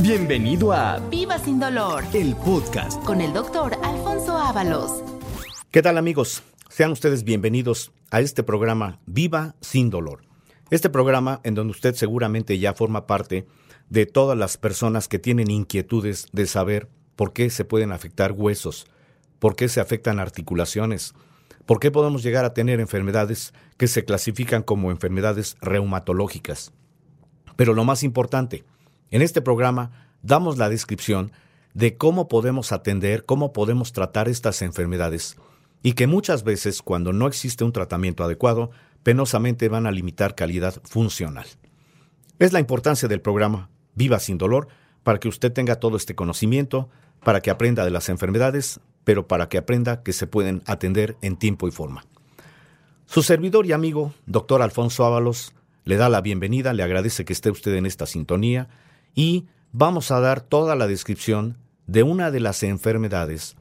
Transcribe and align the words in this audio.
Bienvenido 0.00 0.72
a 0.72 0.98
Viva 1.10 1.38
Sin 1.38 1.58
Dolor, 1.58 2.04
el 2.12 2.36
podcast 2.36 3.02
con 3.04 3.20
el 3.20 3.32
doctor 3.32 3.76
Alfonso 3.82 4.36
Ábalos. 4.36 5.02
¿Qué 5.70 5.82
tal, 5.82 5.98
amigos? 5.98 6.42
Sean 6.68 6.92
ustedes 6.92 7.24
bienvenidos 7.24 7.92
a 8.10 8.20
este 8.20 8.42
programa 8.42 9.00
Viva 9.06 9.54
Sin 9.60 9.90
Dolor. 9.90 10.22
Este 10.70 10.90
programa 10.90 11.40
en 11.44 11.54
donde 11.54 11.72
usted 11.72 11.94
seguramente 11.94 12.58
ya 12.58 12.74
forma 12.74 13.06
parte 13.06 13.46
de 13.88 14.06
todas 14.06 14.36
las 14.36 14.58
personas 14.58 15.08
que 15.08 15.18
tienen 15.18 15.50
inquietudes 15.50 16.28
de 16.32 16.46
saber 16.46 16.88
por 17.16 17.32
qué 17.32 17.50
se 17.50 17.64
pueden 17.64 17.92
afectar 17.92 18.32
huesos, 18.32 18.86
por 19.38 19.56
qué 19.56 19.68
se 19.68 19.80
afectan 19.80 20.20
articulaciones, 20.20 21.14
por 21.64 21.80
qué 21.80 21.90
podemos 21.90 22.22
llegar 22.22 22.44
a 22.44 22.54
tener 22.54 22.80
enfermedades 22.80 23.54
que 23.76 23.88
se 23.88 24.04
clasifican 24.04 24.62
como 24.62 24.90
enfermedades 24.90 25.56
reumatológicas. 25.60 26.72
Pero 27.56 27.72
lo 27.72 27.84
más 27.84 28.02
importante, 28.02 28.64
en 29.10 29.22
este 29.22 29.42
programa 29.42 29.90
damos 30.22 30.58
la 30.58 30.68
descripción 30.68 31.32
de 31.74 31.96
cómo 31.96 32.28
podemos 32.28 32.72
atender, 32.72 33.24
cómo 33.24 33.52
podemos 33.52 33.92
tratar 33.92 34.28
estas 34.28 34.62
enfermedades 34.62 35.36
y 35.82 35.92
que 35.92 36.06
muchas 36.06 36.42
veces 36.42 36.82
cuando 36.82 37.12
no 37.12 37.26
existe 37.26 37.64
un 37.64 37.72
tratamiento 37.72 38.24
adecuado, 38.24 38.70
penosamente 39.02 39.68
van 39.68 39.86
a 39.86 39.92
limitar 39.92 40.34
calidad 40.34 40.80
funcional. 40.84 41.46
Es 42.38 42.52
la 42.52 42.60
importancia 42.60 43.08
del 43.08 43.20
programa 43.20 43.70
Viva 43.94 44.18
sin 44.18 44.36
dolor 44.38 44.68
para 45.04 45.20
que 45.20 45.28
usted 45.28 45.52
tenga 45.52 45.76
todo 45.76 45.96
este 45.96 46.14
conocimiento, 46.14 46.88
para 47.22 47.40
que 47.40 47.50
aprenda 47.50 47.84
de 47.84 47.90
las 47.90 48.08
enfermedades, 48.08 48.80
pero 49.04 49.28
para 49.28 49.48
que 49.48 49.58
aprenda 49.58 50.02
que 50.02 50.12
se 50.12 50.26
pueden 50.26 50.62
atender 50.66 51.16
en 51.22 51.36
tiempo 51.36 51.68
y 51.68 51.70
forma. 51.70 52.04
Su 53.06 53.22
servidor 53.22 53.66
y 53.66 53.72
amigo, 53.72 54.12
doctor 54.26 54.62
Alfonso 54.62 55.04
Ábalos, 55.04 55.54
le 55.84 55.96
da 55.96 56.08
la 56.08 56.20
bienvenida, 56.20 56.72
le 56.72 56.82
agradece 56.82 57.24
que 57.24 57.32
esté 57.32 57.50
usted 57.50 57.74
en 57.76 57.86
esta 57.86 58.06
sintonía 58.06 58.68
y 59.16 59.46
vamos 59.72 60.12
a 60.12 60.20
dar 60.20 60.40
toda 60.40 60.76
la 60.76 60.86
descripción 60.86 61.58
de 61.88 62.04
una 62.04 62.30
de 62.30 62.38
las 62.38 62.62
enfermedades 62.62 63.56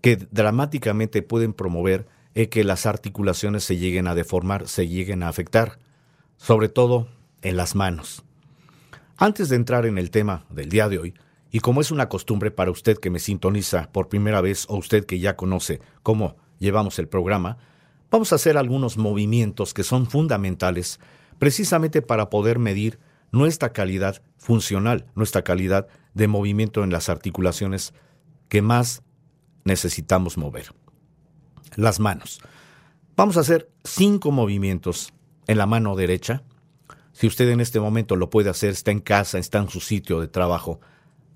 que 0.00 0.16
dramáticamente 0.16 1.22
pueden 1.22 1.52
promover 1.52 2.06
que 2.46 2.62
las 2.62 2.86
articulaciones 2.86 3.64
se 3.64 3.76
lleguen 3.76 4.06
a 4.06 4.14
deformar, 4.14 4.68
se 4.68 4.86
lleguen 4.86 5.24
a 5.24 5.28
afectar, 5.28 5.80
sobre 6.36 6.68
todo 6.68 7.08
en 7.42 7.56
las 7.56 7.74
manos. 7.74 8.22
Antes 9.16 9.48
de 9.48 9.56
entrar 9.56 9.86
en 9.86 9.98
el 9.98 10.12
tema 10.12 10.44
del 10.48 10.68
día 10.68 10.88
de 10.88 11.00
hoy, 11.00 11.14
y 11.50 11.58
como 11.58 11.80
es 11.80 11.90
una 11.90 12.08
costumbre 12.08 12.52
para 12.52 12.70
usted 12.70 12.98
que 12.98 13.10
me 13.10 13.18
sintoniza 13.18 13.90
por 13.90 14.08
primera 14.08 14.40
vez 14.40 14.66
o 14.68 14.76
usted 14.76 15.04
que 15.04 15.18
ya 15.18 15.34
conoce 15.34 15.80
cómo 16.04 16.36
llevamos 16.60 17.00
el 17.00 17.08
programa, 17.08 17.58
vamos 18.10 18.32
a 18.32 18.36
hacer 18.36 18.56
algunos 18.56 18.96
movimientos 18.96 19.74
que 19.74 19.82
son 19.82 20.06
fundamentales 20.06 21.00
precisamente 21.38 22.02
para 22.02 22.30
poder 22.30 22.60
medir 22.60 23.00
nuestra 23.32 23.72
calidad 23.72 24.22
funcional, 24.36 25.06
nuestra 25.14 25.42
calidad 25.42 25.88
de 26.14 26.28
movimiento 26.28 26.84
en 26.84 26.90
las 26.90 27.08
articulaciones 27.08 27.94
que 28.48 28.62
más 28.62 29.02
necesitamos 29.64 30.38
mover. 30.38 30.74
Las 31.76 32.00
manos. 32.00 32.40
Vamos 33.16 33.36
a 33.36 33.40
hacer 33.40 33.70
cinco 33.84 34.30
movimientos 34.30 35.12
en 35.46 35.58
la 35.58 35.66
mano 35.66 35.96
derecha. 35.96 36.42
Si 37.12 37.26
usted 37.26 37.48
en 37.50 37.60
este 37.60 37.80
momento 37.80 38.16
lo 38.16 38.30
puede 38.30 38.50
hacer, 38.50 38.70
está 38.70 38.90
en 38.90 39.00
casa, 39.00 39.38
está 39.38 39.58
en 39.58 39.68
su 39.68 39.80
sitio 39.80 40.20
de 40.20 40.28
trabajo, 40.28 40.80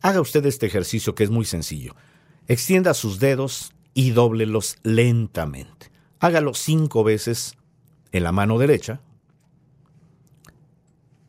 haga 0.01 0.21
usted 0.21 0.45
este 0.47 0.67
ejercicio 0.67 1.15
que 1.15 1.25
es 1.25 1.31
muy 1.31 1.45
sencillo. 1.45 1.95
Extienda 2.47 2.95
sus 2.95 3.19
dedos 3.19 3.73
y 3.95 4.11
dóblelos 4.11 4.77
lentamente. 4.83 5.91
Hágalo 6.21 6.55
cinco 6.55 7.05
veces 7.05 7.57
en 8.13 8.25
la 8.25 8.33
mano 8.33 8.59
derecha, 8.59 9.01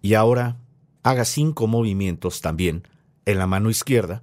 y 0.03 0.13
ahora 0.15 0.57
haga 1.01 1.25
cinco 1.25 1.65
movimientos 1.65 2.41
también 2.41 2.87
en 3.25 3.39
la 3.39 3.47
mano 3.47 3.69
izquierda, 3.69 4.21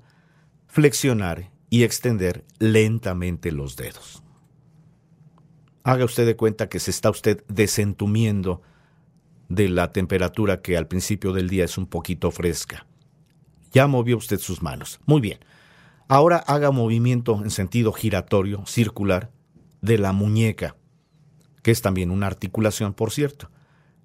flexionar 0.69 1.51
y 1.71 1.85
extender 1.85 2.45
lentamente 2.59 3.51
los 3.51 3.77
dedos. 3.77 4.23
Haga 5.83 6.05
usted 6.05 6.27
de 6.27 6.37
cuenta 6.37 6.69
que 6.69 6.79
se 6.79 6.91
está 6.91 7.09
usted 7.09 7.43
desentumiendo 7.49 8.61
de 9.49 9.71
la 9.71 9.91
temperatura 9.91 10.61
que 10.61 10.77
al 10.77 10.87
principio 10.87 11.33
del 11.33 11.49
día 11.49 11.65
es 11.65 11.79
un 11.79 11.87
poquito 11.87 12.31
fresca. 12.31 12.87
Ya 13.73 13.87
movió 13.87 14.19
usted 14.19 14.39
sus 14.39 14.63
manos. 14.63 15.01
Muy 15.07 15.23
bien. 15.23 15.39
Ahora 16.09 16.37
haga 16.37 16.71
movimiento 16.73 17.41
en 17.43 17.51
sentido 17.51 17.93
giratorio, 17.93 18.67
circular, 18.67 19.31
de 19.81 19.97
la 19.97 20.13
muñeca, 20.13 20.77
que 21.63 21.71
es 21.71 21.81
también 21.81 22.11
una 22.11 22.27
articulación, 22.27 22.93
por 22.93 23.13
cierto. 23.13 23.51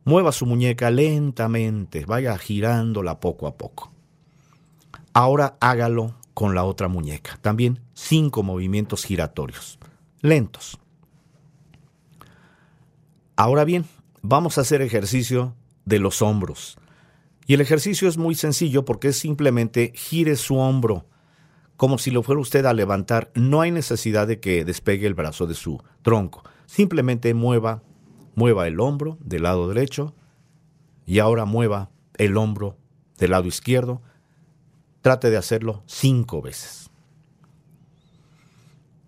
Mueva 0.05 0.31
su 0.31 0.45
muñeca 0.45 0.91
lentamente, 0.91 2.05
vaya 2.05 2.37
girándola 2.37 3.19
poco 3.19 3.47
a 3.47 3.57
poco. 3.57 3.91
Ahora 5.13 5.57
hágalo 5.59 6.13
con 6.35 6.53
la 6.53 6.63
otra 6.63 6.87
muñeca. 6.87 7.39
También 7.41 7.81
cinco 7.95 8.43
movimientos 8.43 9.03
giratorios, 9.03 9.79
lentos. 10.21 10.77
Ahora 13.35 13.65
bien, 13.65 13.85
vamos 14.21 14.57
a 14.57 14.61
hacer 14.61 14.83
ejercicio 14.83 15.55
de 15.85 15.97
los 15.97 16.21
hombros. 16.21 16.77
Y 17.47 17.55
el 17.55 17.61
ejercicio 17.61 18.07
es 18.07 18.17
muy 18.17 18.35
sencillo 18.35 18.85
porque 18.85 19.07
es 19.07 19.17
simplemente 19.17 19.91
gire 19.95 20.35
su 20.35 20.57
hombro 20.57 21.05
como 21.77 21.97
si 21.97 22.11
lo 22.11 22.21
fuera 22.21 22.41
usted 22.41 22.65
a 22.65 22.73
levantar. 22.73 23.31
No 23.33 23.61
hay 23.61 23.71
necesidad 23.71 24.27
de 24.27 24.39
que 24.39 24.65
despegue 24.65 25.07
el 25.07 25.15
brazo 25.15 25.47
de 25.47 25.55
su 25.55 25.81
tronco. 26.03 26.43
Simplemente 26.67 27.33
mueva 27.33 27.81
Mueva 28.35 28.67
el 28.67 28.79
hombro 28.79 29.17
del 29.21 29.43
lado 29.43 29.67
derecho 29.67 30.13
y 31.05 31.19
ahora 31.19 31.45
mueva 31.45 31.89
el 32.17 32.37
hombro 32.37 32.77
del 33.17 33.31
lado 33.31 33.47
izquierdo. 33.47 34.01
Trate 35.01 35.29
de 35.29 35.37
hacerlo 35.37 35.83
cinco 35.85 36.41
veces. 36.41 36.89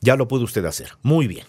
Ya 0.02 0.16
lo 0.16 0.28
puede 0.28 0.44
usted 0.44 0.66
hacer. 0.66 0.92
Muy 1.02 1.28
bien. 1.28 1.46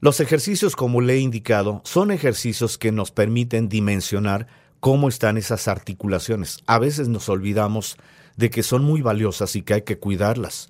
Los 0.00 0.20
ejercicios, 0.20 0.76
como 0.76 1.00
le 1.00 1.14
he 1.14 1.18
indicado, 1.20 1.80
son 1.84 2.10
ejercicios 2.10 2.78
que 2.78 2.92
nos 2.92 3.10
permiten 3.10 3.68
dimensionar 3.68 4.46
cómo 4.80 5.08
están 5.08 5.36
esas 5.36 5.68
articulaciones. 5.68 6.62
A 6.66 6.78
veces 6.78 7.08
nos 7.08 7.28
olvidamos 7.28 7.96
de 8.36 8.50
que 8.50 8.62
son 8.62 8.84
muy 8.84 9.02
valiosas 9.02 9.56
y 9.56 9.62
que 9.62 9.74
hay 9.74 9.82
que 9.82 9.98
cuidarlas. 9.98 10.68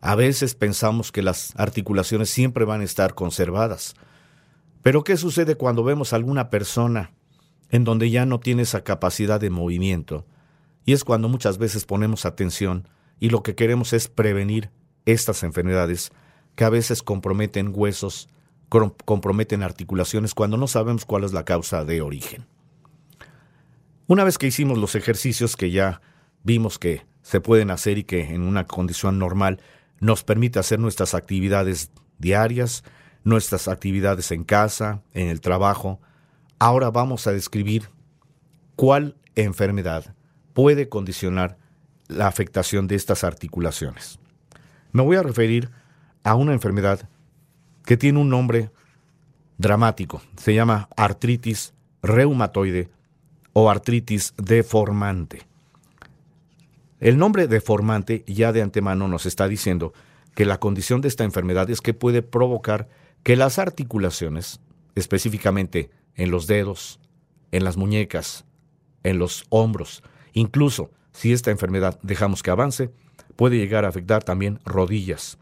A 0.00 0.14
veces 0.14 0.54
pensamos 0.54 1.12
que 1.12 1.22
las 1.22 1.52
articulaciones 1.56 2.30
siempre 2.30 2.64
van 2.64 2.80
a 2.80 2.84
estar 2.84 3.14
conservadas. 3.14 3.94
Pero 4.82 5.04
¿qué 5.04 5.16
sucede 5.16 5.56
cuando 5.56 5.84
vemos 5.84 6.12
a 6.12 6.16
alguna 6.16 6.50
persona 6.50 7.12
en 7.70 7.84
donde 7.84 8.10
ya 8.10 8.26
no 8.26 8.40
tiene 8.40 8.62
esa 8.62 8.84
capacidad 8.84 9.40
de 9.40 9.50
movimiento? 9.50 10.26
Y 10.84 10.92
es 10.92 11.04
cuando 11.04 11.28
muchas 11.28 11.58
veces 11.58 11.84
ponemos 11.84 12.24
atención 12.24 12.88
y 13.20 13.30
lo 13.30 13.42
que 13.42 13.54
queremos 13.54 13.92
es 13.92 14.08
prevenir 14.08 14.70
estas 15.04 15.42
enfermedades 15.42 16.12
que 16.54 16.64
a 16.64 16.70
veces 16.70 17.02
comprometen 17.02 17.72
huesos, 17.74 18.28
comprometen 18.68 19.62
articulaciones 19.62 20.34
cuando 20.34 20.56
no 20.56 20.66
sabemos 20.66 21.04
cuál 21.04 21.24
es 21.24 21.32
la 21.32 21.44
causa 21.44 21.84
de 21.84 22.00
origen. 22.00 22.46
Una 24.06 24.24
vez 24.24 24.38
que 24.38 24.46
hicimos 24.46 24.78
los 24.78 24.94
ejercicios 24.94 25.56
que 25.56 25.70
ya 25.70 26.00
vimos 26.42 26.78
que 26.78 27.04
se 27.22 27.40
pueden 27.40 27.70
hacer 27.70 27.98
y 27.98 28.04
que 28.04 28.34
en 28.34 28.42
una 28.42 28.66
condición 28.66 29.18
normal 29.18 29.60
nos 30.00 30.24
permite 30.24 30.58
hacer 30.58 30.78
nuestras 30.78 31.14
actividades 31.14 31.90
diarias, 32.18 32.84
nuestras 33.28 33.68
actividades 33.68 34.32
en 34.32 34.44
casa, 34.44 35.02
en 35.12 35.28
el 35.28 35.40
trabajo. 35.40 36.00
Ahora 36.58 36.90
vamos 36.90 37.26
a 37.26 37.32
describir 37.32 37.88
cuál 38.74 39.16
enfermedad 39.34 40.14
puede 40.54 40.88
condicionar 40.88 41.58
la 42.08 42.26
afectación 42.26 42.88
de 42.88 42.96
estas 42.96 43.24
articulaciones. 43.24 44.18
Me 44.92 45.02
voy 45.02 45.16
a 45.16 45.22
referir 45.22 45.70
a 46.24 46.34
una 46.34 46.52
enfermedad 46.52 47.08
que 47.84 47.96
tiene 47.96 48.18
un 48.18 48.30
nombre 48.30 48.70
dramático. 49.58 50.22
Se 50.36 50.54
llama 50.54 50.88
artritis 50.96 51.74
reumatoide 52.02 52.88
o 53.52 53.70
artritis 53.70 54.32
deformante. 54.36 55.42
El 57.00 57.18
nombre 57.18 57.46
deformante 57.46 58.24
ya 58.26 58.52
de 58.52 58.62
antemano 58.62 59.06
nos 59.06 59.26
está 59.26 59.46
diciendo 59.48 59.92
que 60.34 60.46
la 60.46 60.58
condición 60.58 61.00
de 61.00 61.08
esta 61.08 61.24
enfermedad 61.24 61.68
es 61.68 61.80
que 61.80 61.94
puede 61.94 62.22
provocar 62.22 62.88
que 63.22 63.36
las 63.36 63.58
articulaciones, 63.58 64.60
específicamente 64.94 65.90
en 66.14 66.30
los 66.30 66.46
dedos, 66.46 67.00
en 67.52 67.64
las 67.64 67.76
muñecas, 67.76 68.44
en 69.02 69.18
los 69.18 69.44
hombros, 69.48 70.02
incluso 70.32 70.90
si 71.12 71.32
esta 71.32 71.50
enfermedad 71.50 71.98
dejamos 72.02 72.42
que 72.42 72.50
avance, 72.50 72.90
puede 73.36 73.56
llegar 73.56 73.84
a 73.84 73.88
afectar 73.88 74.24
también 74.24 74.60
rodillas. 74.64 75.38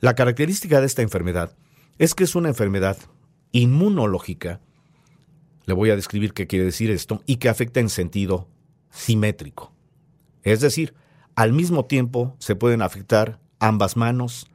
La 0.00 0.14
característica 0.14 0.80
de 0.80 0.86
esta 0.86 1.02
enfermedad 1.02 1.56
es 1.98 2.14
que 2.14 2.24
es 2.24 2.34
una 2.34 2.48
enfermedad 2.48 2.96
inmunológica, 3.52 4.60
le 5.64 5.74
voy 5.74 5.90
a 5.90 5.96
describir 5.96 6.32
qué 6.32 6.46
quiere 6.46 6.64
decir 6.64 6.90
esto, 6.90 7.22
y 7.26 7.36
que 7.36 7.48
afecta 7.48 7.80
en 7.80 7.88
sentido 7.88 8.48
simétrico. 8.90 9.72
Es 10.42 10.60
decir, 10.60 10.94
al 11.34 11.52
mismo 11.52 11.84
tiempo 11.84 12.36
se 12.38 12.54
pueden 12.54 12.82
afectar 12.82 13.40
ambas 13.58 13.96
manos, 13.96 14.48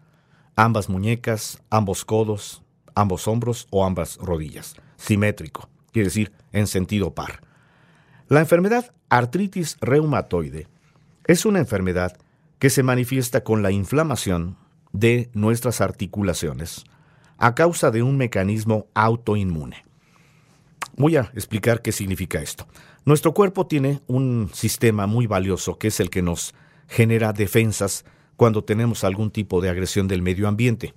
ambas 0.55 0.89
muñecas, 0.89 1.61
ambos 1.69 2.05
codos, 2.05 2.63
ambos 2.95 3.27
hombros 3.27 3.67
o 3.69 3.85
ambas 3.85 4.17
rodillas. 4.17 4.75
Simétrico, 4.97 5.69
quiere 5.91 6.07
decir 6.07 6.31
en 6.51 6.67
sentido 6.67 7.13
par. 7.13 7.41
La 8.27 8.39
enfermedad 8.39 8.93
artritis 9.09 9.77
reumatoide 9.81 10.67
es 11.25 11.45
una 11.45 11.59
enfermedad 11.59 12.17
que 12.59 12.69
se 12.69 12.83
manifiesta 12.83 13.43
con 13.43 13.63
la 13.63 13.71
inflamación 13.71 14.57
de 14.93 15.29
nuestras 15.33 15.81
articulaciones 15.81 16.83
a 17.37 17.55
causa 17.55 17.89
de 17.89 18.03
un 18.03 18.17
mecanismo 18.17 18.87
autoinmune. 18.93 19.83
Voy 20.95 21.15
a 21.15 21.31
explicar 21.33 21.81
qué 21.81 21.91
significa 21.91 22.41
esto. 22.41 22.67
Nuestro 23.03 23.33
cuerpo 23.33 23.65
tiene 23.65 24.01
un 24.07 24.49
sistema 24.53 25.07
muy 25.07 25.25
valioso 25.25 25.79
que 25.79 25.87
es 25.87 25.99
el 25.99 26.09
que 26.09 26.21
nos 26.21 26.53
genera 26.87 27.33
defensas 27.33 28.05
cuando 28.41 28.63
tenemos 28.63 29.03
algún 29.03 29.29
tipo 29.29 29.61
de 29.61 29.69
agresión 29.69 30.07
del 30.07 30.23
medio 30.23 30.47
ambiente, 30.47 30.95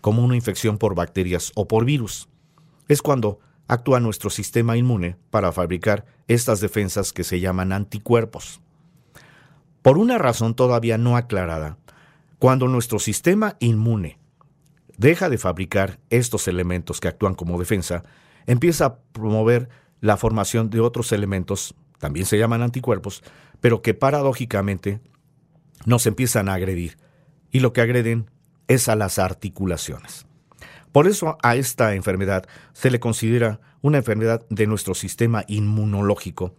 como 0.00 0.24
una 0.24 0.34
infección 0.34 0.76
por 0.76 0.96
bacterias 0.96 1.52
o 1.54 1.68
por 1.68 1.84
virus. 1.84 2.28
Es 2.88 3.00
cuando 3.00 3.38
actúa 3.68 4.00
nuestro 4.00 4.28
sistema 4.28 4.76
inmune 4.76 5.16
para 5.30 5.52
fabricar 5.52 6.04
estas 6.26 6.60
defensas 6.60 7.12
que 7.12 7.22
se 7.22 7.38
llaman 7.38 7.70
anticuerpos. 7.70 8.60
Por 9.82 9.98
una 9.98 10.18
razón 10.18 10.56
todavía 10.56 10.98
no 10.98 11.16
aclarada, 11.16 11.78
cuando 12.40 12.66
nuestro 12.66 12.98
sistema 12.98 13.54
inmune 13.60 14.18
deja 14.98 15.28
de 15.28 15.38
fabricar 15.38 16.00
estos 16.10 16.48
elementos 16.48 16.98
que 16.98 17.06
actúan 17.06 17.36
como 17.36 17.60
defensa, 17.60 18.02
empieza 18.46 18.86
a 18.86 18.98
promover 19.12 19.68
la 20.00 20.16
formación 20.16 20.70
de 20.70 20.80
otros 20.80 21.12
elementos, 21.12 21.72
también 22.00 22.26
se 22.26 22.36
llaman 22.36 22.62
anticuerpos, 22.62 23.22
pero 23.60 23.80
que 23.80 23.94
paradójicamente 23.94 25.00
nos 25.84 26.06
empiezan 26.06 26.48
a 26.48 26.54
agredir. 26.54 26.98
Y 27.50 27.60
lo 27.60 27.72
que 27.72 27.80
agreden 27.80 28.30
es 28.68 28.88
a 28.88 28.96
las 28.96 29.18
articulaciones. 29.18 30.26
Por 30.92 31.06
eso 31.06 31.38
a 31.42 31.56
esta 31.56 31.94
enfermedad 31.94 32.46
se 32.72 32.90
le 32.90 33.00
considera 33.00 33.60
una 33.80 33.98
enfermedad 33.98 34.44
de 34.50 34.66
nuestro 34.66 34.94
sistema 34.94 35.44
inmunológico, 35.46 36.54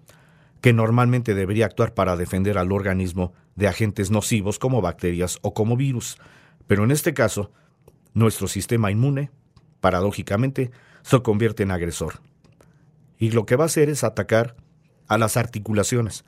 que 0.62 0.74
normalmente 0.74 1.34
debería 1.34 1.66
actuar 1.66 1.94
para 1.94 2.16
defender 2.16 2.58
al 2.58 2.72
organismo 2.72 3.34
de 3.56 3.68
agentes 3.68 4.12
nocivos 4.12 4.60
como 4.60 4.82
bacterias 4.82 5.38
o 5.42 5.54
como 5.54 5.76
virus. 5.76 6.18
Pero 6.68 6.84
en 6.84 6.92
este 6.92 7.14
caso, 7.14 7.52
nuestro 8.14 8.48
sistema 8.48 8.92
inmune, 8.92 9.32
paradójicamente, 9.82 10.72
se 11.02 11.22
convierte 11.22 11.64
en 11.64 11.72
agresor. 11.72 12.22
Y 13.18 13.32
lo 13.32 13.46
que 13.46 13.56
va 13.56 13.66
a 13.66 13.68
hacer 13.68 13.90
es 13.90 14.04
atacar 14.04 14.56
a 15.08 15.18
las 15.18 15.36
articulaciones, 15.36 16.24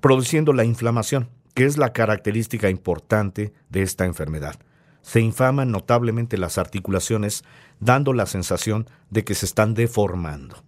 produciendo 0.00 0.52
la 0.52 0.64
inflamación, 0.64 1.28
que 1.54 1.64
es 1.64 1.78
la 1.78 1.92
característica 1.92 2.70
importante 2.70 3.52
de 3.68 3.82
esta 3.82 4.04
enfermedad. 4.04 4.56
Se 5.02 5.20
infaman 5.20 5.70
notablemente 5.70 6.38
las 6.38 6.58
articulaciones, 6.58 7.44
dando 7.80 8.12
la 8.12 8.26
sensación 8.26 8.88
de 9.10 9.24
que 9.24 9.34
se 9.34 9.46
están 9.46 9.74
deformando. 9.74 10.62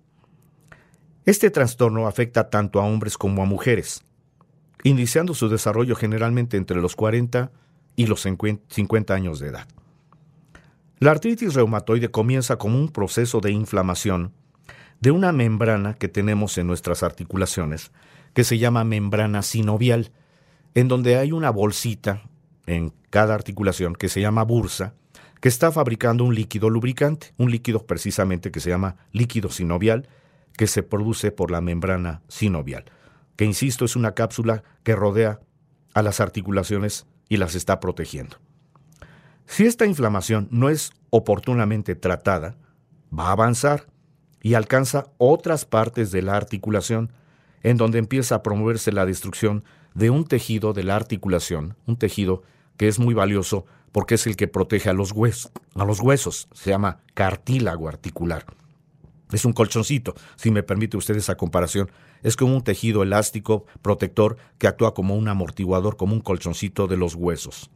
Este 1.25 1.51
trastorno 1.51 2.07
afecta 2.07 2.51
tanto 2.51 2.81
a 2.81 2.85
hombres 2.85 3.17
como 3.17 3.43
a 3.43 3.47
mujeres, 3.47 4.05
iniciando 4.83 5.35
su 5.35 5.49
desarrollo 5.49 5.97
generalmente 5.97 6.57
entre 6.57 6.81
los 6.81 6.97
40 6.97 7.51
y 7.97 8.07
los 8.07 8.21
50 8.23 9.15
años 9.15 9.39
de 9.39 9.49
edad. 9.49 9.69
La 10.99 11.13
artritis 11.13 11.55
reumatoide 11.55 12.11
comienza 12.11 12.57
como 12.57 12.79
un 12.79 12.89
proceso 12.89 13.41
de 13.41 13.53
inflamación 13.53 14.33
de 15.01 15.11
una 15.11 15.33
membrana 15.33 15.95
que 15.95 16.09
tenemos 16.09 16.57
en 16.59 16.67
nuestras 16.67 17.03
articulaciones, 17.03 17.91
que 18.33 18.45
se 18.45 18.59
llama 18.59 18.85
membrana 18.85 19.43
sinovial, 19.43 20.13
en 20.75 20.89
donde 20.89 21.17
hay 21.17 21.33
una 21.33 21.51
bolsita 21.51 22.23
en 22.67 22.93
cada 23.11 23.35
articulación 23.35 23.95
que 23.95 24.09
se 24.09 24.21
llama 24.21 24.43
bursa, 24.45 24.95
que 25.41 25.49
está 25.49 25.71
fabricando 25.71 26.25
un 26.25 26.35
líquido 26.35 26.71
lubricante, 26.71 27.33
un 27.37 27.51
líquido 27.51 27.87
precisamente 27.87 28.51
que 28.51 28.61
se 28.61 28.71
llama 28.71 28.97
líquido 29.13 29.51
sinovial, 29.51 30.09
que 30.57 30.67
se 30.67 30.83
produce 30.83 31.31
por 31.33 31.51
la 31.51 31.61
membrana 31.61 32.23
sinovial, 32.29 32.85
que 33.37 33.45
insisto 33.45 33.85
es 33.85 33.97
una 33.97 34.15
cápsula 34.15 34.63
que 34.83 34.97
rodea 34.97 35.41
a 35.95 36.03
las 36.03 36.21
articulaciones 36.21 37.07
y 37.29 37.37
las 37.37 37.55
está 37.55 37.81
protegiendo. 37.81 38.39
Si 39.47 39.67
esta 39.67 39.87
inflamación 39.87 40.49
no 40.51 40.71
es 40.71 40.93
oportunamente 41.11 41.95
tratada, 41.95 42.57
va 43.17 43.29
a 43.29 43.33
avanzar 43.33 43.87
y 44.43 44.55
alcanza 44.55 45.07
otras 45.19 45.65
partes 45.65 46.11
de 46.11 46.23
la 46.23 46.37
articulación, 46.37 47.13
en 47.63 47.77
donde 47.77 47.99
empieza 47.99 48.37
a 48.37 48.43
promoverse 48.43 48.93
la 48.93 49.07
destrucción 49.07 49.65
de 49.95 50.11
un 50.11 50.25
tejido 50.25 50.73
de 50.73 50.85
la 50.85 50.97
articulación, 50.97 51.77
un 51.87 51.97
tejido 51.97 52.43
que 52.77 52.89
es 52.89 52.99
muy 52.99 53.15
valioso 53.15 53.65
porque 53.93 54.17
es 54.17 54.27
el 54.27 54.37
que 54.37 54.49
protege 54.49 54.91
a 54.91 54.93
los 54.93 55.13
huesos, 55.13 55.53
a 55.77 55.85
los 55.85 56.01
huesos, 56.01 56.49
se 56.53 56.71
llama 56.71 56.99
cartílago 57.15 57.89
articular. 57.89 58.45
Es 59.33 59.45
un 59.45 59.53
colchoncito, 59.53 60.15
si 60.37 60.51
me 60.51 60.63
permite 60.63 60.97
usted 60.97 61.17
esa 61.17 61.37
comparación. 61.37 61.91
Es 62.23 62.37
como 62.37 62.55
un 62.55 62.63
tejido 62.63 63.03
elástico 63.03 63.67
protector 63.83 64.37
que 64.59 64.67
actúa 64.67 64.95
como 64.95 65.17
un 65.17 65.29
amortiguador, 65.29 65.97
como 65.97 66.15
un 66.15 66.21
colchoncito 66.21 66.87
de 66.87 66.97
los 66.97 67.15
huesos. 67.15 67.71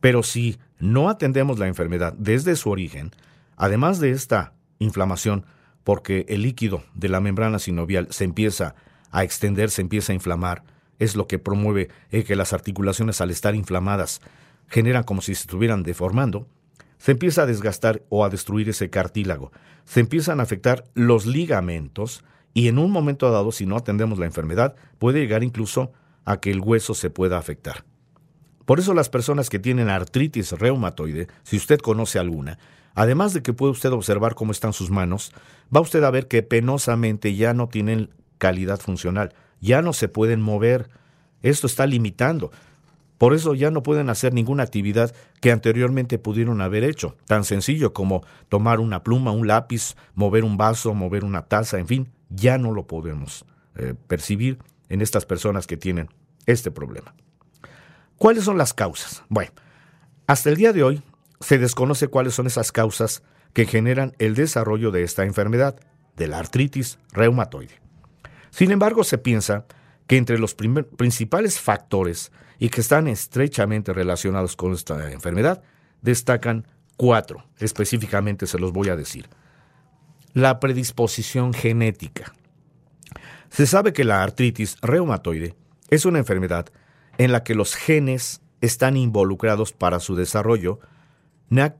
Pero 0.00 0.22
si 0.22 0.58
no 0.78 1.08
atendemos 1.08 1.58
la 1.58 1.68
enfermedad 1.68 2.14
desde 2.18 2.56
su 2.56 2.70
origen, 2.70 3.12
además 3.56 4.00
de 4.00 4.10
esta 4.10 4.52
inflamación, 4.78 5.46
porque 5.84 6.26
el 6.28 6.42
líquido 6.42 6.84
de 6.94 7.08
la 7.08 7.20
membrana 7.20 7.58
sinovial 7.58 8.08
se 8.10 8.24
empieza 8.24 8.74
a 9.10 9.24
extender, 9.24 9.70
se 9.70 9.82
empieza 9.82 10.12
a 10.12 10.14
inflamar, 10.14 10.64
es 10.98 11.16
lo 11.16 11.26
que 11.26 11.38
promueve 11.38 11.88
que 12.10 12.36
las 12.36 12.52
articulaciones 12.52 13.20
al 13.20 13.30
estar 13.30 13.54
inflamadas 13.54 14.20
generan 14.68 15.04
como 15.04 15.20
si 15.20 15.34
se 15.34 15.42
estuvieran 15.42 15.82
deformando, 15.82 16.46
se 16.98 17.12
empieza 17.12 17.42
a 17.42 17.46
desgastar 17.46 18.02
o 18.08 18.24
a 18.24 18.30
destruir 18.30 18.68
ese 18.68 18.90
cartílago, 18.90 19.52
se 19.84 20.00
empiezan 20.00 20.40
a 20.40 20.44
afectar 20.44 20.84
los 20.94 21.26
ligamentos 21.26 22.24
y 22.54 22.68
en 22.68 22.78
un 22.78 22.90
momento 22.90 23.30
dado, 23.30 23.52
si 23.52 23.66
no 23.66 23.76
atendemos 23.76 24.18
la 24.18 24.26
enfermedad, 24.26 24.76
puede 24.98 25.20
llegar 25.20 25.42
incluso 25.42 25.92
a 26.24 26.40
que 26.40 26.50
el 26.50 26.60
hueso 26.60 26.94
se 26.94 27.10
pueda 27.10 27.36
afectar. 27.36 27.84
Por 28.64 28.78
eso 28.78 28.94
las 28.94 29.10
personas 29.10 29.50
que 29.50 29.58
tienen 29.58 29.90
artritis 29.90 30.52
reumatoide, 30.52 31.28
si 31.42 31.56
usted 31.56 31.78
conoce 31.78 32.18
alguna, 32.18 32.58
además 32.94 33.34
de 33.34 33.42
que 33.42 33.52
puede 33.52 33.72
usted 33.72 33.92
observar 33.92 34.34
cómo 34.34 34.52
están 34.52 34.72
sus 34.72 34.90
manos, 34.90 35.32
va 35.74 35.80
usted 35.80 36.02
a 36.04 36.10
ver 36.10 36.28
que 36.28 36.42
penosamente 36.42 37.34
ya 37.34 37.52
no 37.52 37.68
tienen 37.68 38.10
calidad 38.38 38.80
funcional, 38.80 39.34
ya 39.64 39.80
no 39.80 39.94
se 39.94 40.08
pueden 40.08 40.42
mover. 40.42 40.90
Esto 41.42 41.66
está 41.66 41.86
limitando. 41.86 42.52
Por 43.16 43.32
eso 43.32 43.54
ya 43.54 43.70
no 43.70 43.82
pueden 43.82 44.10
hacer 44.10 44.34
ninguna 44.34 44.62
actividad 44.62 45.14
que 45.40 45.52
anteriormente 45.52 46.18
pudieron 46.18 46.60
haber 46.60 46.84
hecho, 46.84 47.16
tan 47.26 47.44
sencillo 47.44 47.94
como 47.94 48.22
tomar 48.48 48.80
una 48.80 49.02
pluma, 49.02 49.30
un 49.30 49.46
lápiz, 49.46 49.96
mover 50.14 50.44
un 50.44 50.58
vaso, 50.58 50.92
mover 50.92 51.24
una 51.24 51.46
taza, 51.46 51.78
en 51.78 51.86
fin, 51.86 52.12
ya 52.28 52.58
no 52.58 52.72
lo 52.72 52.86
podemos 52.86 53.46
eh, 53.76 53.94
percibir 54.06 54.58
en 54.90 55.00
estas 55.00 55.24
personas 55.24 55.66
que 55.66 55.78
tienen 55.78 56.08
este 56.44 56.70
problema. 56.70 57.14
¿Cuáles 58.18 58.44
son 58.44 58.58
las 58.58 58.74
causas? 58.74 59.22
Bueno, 59.28 59.52
hasta 60.26 60.50
el 60.50 60.56
día 60.56 60.72
de 60.72 60.82
hoy 60.82 61.02
se 61.40 61.56
desconoce 61.56 62.08
cuáles 62.08 62.34
son 62.34 62.46
esas 62.46 62.72
causas 62.72 63.22
que 63.54 63.64
generan 63.64 64.14
el 64.18 64.34
desarrollo 64.34 64.90
de 64.90 65.04
esta 65.04 65.24
enfermedad, 65.24 65.76
de 66.16 66.26
la 66.28 66.38
artritis 66.38 66.98
reumatoide. 67.12 67.83
Sin 68.54 68.70
embargo, 68.70 69.02
se 69.02 69.18
piensa 69.18 69.66
que 70.06 70.16
entre 70.16 70.38
los 70.38 70.54
principales 70.54 71.58
factores 71.58 72.30
y 72.60 72.68
que 72.68 72.82
están 72.82 73.08
estrechamente 73.08 73.92
relacionados 73.92 74.54
con 74.54 74.72
esta 74.72 75.10
enfermedad, 75.10 75.64
destacan 76.02 76.64
cuatro, 76.96 77.44
específicamente 77.58 78.46
se 78.46 78.60
los 78.60 78.72
voy 78.72 78.90
a 78.90 78.96
decir. 78.96 79.28
La 80.34 80.60
predisposición 80.60 81.52
genética. 81.52 82.32
Se 83.50 83.66
sabe 83.66 83.92
que 83.92 84.04
la 84.04 84.22
artritis 84.22 84.76
reumatoide 84.82 85.56
es 85.90 86.04
una 86.04 86.20
enfermedad 86.20 86.66
en 87.18 87.32
la 87.32 87.42
que 87.42 87.56
los 87.56 87.74
genes 87.74 88.40
están 88.60 88.96
involucrados 88.96 89.72
para 89.72 89.98
su 89.98 90.14
desarrollo, 90.14 90.78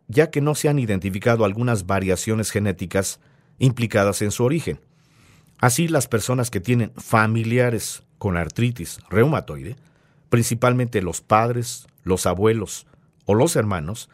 ya 0.08 0.30
que 0.32 0.40
no 0.40 0.56
se 0.56 0.68
han 0.68 0.80
identificado 0.80 1.44
algunas 1.44 1.86
variaciones 1.86 2.50
genéticas 2.50 3.20
implicadas 3.60 4.22
en 4.22 4.32
su 4.32 4.42
origen. 4.42 4.80
Así, 5.58 5.88
las 5.88 6.08
personas 6.08 6.50
que 6.50 6.60
tienen 6.60 6.92
familiares 6.96 8.02
con 8.18 8.36
artritis 8.36 8.98
reumatoide, 9.08 9.76
principalmente 10.28 11.02
los 11.02 11.20
padres, 11.20 11.86
los 12.02 12.26
abuelos 12.26 12.86
o 13.26 13.34
los 13.34 13.56
hermanos, 13.56 14.08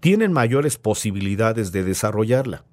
tienen 0.00 0.32
mayores 0.32 0.78
posibilidades 0.78 1.72
de 1.72 1.84
desarrollarla. 1.84 2.64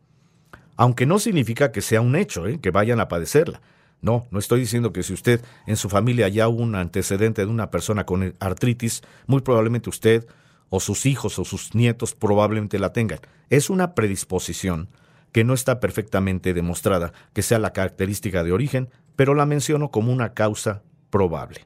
Aunque 0.78 1.06
no 1.06 1.20
significa 1.20 1.72
que 1.72 1.82
sea 1.82 2.02
un 2.02 2.16
hecho, 2.16 2.48
¿eh? 2.48 2.60
que 2.60 2.72
vayan 2.72 3.00
a 3.00 3.08
padecerla. 3.08 3.62
No, 4.02 4.28
no 4.32 4.40
estoy 4.40 4.62
diciendo 4.62 4.94
que 4.94 5.04
si 5.04 5.14
usted 5.14 5.44
en 5.68 5.76
su 5.76 5.90
familia 5.90 6.30
ya 6.30 6.48
hubo 6.48 6.64
un 6.64 6.76
antecedente 6.76 7.46
de 7.46 7.52
una 7.52 7.70
persona 7.70 8.06
con 8.06 8.34
artritis, 8.40 9.02
muy 9.28 9.42
probablemente 9.42 9.90
usted 9.90 10.26
o 10.70 10.80
sus 10.80 11.06
hijos 11.06 11.38
o 11.38 11.46
sus 11.46 11.76
nietos 11.76 12.16
probablemente 12.16 12.80
la 12.80 12.94
tengan. 12.94 13.20
Es 13.50 13.70
una 13.70 13.94
predisposición 13.96 14.88
que 15.32 15.44
no 15.44 15.54
está 15.54 15.80
perfectamente 15.80 16.54
demostrada 16.54 17.14
que 17.34 17.42
sea 17.42 17.60
la 17.60 17.74
característica 17.74 18.44
de 18.44 18.52
origen, 18.52 18.90
pero 19.16 19.36
la 19.36 19.46
menciono 19.46 19.92
como 19.92 20.12
una 20.12 20.34
causa 20.34 20.82
probable. 21.10 21.66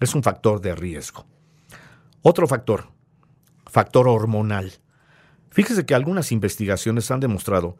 Es 0.00 0.14
un 0.14 0.22
factor 0.22 0.60
de 0.60 0.74
riesgo. 0.74 1.26
Otro 2.22 2.46
factor, 2.46 2.88
factor 3.66 4.08
hormonal. 4.08 4.72
Fíjese 5.50 5.86
que 5.86 5.94
algunas 5.94 6.32
investigaciones 6.32 7.10
han 7.10 7.20
demostrado 7.20 7.76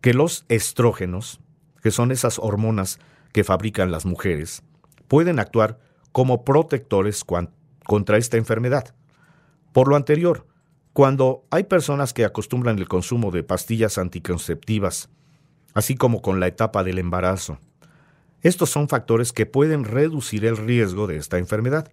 que 0.00 0.14
los 0.14 0.44
estrógenos, 0.48 1.40
que 1.82 1.90
son 1.90 2.10
esas 2.10 2.38
hormonas 2.38 2.98
que 3.32 3.44
fabrican 3.44 3.90
las 3.90 4.06
mujeres, 4.06 4.62
pueden 5.08 5.38
actuar 5.38 5.78
como 6.12 6.44
protectores 6.44 7.24
contra 7.84 8.16
esta 8.16 8.36
enfermedad. 8.36 8.94
Por 9.72 9.88
lo 9.88 9.96
anterior, 9.96 10.46
cuando 10.92 11.44
hay 11.50 11.64
personas 11.64 12.12
que 12.12 12.24
acostumbran 12.24 12.78
el 12.78 12.88
consumo 12.88 13.30
de 13.30 13.42
pastillas 13.42 13.98
anticonceptivas, 13.98 15.08
así 15.74 15.94
como 15.94 16.20
con 16.20 16.40
la 16.40 16.48
etapa 16.48 16.82
del 16.82 16.98
embarazo, 16.98 17.58
estos 18.42 18.70
son 18.70 18.88
factores 18.88 19.32
que 19.32 19.46
pueden 19.46 19.84
reducir 19.84 20.44
el 20.44 20.56
riesgo 20.56 21.06
de 21.06 21.16
esta 21.16 21.38
enfermedad. 21.38 21.90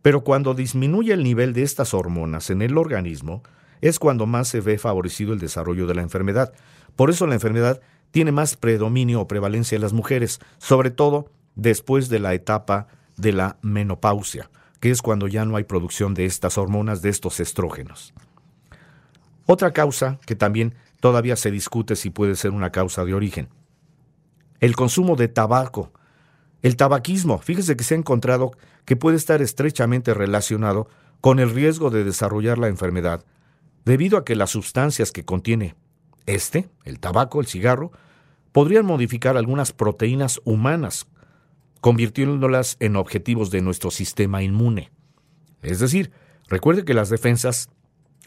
Pero 0.00 0.22
cuando 0.22 0.54
disminuye 0.54 1.12
el 1.12 1.24
nivel 1.24 1.52
de 1.52 1.62
estas 1.62 1.92
hormonas 1.92 2.50
en 2.50 2.62
el 2.62 2.78
organismo, 2.78 3.42
es 3.80 3.98
cuando 3.98 4.26
más 4.26 4.48
se 4.48 4.60
ve 4.60 4.78
favorecido 4.78 5.32
el 5.32 5.40
desarrollo 5.40 5.86
de 5.86 5.94
la 5.94 6.02
enfermedad. 6.02 6.52
Por 6.94 7.10
eso 7.10 7.26
la 7.26 7.34
enfermedad 7.34 7.80
tiene 8.12 8.30
más 8.30 8.56
predominio 8.56 9.20
o 9.20 9.28
prevalencia 9.28 9.76
en 9.76 9.82
las 9.82 9.92
mujeres, 9.92 10.38
sobre 10.58 10.90
todo 10.90 11.30
después 11.56 12.08
de 12.08 12.20
la 12.20 12.34
etapa 12.34 12.86
de 13.16 13.32
la 13.32 13.58
menopausia, 13.62 14.50
que 14.82 14.90
es 14.90 15.00
cuando 15.00 15.28
ya 15.28 15.44
no 15.44 15.54
hay 15.54 15.62
producción 15.62 16.12
de 16.12 16.24
estas 16.24 16.58
hormonas, 16.58 17.02
de 17.02 17.08
estos 17.08 17.38
estrógenos. 17.38 18.12
Otra 19.46 19.72
causa 19.72 20.18
que 20.26 20.34
también 20.34 20.74
todavía 20.98 21.36
se 21.36 21.52
discute 21.52 21.94
si 21.94 22.10
puede 22.10 22.34
ser 22.34 22.50
una 22.50 22.72
causa 22.72 23.04
de 23.04 23.14
origen. 23.14 23.48
El 24.58 24.74
consumo 24.74 25.14
de 25.14 25.28
tabaco. 25.28 25.92
El 26.62 26.76
tabaquismo, 26.76 27.38
fíjese 27.38 27.76
que 27.76 27.84
se 27.84 27.94
ha 27.94 27.96
encontrado 27.96 28.50
que 28.84 28.96
puede 28.96 29.16
estar 29.16 29.40
estrechamente 29.40 30.14
relacionado 30.14 30.88
con 31.20 31.38
el 31.38 31.50
riesgo 31.50 31.90
de 31.90 32.02
desarrollar 32.02 32.58
la 32.58 32.66
enfermedad, 32.66 33.24
debido 33.84 34.18
a 34.18 34.24
que 34.24 34.34
las 34.34 34.50
sustancias 34.50 35.12
que 35.12 35.24
contiene 35.24 35.76
este, 36.26 36.68
el 36.84 36.98
tabaco, 36.98 37.40
el 37.40 37.46
cigarro, 37.46 37.92
podrían 38.50 38.84
modificar 38.84 39.36
algunas 39.36 39.70
proteínas 39.70 40.40
humanas, 40.42 41.06
convirtiéndolas 41.82 42.76
en 42.78 42.94
objetivos 42.94 43.50
de 43.50 43.60
nuestro 43.60 43.90
sistema 43.90 44.42
inmune. 44.42 44.92
Es 45.62 45.80
decir, 45.80 46.12
recuerde 46.48 46.84
que 46.84 46.94
las 46.94 47.10
defensas 47.10 47.68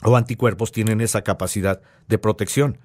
o 0.04 0.18
anticuerpos 0.18 0.74
tienen 0.74 1.00
esa 1.00 1.24
capacidad 1.24 1.82
de 2.10 2.18
protección, 2.18 2.78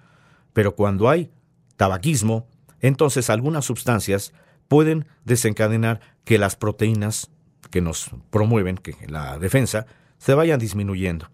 pero 0.52 0.76
cuando 0.76 1.08
hay 1.08 1.32
tabaquismo, 1.76 2.46
entonces 2.80 3.30
algunas 3.30 3.64
sustancias 3.64 4.32
pueden 4.68 5.06
desencadenar 5.24 6.00
que 6.24 6.38
las 6.38 6.54
proteínas 6.54 7.32
que 7.70 7.80
nos 7.80 8.10
promueven 8.30 8.76
que 8.76 8.94
la 9.08 9.40
defensa 9.40 9.86
se 10.18 10.34
vayan 10.34 10.60
disminuyendo. 10.60 11.30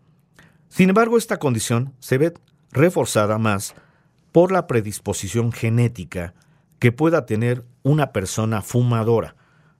Sin 0.71 0.88
embargo, 0.88 1.19
esta 1.19 1.38
condición 1.38 1.93
se 1.99 2.16
ve 2.16 2.33
reforzada 2.73 3.37
más 3.37 3.75
por 4.33 4.50
la 4.50 4.66
predisposición 4.66 5.52
genética 5.52 6.33
que 6.78 6.90
pueda 6.90 7.26
tener 7.26 7.66
una 7.87 8.11
persona 8.11 8.62
fumadora, 8.62 9.37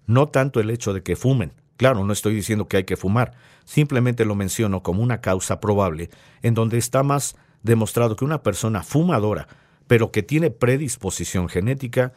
no 0.07 0.29
tanto 0.29 0.61
el 0.61 0.71
hecho 0.71 0.95
de 0.95 1.03
que 1.03 1.17
fumen. 1.17 1.53
Claro, 1.77 2.05
no 2.05 2.13
estoy 2.13 2.37
diciendo 2.37 2.69
que 2.69 2.77
hay 2.77 2.85
que 2.85 2.97
fumar, 2.97 3.33
simplemente 3.65 4.25
lo 4.25 4.37
menciono 4.37 4.85
como 4.85 5.03
una 5.03 5.21
causa 5.21 5.59
probable 5.59 6.09
en 6.41 6.55
donde 6.55 6.79
está 6.79 7.03
más 7.03 7.35
demostrado 7.65 8.15
que 8.15 8.25
una 8.25 8.45
persona 8.45 8.85
fumadora, 8.85 9.49
pero 9.89 10.13
que 10.13 10.23
tiene 10.23 10.53
predisposición 10.53 11.49
genética, 11.49 12.13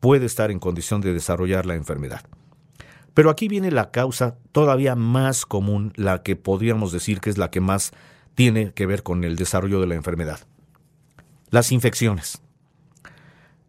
puede 0.00 0.24
estar 0.24 0.50
en 0.50 0.60
condición 0.60 1.02
de 1.02 1.12
desarrollar 1.12 1.66
la 1.66 1.74
enfermedad. 1.74 2.22
Pero 3.12 3.28
aquí 3.28 3.46
viene 3.46 3.70
la 3.70 3.90
causa 3.90 4.38
todavía 4.50 4.94
más 4.94 5.44
común, 5.44 5.92
la 5.96 6.22
que 6.22 6.36
podríamos 6.36 6.90
decir 6.90 7.20
que 7.20 7.28
es 7.28 7.36
la 7.36 7.50
que 7.50 7.60
más 7.60 7.92
tiene 8.34 8.72
que 8.72 8.86
ver 8.86 9.02
con 9.02 9.24
el 9.24 9.36
desarrollo 9.36 9.78
de 9.82 9.88
la 9.88 9.94
enfermedad. 9.94 10.40
Las 11.50 11.70
infecciones. 11.70 12.40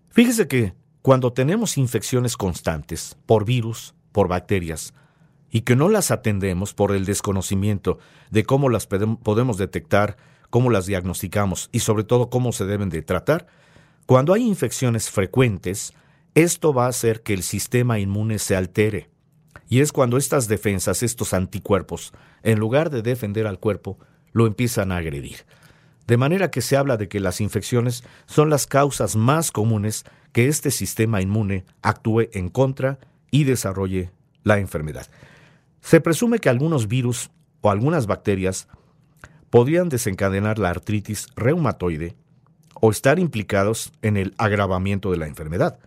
Fíjese 0.10 0.48
que 0.48 0.74
cuando 1.05 1.33
tenemos 1.33 1.77
infecciones 1.77 2.35
constantes 2.35 3.15
por 3.27 3.45
virus, 3.45 3.93
por 4.12 4.27
bacterias, 4.27 4.95
y 5.51 5.62
que 5.62 5.75
no 5.75 5.88
las 5.88 6.09
atendemos 6.09 6.74
por 6.74 6.95
el 6.95 7.05
desconocimiento 7.05 8.00
de 8.31 8.43
cómo 8.43 8.69
las 8.69 8.88
podemos 8.88 9.57
detectar, 9.59 10.17
cómo 10.50 10.71
las 10.71 10.88
diagnosticamos 10.88 11.69
y 11.71 11.81
sobre 11.81 12.05
todo 12.05 12.31
cómo 12.31 12.51
se 12.53 12.65
deben 12.65 12.89
de 12.89 13.03
tratar, 13.03 13.45
cuando 14.07 14.33
hay 14.33 14.47
infecciones 14.47 15.12
frecuentes, 15.12 15.93
esto 16.33 16.74
va 16.74 16.88
a 16.88 16.89
hacer 16.89 17.21
que 17.21 17.35
el 17.35 17.43
sistema 17.43 18.00
inmune 18.00 18.39
se 18.39 18.55
altere. 18.55 19.12
Y 19.69 19.81
es 19.81 19.91
cuando 19.91 20.17
estas 20.17 20.47
defensas, 20.47 21.03
estos 21.03 21.35
anticuerpos, 21.35 22.13
en 22.41 22.57
lugar 22.57 22.89
de 22.89 23.03
defender 23.03 23.45
al 23.45 23.59
cuerpo, 23.59 24.00
lo 24.31 24.47
empiezan 24.47 24.91
a 24.91 24.97
agredir. 24.97 25.45
De 26.07 26.17
manera 26.17 26.50
que 26.50 26.62
se 26.62 26.77
habla 26.77 26.97
de 26.97 27.07
que 27.07 27.19
las 27.19 27.41
infecciones 27.41 28.03
son 28.25 28.50
las 28.50 28.65
causas 28.65 29.15
más 29.15 29.51
comunes 29.51 30.03
que 30.36 30.50
este 30.50 30.70
sistema 30.70 31.22
inmune 31.22 31.63
actúe 31.82 32.27
en 32.34 32.50
contra 32.50 33.00
y 33.32 33.46
desarrolle 33.46 34.12
la 34.44 34.60
enfermedad. 34.60 35.08
Se 35.80 36.01
presume 36.01 36.39
que 36.39 36.50
algunos 36.50 36.89
virus 36.89 37.32
o 37.62 37.70
algunas 37.70 38.06
bacterias 38.06 38.68
podrían 39.50 39.88
desencadenar 39.88 40.60
la 40.60 40.72
artritis 40.72 41.27
reumatoide 41.38 42.18
o 42.74 42.92
estar 42.92 43.18
implicados 43.18 43.94
en 44.01 44.18
el 44.18 44.36
agravamiento 44.38 45.10
de 45.10 45.15
la 45.15 45.27
enfermedad. 45.27 45.80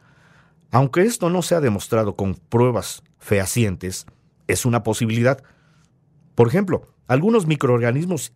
Aunque 0.71 1.03
esto 1.03 1.29
no 1.29 1.43
se 1.43 1.55
ha 1.55 1.61
demostrado 1.61 2.17
con 2.17 2.35
pruebas 2.35 3.03
fehacientes, 3.19 4.07
es 4.47 4.65
una 4.65 4.83
posibilidad. 4.83 5.45
Por 6.35 6.49
ejemplo, 6.49 6.89
algunos 7.07 7.47
microorganismos 7.47 8.33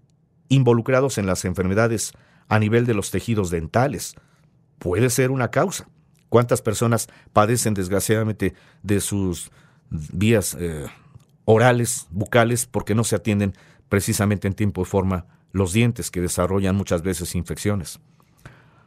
involucrados 0.50 1.16
en 1.16 1.24
las 1.24 1.46
enfermedades 1.46 2.12
a 2.48 2.58
nivel 2.58 2.84
de 2.84 2.92
los 2.92 3.10
tejidos 3.10 3.48
dentales. 3.48 4.14
Puede 4.78 5.08
ser 5.08 5.30
una 5.30 5.50
causa. 5.50 5.88
¿Cuántas 6.32 6.62
personas 6.62 7.10
padecen 7.34 7.74
desgraciadamente 7.74 8.54
de 8.82 9.02
sus 9.02 9.50
vías 9.90 10.56
eh, 10.58 10.86
orales, 11.44 12.06
bucales, 12.10 12.64
porque 12.64 12.94
no 12.94 13.04
se 13.04 13.16
atienden 13.16 13.52
precisamente 13.90 14.48
en 14.48 14.54
tiempo 14.54 14.80
y 14.80 14.86
forma 14.86 15.26
los 15.52 15.74
dientes 15.74 16.10
que 16.10 16.22
desarrollan 16.22 16.74
muchas 16.74 17.02
veces 17.02 17.34
infecciones? 17.34 18.00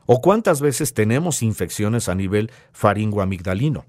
¿O 0.08 0.22
cuántas 0.22 0.60
veces 0.60 0.96
tenemos 0.96 1.44
infecciones 1.44 2.10
a 2.10 2.16
nivel 2.16 2.50
faringoamigdalino? 2.72 3.86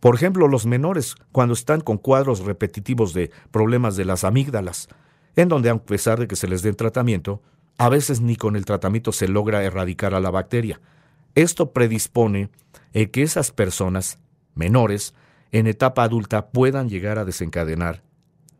Por 0.00 0.14
ejemplo, 0.14 0.48
los 0.48 0.64
menores, 0.64 1.16
cuando 1.32 1.52
están 1.52 1.82
con 1.82 1.98
cuadros 1.98 2.46
repetitivos 2.46 3.12
de 3.12 3.30
problemas 3.50 3.94
de 3.96 4.06
las 4.06 4.24
amígdalas, 4.24 4.88
en 5.36 5.50
donde 5.50 5.68
a 5.68 5.76
pesar 5.76 6.18
de 6.18 6.26
que 6.26 6.36
se 6.36 6.48
les 6.48 6.62
dé 6.62 6.72
tratamiento, 6.72 7.42
a 7.76 7.90
veces 7.90 8.22
ni 8.22 8.36
con 8.36 8.56
el 8.56 8.64
tratamiento 8.64 9.12
se 9.12 9.28
logra 9.28 9.62
erradicar 9.64 10.14
a 10.14 10.20
la 10.20 10.30
bacteria. 10.30 10.80
Esto 11.34 11.72
predispone 11.72 12.50
a 12.94 13.04
que 13.06 13.22
esas 13.22 13.50
personas 13.50 14.18
menores 14.54 15.14
en 15.52 15.66
etapa 15.66 16.02
adulta 16.02 16.48
puedan 16.48 16.88
llegar 16.88 17.18
a 17.18 17.24
desencadenar 17.24 18.02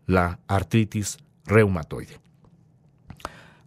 la 0.07 0.39
artritis 0.49 1.19
reumatoide. 1.45 2.21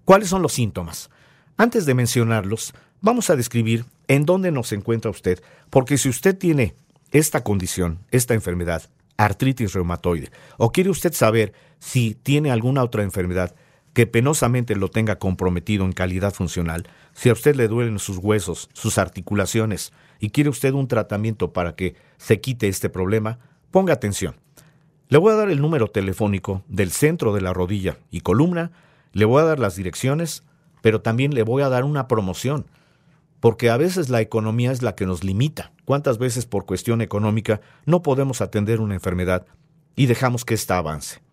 ¿Cuáles 0.06 0.30
son 0.30 0.42
los 0.42 0.54
síntomas? 0.54 1.10
Antes 1.58 1.86
de 1.86 1.94
mencionarlos, 1.94 2.74
vamos 3.02 3.30
a 3.30 3.36
describir 3.36 3.86
en 4.08 4.26
dónde 4.26 4.52
nos 4.52 4.72
encuentra 4.72 5.12
usted, 5.12 5.42
porque 5.70 5.98
si 5.98 6.10
usted 6.10 6.38
tiene 6.38 6.76
esta 7.12 7.44
condición, 7.44 8.00
esta 8.12 8.34
enfermedad, 8.34 8.90
artritis 9.18 9.74
reumatoide, 9.74 10.32
o 10.58 10.72
quiere 10.72 10.90
usted 10.90 11.14
saber 11.14 11.54
si 11.80 12.16
tiene 12.16 12.52
alguna 12.52 12.84
otra 12.84 13.04
enfermedad 13.04 13.56
que 13.98 14.06
penosamente 14.06 14.75
lo 14.75 14.89
tenga 14.89 15.18
comprometido 15.18 15.84
en 15.84 15.92
calidad 15.92 16.32
funcional, 16.32 16.88
si 17.13 17.30
a 17.30 17.34
usted 17.34 17.56
le 17.56 17.68
duelen 17.68 17.98
sus 17.98 18.20
huesos, 18.20 18.70
sus 18.74 19.00
articulaciones, 19.00 19.92
y 20.20 20.30
quiere 20.30 20.51
usted 20.51 20.74
un 20.74 20.88
tratamiento 20.88 21.51
para 21.51 21.75
que 21.75 21.96
se 22.18 22.39
quite 22.39 22.68
este 22.68 22.89
problema, 22.89 23.39
ponga 23.72 23.94
atención. 23.94 24.36
Le 25.10 25.18
voy 25.18 25.34
a 25.34 25.38
dar 25.38 25.50
el 25.50 25.60
número 25.62 25.88
telefónico 25.88 26.62
del 26.68 26.92
centro 26.92 27.34
de 27.34 27.42
la 27.42 27.54
rodilla 27.54 27.98
y 28.12 28.20
columna, 28.20 28.72
le 29.13 29.25
voy 29.25 29.42
a 29.42 29.46
dar 29.46 29.58
las 29.58 29.75
direcciones, 29.75 30.44
pero 30.84 31.01
también 31.01 31.34
le 31.34 31.42
voy 31.42 31.63
a 31.63 31.70
dar 31.70 31.84
una 31.84 32.08
promoción 32.08 32.68
porque 33.39 33.72
a 33.72 33.77
veces 33.77 34.10
la 34.10 34.22
economía 34.22 34.72
es 34.72 34.84
la 34.84 34.94
que 34.94 35.08
nos 35.08 35.24
limita. 35.24 35.72
¿Cuántas 35.86 36.20
veces 36.20 36.46
por 36.46 36.68
cuestión 36.68 37.01
económica 37.01 37.62
no 37.88 38.04
podemos 38.04 38.42
atender 38.42 38.80
una 38.80 38.94
enfermedad 38.94 39.48
y 39.96 40.06
dejamos 40.06 40.46
que 40.46 40.54
ésta 40.54 40.77
avance? 40.77 41.27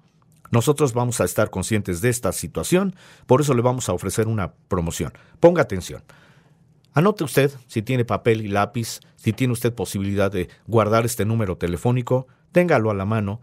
Nosotros 0.55 0.93
vamos 0.93 1.21
a 1.21 1.25
estar 1.25 1.51
conscientes 1.51 2.01
de 2.01 2.11
esta 2.11 2.31
situación, 2.31 2.95
por 3.27 3.41
eso 3.41 3.55
le 3.55 3.61
vamos 3.61 3.89
a 3.89 3.93
ofrecer 3.93 4.29
una 4.29 4.53
promoción. 4.69 5.13
Ponga 5.41 5.63
atención. 5.63 6.05
Anote 6.93 7.25
usted, 7.25 7.51
si 7.67 7.83
tiene 7.83 8.05
papel 8.05 8.41
y 8.41 8.47
lápiz, 8.47 9.01
si 9.17 9.33
tiene 9.33 9.53
usted 9.53 9.75
posibilidad 9.75 10.31
de 10.31 10.49
guardar 10.69 11.07
este 11.07 11.25
número 11.25 11.57
telefónico, 11.57 12.29
téngalo 12.53 12.93
a 12.93 12.95
la 12.95 13.05
mano, 13.05 13.41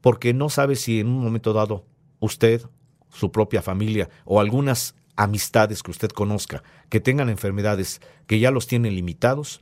porque 0.00 0.32
no 0.32 0.48
sabe 0.48 0.76
si 0.76 1.00
en 1.00 1.08
un 1.08 1.22
momento 1.22 1.52
dado 1.52 1.84
usted, 2.18 2.62
su 3.10 3.30
propia 3.30 3.60
familia 3.60 4.08
o 4.24 4.40
algunas 4.40 4.94
amistades 5.16 5.82
que 5.82 5.90
usted 5.90 6.08
conozca 6.12 6.62
que 6.88 6.98
tengan 6.98 7.28
enfermedades 7.28 8.00
que 8.26 8.38
ya 8.38 8.50
los 8.50 8.66
tienen 8.66 8.94
limitados, 8.94 9.60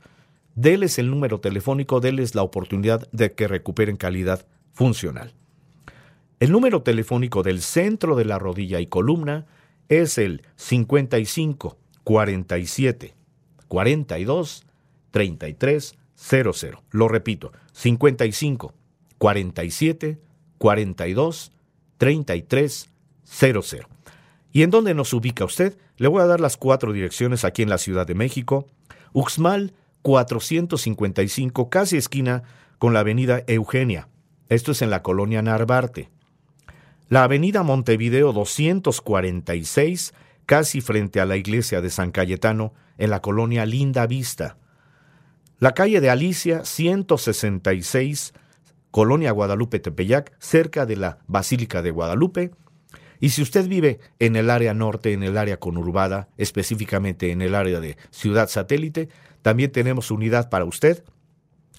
déles 0.55 0.97
el 0.99 1.09
número 1.09 1.41
telefónico, 1.41 1.99
déles 1.99 2.33
la 2.33 2.43
oportunidad 2.43 3.09
de 3.11 3.33
que 3.33 3.49
recuperen 3.49 3.97
calidad 3.97 4.47
funcional. 4.71 5.33
El 6.43 6.51
número 6.51 6.81
telefónico 6.81 7.41
del 7.41 7.61
centro 7.61 8.17
de 8.17 8.25
la 8.25 8.37
rodilla 8.37 8.81
y 8.81 8.87
columna 8.87 9.45
es 9.87 10.17
el 10.17 10.41
55 10.57 11.77
47 12.03 13.15
42 13.69 14.65
33 15.11 15.95
00. 16.15 16.83
Lo 16.91 17.07
repito, 17.07 17.53
55 17.71 18.73
47 19.19 20.19
42 20.57 21.51
33 21.97 22.89
00. 23.23 23.61
¿Y 24.51 24.63
en 24.63 24.69
dónde 24.69 24.93
nos 24.93 25.13
ubica 25.13 25.45
usted? 25.45 25.77
Le 25.95 26.09
voy 26.09 26.23
a 26.23 26.25
dar 26.25 26.41
las 26.41 26.57
cuatro 26.57 26.91
direcciones 26.91 27.45
aquí 27.45 27.61
en 27.61 27.69
la 27.69 27.77
Ciudad 27.77 28.05
de 28.05 28.15
México. 28.15 28.67
Uxmal 29.13 29.75
455, 30.01 31.69
casi 31.69 31.95
esquina 31.95 32.43
con 32.79 32.93
la 32.93 32.99
avenida 32.99 33.45
Eugenia. 33.47 34.09
Esto 34.49 34.73
es 34.73 34.81
en 34.81 34.89
la 34.89 35.03
colonia 35.03 35.41
Narvarte. 35.41 36.11
La 37.13 37.25
avenida 37.25 37.61
Montevideo 37.61 38.33
246, 38.33 40.15
casi 40.47 40.81
frente 40.81 41.19
a 41.21 41.27
la 41.27 41.37
iglesia 41.37 41.79
de 41.79 41.91
San 41.91 42.09
Cayetano, 42.09 42.73
en 42.97 43.11
la 43.11 43.21
colonia 43.21 43.67
Linda 43.67 44.07
Vista. 44.07 44.57
La 45.59 45.75
calle 45.75 46.01
de 46.01 46.09
Alicia 46.09 46.65
166, 46.65 48.33
colonia 48.89 49.29
Guadalupe 49.29 49.77
Tepeyac, 49.77 50.35
cerca 50.39 50.87
de 50.87 50.95
la 50.95 51.19
Basílica 51.27 51.83
de 51.83 51.91
Guadalupe. 51.91 52.49
Y 53.19 53.29
si 53.29 53.43
usted 53.43 53.67
vive 53.67 53.99
en 54.17 54.35
el 54.35 54.49
área 54.49 54.73
norte, 54.73 55.13
en 55.13 55.21
el 55.21 55.37
área 55.37 55.57
conurbada, 55.57 56.29
específicamente 56.37 57.29
en 57.29 57.43
el 57.43 57.53
área 57.53 57.79
de 57.79 57.95
Ciudad 58.09 58.49
Satélite, 58.49 59.09
también 59.43 59.71
tenemos 59.71 60.09
unidad 60.09 60.49
para 60.49 60.65
usted 60.65 61.03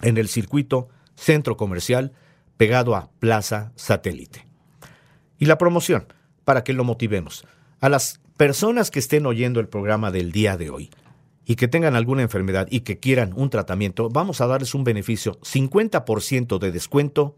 en 0.01 0.15
el 0.15 0.29
circuito 0.29 0.87
Centro 1.15 1.57
Comercial 1.57 2.13
pegado 2.55 2.95
a 2.95 3.11
Plaza 3.19 3.73
Satélite. 3.75 4.54
Y 5.39 5.45
la 5.45 5.57
promoción, 5.57 6.07
para 6.43 6.63
que 6.63 6.73
lo 6.73 6.83
motivemos. 6.83 7.45
A 7.81 7.89
las 7.89 8.21
personas 8.37 8.91
que 8.91 8.99
estén 8.99 9.25
oyendo 9.25 9.59
el 9.59 9.67
programa 9.67 10.11
del 10.11 10.31
día 10.31 10.57
de 10.57 10.69
hoy 10.69 10.89
y 11.45 11.55
que 11.55 11.67
tengan 11.67 11.95
alguna 11.95 12.21
enfermedad 12.21 12.67
y 12.69 12.81
que 12.81 12.99
quieran 12.99 13.33
un 13.35 13.49
tratamiento, 13.49 14.09
vamos 14.09 14.41
a 14.41 14.47
darles 14.47 14.73
un 14.73 14.83
beneficio 14.83 15.39
50% 15.41 16.57
de 16.57 16.71
descuento 16.71 17.37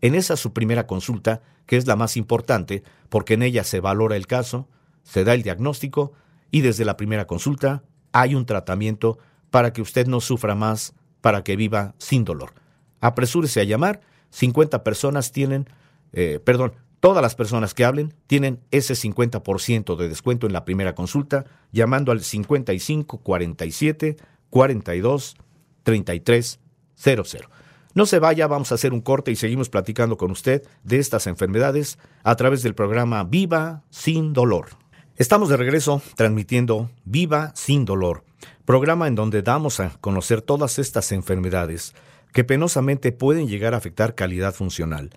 en 0.00 0.14
esa 0.14 0.36
su 0.36 0.52
primera 0.52 0.86
consulta, 0.86 1.42
que 1.66 1.76
es 1.76 1.86
la 1.86 1.96
más 1.96 2.16
importante, 2.16 2.82
porque 3.08 3.34
en 3.34 3.42
ella 3.42 3.64
se 3.64 3.80
valora 3.80 4.16
el 4.16 4.26
caso, 4.26 4.68
se 5.02 5.24
da 5.24 5.34
el 5.34 5.42
diagnóstico 5.42 6.12
y 6.50 6.60
desde 6.60 6.84
la 6.84 6.96
primera 6.96 7.26
consulta 7.26 7.82
hay 8.12 8.34
un 8.34 8.46
tratamiento 8.46 9.18
para 9.50 9.72
que 9.72 9.82
usted 9.82 10.06
no 10.06 10.20
sufra 10.20 10.54
más, 10.54 10.94
para 11.20 11.42
que 11.42 11.56
viva 11.56 11.94
sin 11.98 12.24
dolor. 12.24 12.52
Apresúrese 13.00 13.60
a 13.60 13.64
llamar, 13.64 14.00
50 14.30 14.84
personas 14.84 15.32
tienen, 15.32 15.68
eh, 16.12 16.40
perdón, 16.44 16.74
todas 17.00 17.22
las 17.22 17.34
personas 17.34 17.74
que 17.74 17.84
hablen 17.84 18.14
tienen 18.26 18.60
ese 18.70 18.94
50% 18.94 19.96
de 19.96 20.08
descuento 20.08 20.46
en 20.46 20.52
la 20.52 20.64
primera 20.64 20.94
consulta, 20.94 21.44
llamando 21.72 22.12
al 22.12 22.22
55 22.22 23.18
47 23.18 24.16
42 24.50 25.36
33 25.82 26.60
00. 26.96 27.50
No 27.94 28.06
se 28.06 28.18
vaya, 28.18 28.46
vamos 28.46 28.70
a 28.70 28.76
hacer 28.76 28.92
un 28.92 29.00
corte 29.00 29.30
y 29.30 29.36
seguimos 29.36 29.70
platicando 29.70 30.16
con 30.16 30.30
usted 30.30 30.62
de 30.84 30.98
estas 30.98 31.26
enfermedades 31.26 31.98
a 32.22 32.36
través 32.36 32.62
del 32.62 32.74
programa 32.74 33.24
Viva 33.24 33.82
sin 33.90 34.32
dolor. 34.32 34.68
Estamos 35.16 35.48
de 35.48 35.56
regreso 35.56 36.00
transmitiendo 36.14 36.90
Viva 37.04 37.52
sin 37.56 37.84
dolor, 37.84 38.24
programa 38.64 39.08
en 39.08 39.14
donde 39.14 39.42
damos 39.42 39.80
a 39.80 39.90
conocer 40.00 40.42
todas 40.42 40.78
estas 40.78 41.10
enfermedades 41.10 41.94
que 42.32 42.44
penosamente 42.44 43.10
pueden 43.10 43.48
llegar 43.48 43.74
a 43.74 43.78
afectar 43.78 44.14
calidad 44.14 44.54
funcional, 44.54 45.10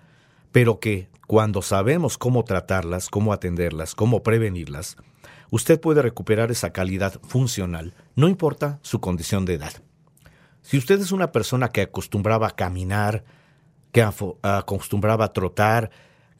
pero 0.52 0.78
que 0.78 1.08
cuando 1.26 1.62
sabemos 1.62 2.18
cómo 2.18 2.44
tratarlas, 2.44 3.08
cómo 3.08 3.32
atenderlas, 3.32 3.94
cómo 3.94 4.22
prevenirlas, 4.22 4.96
usted 5.50 5.80
puede 5.80 6.02
recuperar 6.02 6.50
esa 6.50 6.72
calidad 6.72 7.20
funcional, 7.22 7.94
no 8.14 8.28
importa 8.28 8.78
su 8.82 9.00
condición 9.00 9.44
de 9.44 9.54
edad. 9.54 9.72
Si 10.60 10.78
usted 10.78 11.00
es 11.00 11.10
una 11.10 11.32
persona 11.32 11.68
que 11.68 11.80
acostumbraba 11.80 12.48
a 12.48 12.54
caminar, 12.54 13.24
que 13.90 14.02
acostumbraba 14.42 15.24
a 15.24 15.32
trotar, 15.32 15.90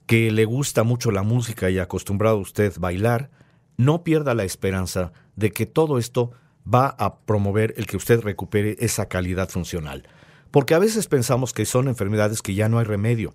que 0.07 0.31
le 0.31 0.44
gusta 0.44 0.85
mucho 0.85 1.11
la 1.11 1.22
música 1.22 1.70
y 1.70 1.79
acostumbrado 1.79 2.37
a 2.37 2.40
usted 2.40 2.72
bailar, 2.79 3.31
no 3.77 4.05
pierda 4.05 4.35
la 4.35 4.44
esperanza 4.44 5.12
de 5.37 5.51
que 5.51 5.66
todo 5.66 5.98
esto 5.98 6.33
va 6.72 6.88
a 6.98 7.18
promover 7.20 7.75
el 7.77 7.87
que 7.87 7.96
usted 7.96 8.20
recupere 8.20 8.77
esa 8.79 9.07
calidad 9.07 9.48
funcional. 9.48 10.07
Porque 10.51 10.75
a 10.75 10.79
veces 10.79 11.09
pensamos 11.09 11.53
que 11.53 11.64
son 11.64 11.88
enfermedades 11.88 12.42
que 12.42 12.55
ya 12.55 12.68
no 12.68 12.79
hay 12.79 12.85
remedio. 12.85 13.35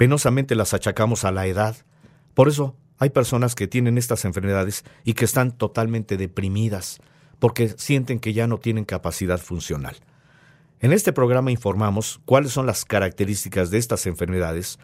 Penosamente 0.00 0.54
las 0.54 0.72
achacamos 0.72 1.26
a 1.26 1.30
la 1.30 1.46
edad. 1.46 1.76
Por 2.32 2.48
eso 2.48 2.74
hay 2.96 3.10
personas 3.10 3.54
que 3.54 3.68
tienen 3.68 3.98
estas 3.98 4.24
enfermedades 4.24 4.82
y 5.04 5.12
que 5.12 5.26
están 5.26 5.52
totalmente 5.52 6.16
deprimidas, 6.16 7.00
porque 7.38 7.68
sienten 7.76 8.18
que 8.18 8.32
ya 8.32 8.46
no 8.46 8.56
tienen 8.56 8.86
capacidad 8.86 9.38
funcional. 9.38 9.96
En 10.80 10.94
este 10.94 11.12
programa 11.12 11.50
informamos 11.50 12.18
cuáles 12.24 12.50
son 12.50 12.64
las 12.64 12.86
características 12.86 13.70
de 13.70 13.76
estas 13.76 14.06
enfermedades, 14.06 14.78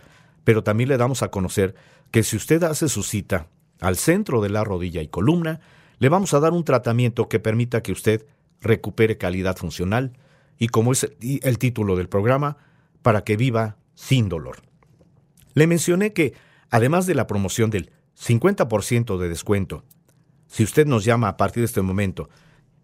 pero 0.45 0.63
también 0.63 0.91
le 0.91 0.99
damos 0.99 1.23
a 1.23 1.31
conocer 1.31 1.75
que 2.11 2.23
si 2.23 2.37
usted 2.37 2.63
hace 2.65 2.91
su 2.91 3.03
cita 3.03 3.47
al 3.81 3.97
centro 3.97 4.43
de 4.43 4.51
la 4.51 4.65
rodilla 4.65 5.01
y 5.01 5.09
columna, 5.09 5.61
le 5.99 6.11
vamos 6.11 6.35
a 6.35 6.41
dar 6.41 6.53
un 6.53 6.65
tratamiento 6.65 7.31
que 7.31 7.41
permita 7.41 7.83
que 7.83 7.93
usted 7.93 8.27
recupere 8.61 9.17
calidad 9.17 9.57
funcional 9.57 10.13
y 10.59 10.69
como 10.69 10.93
es 10.93 11.11
el 11.21 11.59
título 11.59 11.97
del 11.97 12.11
programa, 12.11 12.59
para 13.01 13.25
que 13.25 13.39
viva 13.39 13.79
sin 13.95 14.29
dolor. 14.29 14.59
Le 15.57 15.67
mencioné 15.67 16.13
que, 16.13 16.35
además 16.69 17.07
de 17.07 17.15
la 17.15 17.27
promoción 17.27 17.71
del 17.71 17.91
50% 18.21 19.17
de 19.17 19.31
descuento, 19.31 19.85
si 20.49 20.63
usted 20.63 20.87
nos 20.87 21.03
llama 21.07 21.29
a 21.29 21.39
partir 21.39 21.63
de 21.63 21.65
este 21.65 21.81
momento 21.81 22.29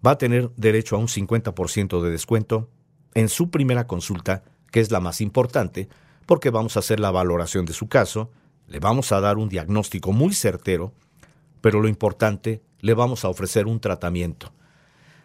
va 0.04 0.12
a 0.12 0.18
tener 0.18 0.50
derecho 0.56 0.96
a 0.96 0.98
un 0.98 1.06
50% 1.06 2.00
de 2.00 2.11
descuento 2.11 2.70
en 3.12 3.28
su 3.28 3.50
primera 3.50 3.87
consulta, 3.87 4.42
que 4.70 4.80
es 4.80 4.90
la 4.90 5.00
más 5.00 5.20
importante, 5.20 5.90
porque 6.24 6.48
vamos 6.48 6.76
a 6.76 6.80
hacer 6.80 6.98
la 6.98 7.11
valoración 7.11 7.66
de 7.66 7.74
su 7.74 7.88
caso, 7.88 8.30
le 8.66 8.78
vamos 8.78 9.12
a 9.12 9.20
dar 9.20 9.37
un 9.37 9.50
diagnóstico 9.50 10.12
muy 10.12 10.32
certero, 10.32 10.94
pero 11.61 11.78
lo 11.78 11.88
importante, 11.88 12.62
le 12.80 12.94
vamos 12.94 13.26
a 13.26 13.28
ofrecer 13.28 13.66
un 13.66 13.80
tratamiento. 13.80 14.50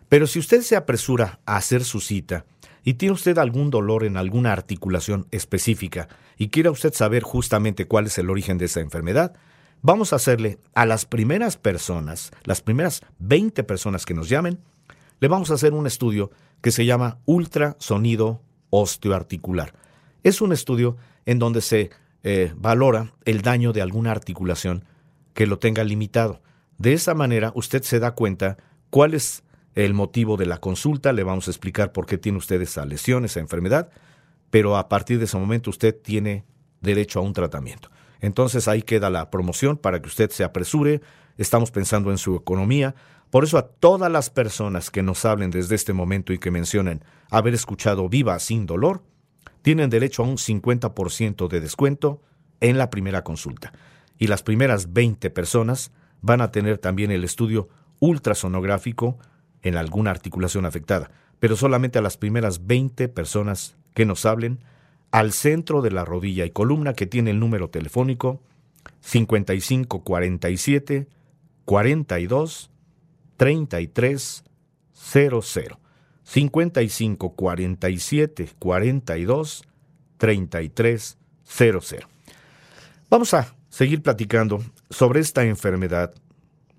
Pero 0.10 0.28
si 0.28 0.40
usted 0.40 0.64
se 0.64 0.76
apresura 0.76 1.40
a 1.46 1.56
hacer 1.56 1.86
su 1.86 2.02
cita 2.02 2.46
y 2.88 2.94
tiene 2.94 3.16
usted 3.16 3.38
algún 3.38 3.70
dolor 3.70 4.06
en 4.06 4.16
alguna 4.16 4.54
articulación 4.54 5.28
específica 5.32 6.08
y 6.38 6.48
quiera 6.48 6.72
usted 6.72 6.94
saber 6.94 7.22
justamente 7.22 7.86
cuál 7.86 8.06
es 8.06 8.18
el 8.18 8.30
origen 8.30 8.58
de 8.58 8.64
esa 8.64 8.80
enfermedad, 8.80 9.34
vamos 9.82 10.14
a 10.14 10.16
hacerle 10.16 10.58
a 10.74 10.86
las 10.86 11.04
primeras 11.06 11.58
personas, 11.58 12.32
las 12.46 12.62
primeras 12.62 13.02
20 13.20 13.62
personas 13.66 14.06
que 14.06 14.14
nos 14.14 14.30
llamen, 14.30 14.60
le 15.20 15.28
vamos 15.28 15.52
a 15.52 15.56
hacer 15.56 15.74
un 15.74 15.86
estudio 15.86 16.32
que 16.62 16.72
se 16.72 16.86
llama 16.86 17.18
ultrasonido 17.26 18.42
osteoarticular. 18.70 19.74
Es 20.24 20.40
un 20.40 20.54
estudio 20.54 20.96
en 21.26 21.40
donde 21.40 21.60
se 21.60 21.90
eh, 22.24 22.54
valora 22.56 23.12
el 23.26 23.42
daño 23.42 23.74
de 23.74 23.82
alguna 23.82 24.12
articulación 24.12 24.86
que 25.34 25.46
lo 25.46 25.60
tenga 25.60 25.84
limitado. 25.84 26.42
De 26.78 26.94
esa 26.94 27.14
manera 27.16 27.52
usted 27.54 27.84
se 27.84 28.00
da 28.00 28.12
cuenta 28.12 28.56
cuál 28.90 29.14
es 29.14 29.44
el 29.78 29.94
motivo 29.94 30.38
de 30.38 30.48
la 30.48 30.58
consulta, 30.58 31.14
le 31.14 31.24
vamos 31.24 31.48
a 31.48 31.52
explicar 31.52 31.92
por 31.92 32.08
qué 32.08 32.18
tiene 32.18 32.40
usted 32.40 32.60
esa 32.64 32.84
lesión, 32.84 33.26
esa 33.26 33.40
enfermedad, 33.40 33.92
pero 34.50 34.76
a 34.76 34.90
partir 34.90 35.20
de 35.20 35.26
ese 35.26 35.38
momento 35.38 35.70
usted 35.70 35.96
tiene 35.96 36.46
derecho 36.82 37.20
a 37.20 37.22
un 37.22 37.34
tratamiento. 37.34 37.92
Entonces 38.20 38.68
ahí 38.68 38.82
queda 38.82 39.12
la 39.12 39.30
promoción 39.30 39.78
para 39.78 40.02
que 40.02 40.08
usted 40.08 40.32
se 40.32 40.44
apresure. 40.44 41.02
Estamos 41.38 41.70
pensando 41.70 42.10
en 42.10 42.18
su 42.18 42.36
economía. 42.36 42.96
Por 43.30 43.44
eso 43.44 43.60
a 43.60 43.68
todas 43.68 44.12
las 44.12 44.32
personas 44.32 44.90
que 44.90 45.04
nos 45.04 45.26
hablen 45.26 45.52
desde 45.52 45.76
este 45.76 45.94
momento 45.94 46.34
y 46.34 46.40
que 46.40 46.50
mencionen 46.50 47.04
haber 47.30 47.54
escuchado 47.54 48.10
Viva 48.10 48.40
sin 48.40 48.66
dolor, 48.66 49.04
tienen 49.62 49.92
derecho 49.92 50.24
a 50.24 50.28
un 50.28 50.38
50% 50.38 51.48
de 51.48 51.62
descuento 51.62 52.24
en 52.62 52.80
la 52.80 52.90
primera 52.90 53.24
consulta. 53.24 53.74
Y 54.18 54.26
las 54.26 54.42
primeras 54.42 54.92
20 54.92 55.30
personas 55.30 55.92
van 56.22 56.42
a 56.42 56.52
tener 56.52 56.80
también 56.80 57.12
el 57.12 57.24
estudio 57.24 57.70
ultrasonográfico 58.00 59.20
en 59.68 59.78
alguna 59.78 60.12
articulación 60.12 60.66
afectada, 60.66 61.12
pero 61.40 61.56
solamente 61.56 62.00
a 62.00 62.02
las 62.02 62.18
primeras 62.18 62.68
20 62.68 63.08
personas 63.10 63.76
que 63.94 64.06
nos 64.06 64.26
hablen 64.26 64.60
al 65.12 65.32
centro 65.32 65.82
de 65.82 65.92
la 65.92 66.06
rodilla 66.06 66.46
y 66.46 66.52
columna 66.52 66.94
que 66.94 67.08
tiene 67.08 67.32
el 67.32 67.40
número 67.40 67.70
telefónico 67.70 68.42
5547 69.02 71.08
42 71.66 72.72
33 73.38 74.44
55 76.24 77.36
47 77.36 78.50
42 78.60 79.64
33 80.18 81.18
00. 81.44 82.08
Vamos 83.10 83.34
a 83.34 83.56
seguir 83.70 84.02
platicando 84.02 84.62
sobre 84.90 85.22
esta 85.22 85.44
enfermedad 85.44 86.14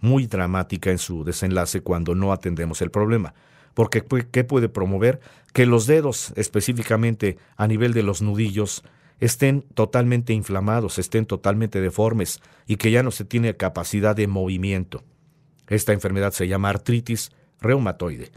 muy 0.00 0.26
dramática 0.26 0.90
en 0.90 0.98
su 0.98 1.24
desenlace 1.24 1.80
cuando 1.80 2.14
no 2.14 2.32
atendemos 2.32 2.82
el 2.82 2.90
problema. 2.90 3.34
Porque 3.74 4.04
¿qué 4.30 4.44
puede 4.44 4.68
promover? 4.68 5.20
Que 5.52 5.66
los 5.66 5.86
dedos, 5.86 6.32
específicamente 6.36 7.38
a 7.56 7.66
nivel 7.66 7.92
de 7.92 8.02
los 8.02 8.22
nudillos, 8.22 8.82
estén 9.20 9.62
totalmente 9.74 10.32
inflamados, 10.32 10.98
estén 10.98 11.26
totalmente 11.26 11.80
deformes 11.80 12.40
y 12.66 12.76
que 12.76 12.90
ya 12.90 13.02
no 13.02 13.10
se 13.10 13.24
tiene 13.24 13.56
capacidad 13.56 14.14
de 14.14 14.26
movimiento. 14.26 15.04
Esta 15.68 15.92
enfermedad 15.92 16.32
se 16.32 16.48
llama 16.48 16.70
artritis 16.70 17.30
reumatoide. 17.60 18.30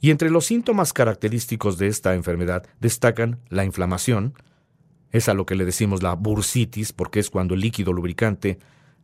Y 0.00 0.10
entre 0.10 0.30
los 0.30 0.46
síntomas 0.46 0.92
característicos 0.92 1.78
de 1.78 1.88
esta 1.88 2.14
enfermedad 2.14 2.66
destacan 2.80 3.40
la 3.48 3.64
inflamación, 3.64 4.34
es 5.10 5.28
a 5.28 5.34
lo 5.34 5.46
que 5.46 5.54
le 5.54 5.64
decimos 5.64 6.02
la 6.02 6.14
bursitis, 6.14 6.92
porque 6.92 7.20
es 7.20 7.30
cuando 7.30 7.54
el 7.54 7.60
líquido 7.60 7.92
lubricante, 7.92 8.58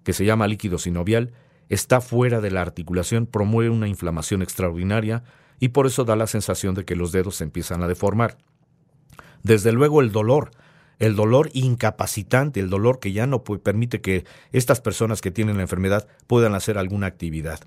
que 0.04 0.12
se 0.12 0.24
llama 0.24 0.46
líquido 0.46 0.78
sinovial, 0.78 1.32
está 1.72 2.02
fuera 2.02 2.42
de 2.42 2.50
la 2.50 2.60
articulación, 2.60 3.26
promueve 3.26 3.70
una 3.70 3.88
inflamación 3.88 4.42
extraordinaria 4.42 5.24
y 5.58 5.68
por 5.68 5.86
eso 5.86 6.04
da 6.04 6.16
la 6.16 6.26
sensación 6.26 6.74
de 6.74 6.84
que 6.84 6.96
los 6.96 7.12
dedos 7.12 7.36
se 7.36 7.44
empiezan 7.44 7.82
a 7.82 7.88
deformar. 7.88 8.36
Desde 9.42 9.72
luego 9.72 10.02
el 10.02 10.12
dolor, 10.12 10.50
el 10.98 11.16
dolor 11.16 11.48
incapacitante, 11.54 12.60
el 12.60 12.68
dolor 12.68 13.00
que 13.00 13.12
ya 13.12 13.26
no 13.26 13.42
permite 13.42 14.02
que 14.02 14.26
estas 14.52 14.82
personas 14.82 15.22
que 15.22 15.30
tienen 15.30 15.56
la 15.56 15.62
enfermedad 15.62 16.06
puedan 16.26 16.54
hacer 16.54 16.76
alguna 16.76 17.06
actividad. 17.06 17.60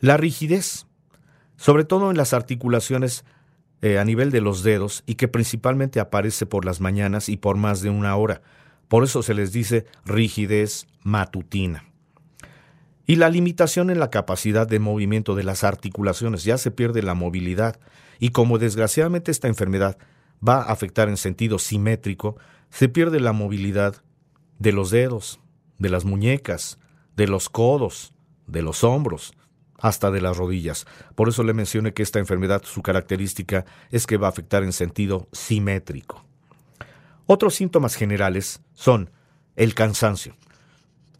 La 0.00 0.16
rigidez, 0.16 0.86
sobre 1.56 1.84
todo 1.84 2.10
en 2.10 2.16
las 2.16 2.32
articulaciones 2.32 3.26
eh, 3.82 3.98
a 3.98 4.04
nivel 4.06 4.30
de 4.30 4.40
los 4.40 4.62
dedos 4.62 5.02
y 5.04 5.16
que 5.16 5.28
principalmente 5.28 6.00
aparece 6.00 6.46
por 6.46 6.64
las 6.64 6.80
mañanas 6.80 7.28
y 7.28 7.36
por 7.36 7.58
más 7.58 7.82
de 7.82 7.90
una 7.90 8.16
hora. 8.16 8.40
Por 8.88 9.04
eso 9.04 9.22
se 9.22 9.34
les 9.34 9.52
dice 9.52 9.84
rigidez 10.06 10.86
matutina. 11.02 11.89
Y 13.10 13.16
la 13.16 13.28
limitación 13.28 13.90
en 13.90 13.98
la 13.98 14.08
capacidad 14.08 14.68
de 14.68 14.78
movimiento 14.78 15.34
de 15.34 15.42
las 15.42 15.64
articulaciones, 15.64 16.44
ya 16.44 16.58
se 16.58 16.70
pierde 16.70 17.02
la 17.02 17.14
movilidad. 17.14 17.80
Y 18.20 18.30
como 18.30 18.56
desgraciadamente 18.56 19.32
esta 19.32 19.48
enfermedad 19.48 19.98
va 20.46 20.58
a 20.58 20.70
afectar 20.70 21.08
en 21.08 21.16
sentido 21.16 21.58
simétrico, 21.58 22.36
se 22.70 22.88
pierde 22.88 23.18
la 23.18 23.32
movilidad 23.32 23.96
de 24.60 24.70
los 24.70 24.92
dedos, 24.92 25.40
de 25.80 25.88
las 25.88 26.04
muñecas, 26.04 26.78
de 27.16 27.26
los 27.26 27.48
codos, 27.48 28.14
de 28.46 28.62
los 28.62 28.84
hombros, 28.84 29.32
hasta 29.80 30.12
de 30.12 30.20
las 30.20 30.36
rodillas. 30.36 30.86
Por 31.16 31.28
eso 31.28 31.42
le 31.42 31.52
mencioné 31.52 31.92
que 31.92 32.04
esta 32.04 32.20
enfermedad, 32.20 32.62
su 32.64 32.80
característica 32.80 33.64
es 33.90 34.06
que 34.06 34.18
va 34.18 34.28
a 34.28 34.30
afectar 34.30 34.62
en 34.62 34.72
sentido 34.72 35.26
simétrico. 35.32 36.24
Otros 37.26 37.56
síntomas 37.56 37.96
generales 37.96 38.62
son 38.72 39.10
el 39.56 39.74
cansancio. 39.74 40.36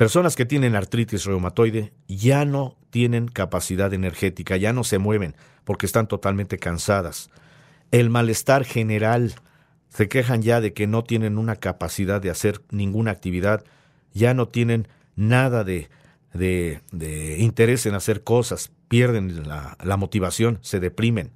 Personas 0.00 0.34
que 0.34 0.46
tienen 0.46 0.76
artritis 0.76 1.26
reumatoide 1.26 1.92
ya 2.08 2.46
no 2.46 2.78
tienen 2.88 3.28
capacidad 3.28 3.92
energética, 3.92 4.56
ya 4.56 4.72
no 4.72 4.82
se 4.82 4.96
mueven 4.96 5.36
porque 5.64 5.84
están 5.84 6.08
totalmente 6.08 6.56
cansadas 6.56 7.28
el 7.90 8.08
malestar 8.08 8.64
general. 8.64 9.34
Se 9.90 10.08
quejan 10.08 10.40
ya 10.40 10.62
de 10.62 10.72
que 10.72 10.86
no 10.86 11.04
tienen 11.04 11.36
una 11.36 11.56
capacidad 11.56 12.18
de 12.18 12.30
hacer 12.30 12.62
ninguna 12.70 13.10
actividad, 13.10 13.62
ya 14.14 14.32
no 14.32 14.48
tienen 14.48 14.88
nada 15.16 15.64
de, 15.64 15.90
de, 16.32 17.36
interés 17.38 17.84
en 17.84 17.94
hacer 17.94 18.24
cosas, 18.24 18.72
pierden 18.88 19.46
la, 19.46 19.76
la 19.84 19.98
motivación, 19.98 20.60
se 20.62 20.80
deprimen. 20.80 21.30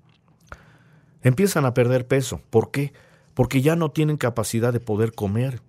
Empiezan 1.22 1.66
a 1.66 1.74
perder 1.74 2.06
peso. 2.06 2.40
¿Por 2.48 2.70
qué? 2.70 2.94
Porque 3.34 3.60
ya 3.60 3.76
no 3.76 3.90
tienen 3.90 4.16
capacidad 4.16 4.72
de 4.72 4.80
poder 4.80 5.12
comer. 5.12 5.60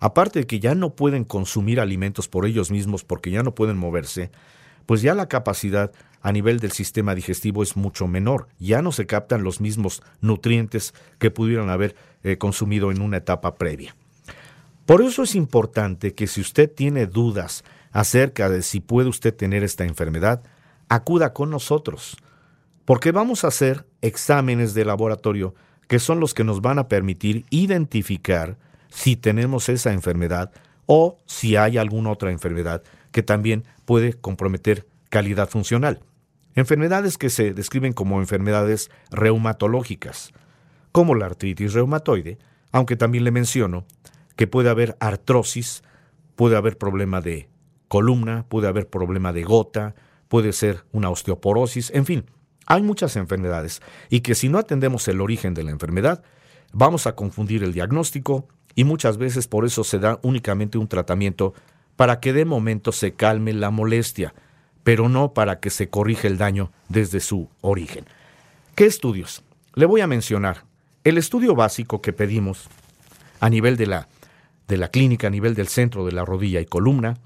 Aparte 0.00 0.40
de 0.40 0.46
que 0.46 0.60
ya 0.60 0.74
no 0.74 0.90
pueden 0.90 1.24
consumir 1.24 1.80
alimentos 1.80 2.28
por 2.28 2.46
ellos 2.46 2.70
mismos 2.70 3.04
porque 3.04 3.30
ya 3.30 3.42
no 3.42 3.54
pueden 3.54 3.76
moverse, 3.76 4.30
pues 4.86 5.02
ya 5.02 5.14
la 5.14 5.28
capacidad 5.28 5.92
a 6.22 6.32
nivel 6.32 6.60
del 6.60 6.72
sistema 6.72 7.14
digestivo 7.14 7.62
es 7.62 7.76
mucho 7.76 8.06
menor. 8.06 8.48
Ya 8.58 8.82
no 8.82 8.92
se 8.92 9.06
captan 9.06 9.42
los 9.42 9.60
mismos 9.60 10.02
nutrientes 10.20 10.94
que 11.18 11.30
pudieran 11.30 11.70
haber 11.70 11.96
eh, 12.22 12.38
consumido 12.38 12.90
en 12.90 13.00
una 13.00 13.18
etapa 13.18 13.56
previa. 13.56 13.94
Por 14.86 15.02
eso 15.02 15.22
es 15.22 15.34
importante 15.34 16.14
que 16.14 16.26
si 16.26 16.40
usted 16.40 16.72
tiene 16.72 17.06
dudas 17.06 17.64
acerca 17.92 18.48
de 18.48 18.62
si 18.62 18.80
puede 18.80 19.08
usted 19.08 19.34
tener 19.34 19.62
esta 19.62 19.84
enfermedad, 19.84 20.42
acuda 20.88 21.34
con 21.34 21.50
nosotros, 21.50 22.16
porque 22.84 23.12
vamos 23.12 23.44
a 23.44 23.48
hacer 23.48 23.86
exámenes 24.00 24.72
de 24.72 24.84
laboratorio 24.84 25.54
que 25.88 25.98
son 25.98 26.20
los 26.20 26.34
que 26.34 26.44
nos 26.44 26.60
van 26.62 26.78
a 26.78 26.88
permitir 26.88 27.44
identificar 27.50 28.56
si 28.88 29.16
tenemos 29.16 29.68
esa 29.68 29.92
enfermedad 29.92 30.52
o 30.86 31.18
si 31.26 31.56
hay 31.56 31.78
alguna 31.78 32.10
otra 32.10 32.30
enfermedad 32.30 32.82
que 33.12 33.22
también 33.22 33.64
puede 33.84 34.14
comprometer 34.14 34.86
calidad 35.10 35.48
funcional. 35.48 36.00
Enfermedades 36.54 37.18
que 37.18 37.30
se 37.30 37.52
describen 37.54 37.92
como 37.92 38.20
enfermedades 38.20 38.90
reumatológicas, 39.10 40.32
como 40.92 41.14
la 41.14 41.26
artritis 41.26 41.74
reumatoide, 41.74 42.38
aunque 42.72 42.96
también 42.96 43.24
le 43.24 43.30
menciono 43.30 43.86
que 44.36 44.46
puede 44.46 44.70
haber 44.70 44.96
artrosis, 45.00 45.82
puede 46.36 46.56
haber 46.56 46.78
problema 46.78 47.20
de 47.20 47.48
columna, 47.88 48.46
puede 48.48 48.68
haber 48.68 48.88
problema 48.88 49.32
de 49.32 49.42
gota, 49.42 49.94
puede 50.28 50.52
ser 50.52 50.84
una 50.92 51.10
osteoporosis, 51.10 51.90
en 51.94 52.06
fin, 52.06 52.24
hay 52.66 52.82
muchas 52.82 53.16
enfermedades 53.16 53.80
y 54.10 54.20
que 54.20 54.34
si 54.34 54.48
no 54.48 54.58
atendemos 54.58 55.08
el 55.08 55.20
origen 55.20 55.54
de 55.54 55.64
la 55.64 55.70
enfermedad, 55.70 56.22
vamos 56.72 57.06
a 57.06 57.14
confundir 57.14 57.64
el 57.64 57.72
diagnóstico 57.72 58.46
y 58.78 58.84
muchas 58.84 59.18
veces 59.18 59.48
por 59.48 59.66
eso 59.66 59.82
se 59.82 59.98
da 59.98 60.20
únicamente 60.22 60.78
un 60.78 60.86
tratamiento 60.86 61.52
para 61.96 62.20
que 62.20 62.32
de 62.32 62.44
momento 62.44 62.92
se 62.92 63.12
calme 63.12 63.52
la 63.52 63.72
molestia, 63.72 64.34
pero 64.84 65.08
no 65.08 65.34
para 65.34 65.58
que 65.58 65.68
se 65.68 65.88
corrija 65.88 66.28
el 66.28 66.38
daño 66.38 66.70
desde 66.88 67.18
su 67.18 67.48
origen. 67.60 68.04
¿Qué 68.76 68.86
estudios? 68.86 69.42
Le 69.74 69.84
voy 69.84 70.00
a 70.00 70.06
mencionar. 70.06 70.62
El 71.02 71.18
estudio 71.18 71.56
básico 71.56 72.00
que 72.00 72.12
pedimos 72.12 72.68
a 73.40 73.50
nivel 73.50 73.76
de 73.76 73.86
la, 73.86 74.08
de 74.68 74.76
la 74.76 74.92
clínica, 74.92 75.26
a 75.26 75.30
nivel 75.30 75.56
del 75.56 75.66
centro 75.66 76.06
de 76.06 76.12
la 76.12 76.24
rodilla 76.24 76.60
y 76.60 76.64
columna, 76.64 77.16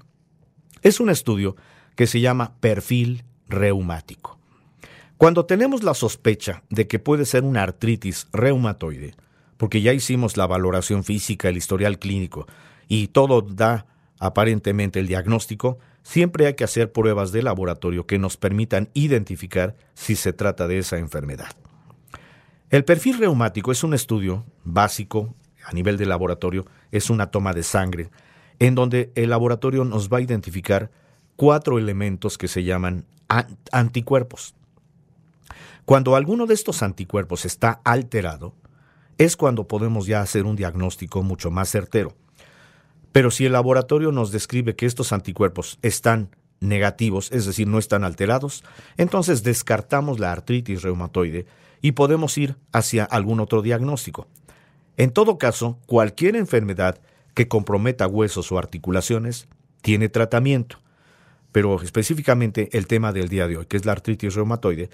es 0.81 0.99
un 0.99 1.11
estudio 1.11 1.55
que 1.95 2.07
se 2.07 2.19
llama 2.19 2.55
perfil 2.61 3.25
reumático. 3.47 4.39
Cuando 5.17 5.45
tenemos 5.45 5.83
la 5.83 5.93
sospecha 5.93 6.63
de 6.71 6.87
que 6.87 6.97
puede 6.97 7.25
ser 7.25 7.43
una 7.43 7.61
artritis 7.61 8.25
reumatoide, 8.33 9.13
porque 9.63 9.81
ya 9.81 9.93
hicimos 9.93 10.35
la 10.35 10.45
valoración 10.45 11.05
física, 11.05 11.47
el 11.47 11.55
historial 11.55 11.97
clínico, 11.97 12.47
y 12.89 13.07
todo 13.07 13.41
da 13.41 13.85
aparentemente 14.19 14.99
el 14.99 15.07
diagnóstico, 15.07 15.79
siempre 16.01 16.47
hay 16.47 16.55
que 16.55 16.65
hacer 16.65 16.91
pruebas 16.91 17.31
de 17.31 17.43
laboratorio 17.43 18.05
que 18.05 18.19
nos 18.19 18.35
permitan 18.35 18.89
identificar 18.93 19.77
si 19.93 20.17
se 20.17 20.33
trata 20.33 20.67
de 20.67 20.79
esa 20.79 20.97
enfermedad. 20.97 21.55
El 22.71 22.83
perfil 22.83 23.19
reumático 23.19 23.71
es 23.71 23.85
un 23.85 23.93
estudio 23.93 24.43
básico 24.65 25.33
a 25.65 25.71
nivel 25.71 25.95
de 25.95 26.07
laboratorio, 26.07 26.65
es 26.91 27.09
una 27.09 27.27
toma 27.27 27.53
de 27.53 27.63
sangre, 27.63 28.09
en 28.59 28.75
donde 28.75 29.13
el 29.15 29.29
laboratorio 29.29 29.85
nos 29.85 30.09
va 30.09 30.17
a 30.17 30.21
identificar 30.21 30.91
cuatro 31.37 31.79
elementos 31.79 32.37
que 32.37 32.49
se 32.49 32.65
llaman 32.65 33.05
anticuerpos. 33.71 34.55
Cuando 35.85 36.17
alguno 36.17 36.47
de 36.47 36.53
estos 36.53 36.83
anticuerpos 36.83 37.45
está 37.45 37.79
alterado, 37.85 38.55
es 39.17 39.35
cuando 39.35 39.67
podemos 39.67 40.07
ya 40.07 40.21
hacer 40.21 40.45
un 40.45 40.55
diagnóstico 40.55 41.23
mucho 41.23 41.51
más 41.51 41.69
certero. 41.69 42.15
Pero 43.11 43.31
si 43.31 43.45
el 43.45 43.53
laboratorio 43.53 44.11
nos 44.11 44.31
describe 44.31 44.75
que 44.75 44.85
estos 44.85 45.13
anticuerpos 45.13 45.77
están 45.81 46.35
negativos, 46.59 47.31
es 47.31 47.45
decir, 47.45 47.67
no 47.67 47.77
están 47.77 48.03
alterados, 48.03 48.63
entonces 48.97 49.43
descartamos 49.43 50.19
la 50.19 50.31
artritis 50.31 50.81
reumatoide 50.81 51.45
y 51.81 51.91
podemos 51.91 52.37
ir 52.37 52.55
hacia 52.71 53.03
algún 53.03 53.39
otro 53.39 53.61
diagnóstico. 53.61 54.27
En 54.97 55.11
todo 55.11 55.37
caso, 55.37 55.79
cualquier 55.85 56.35
enfermedad 56.35 57.01
que 57.33 57.47
comprometa 57.47 58.07
huesos 58.07 58.51
o 58.51 58.57
articulaciones 58.57 59.47
tiene 59.81 60.09
tratamiento. 60.09 60.77
Pero 61.51 61.81
específicamente 61.81 62.69
el 62.71 62.87
tema 62.87 63.11
del 63.11 63.29
día 63.29 63.47
de 63.47 63.57
hoy, 63.57 63.65
que 63.65 63.77
es 63.77 63.85
la 63.85 63.91
artritis 63.91 64.33
reumatoide, 64.33 64.89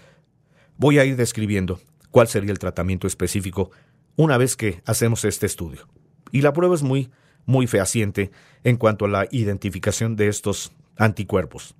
voy 0.77 0.99
a 0.99 1.05
ir 1.05 1.15
describiendo 1.15 1.79
cuál 2.11 2.27
sería 2.27 2.51
el 2.51 2.59
tratamiento 2.59 3.07
específico 3.07 3.71
una 4.19 4.37
vez 4.37 4.55
que 4.57 4.81
hacemos 4.85 5.23
este 5.23 5.45
estudio. 5.45 5.87
Y 6.33 6.41
la 6.41 6.51
prueba 6.51 6.75
es 6.75 6.83
muy 6.83 7.09
muy 7.45 7.67
fehaciente 7.67 8.31
en 8.65 8.75
cuanto 8.75 9.05
a 9.05 9.07
la 9.07 9.29
identificación 9.31 10.17
de 10.17 10.27
estos 10.27 10.73
anticuerpos. 10.97 11.73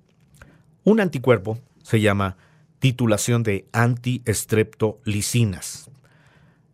Un 0.82 1.00
anticuerpo 1.00 1.58
se 1.82 2.00
llama 2.00 2.38
titulación 2.78 3.42
de 3.42 3.66
antiestreptolicinas. 3.72 5.90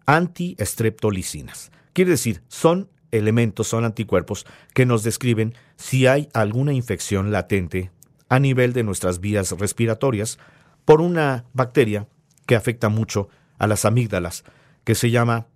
Antiestreptolicinas. 0.06 1.72
Quiere 1.92 2.12
decir, 2.12 2.44
son 2.46 2.88
elementos, 3.10 3.66
son 3.66 3.84
anticuerpos 3.84 4.46
que 4.72 4.86
nos 4.86 5.02
describen 5.02 5.54
si 5.74 6.06
hay 6.06 6.28
alguna 6.32 6.72
infección 6.72 7.32
latente 7.32 7.90
a 8.28 8.38
nivel 8.38 8.72
de 8.72 8.84
nuestras 8.84 9.18
vías 9.18 9.50
respiratorias 9.58 10.38
por 10.84 11.00
una 11.00 11.44
bacteria 11.54 12.06
que 12.46 12.54
afecta 12.54 12.88
mucho 12.88 13.28
a 13.58 13.66
las 13.66 13.84
amígdalas, 13.84 14.44
que 14.84 14.94
se 14.94 15.10
llama 15.10 15.48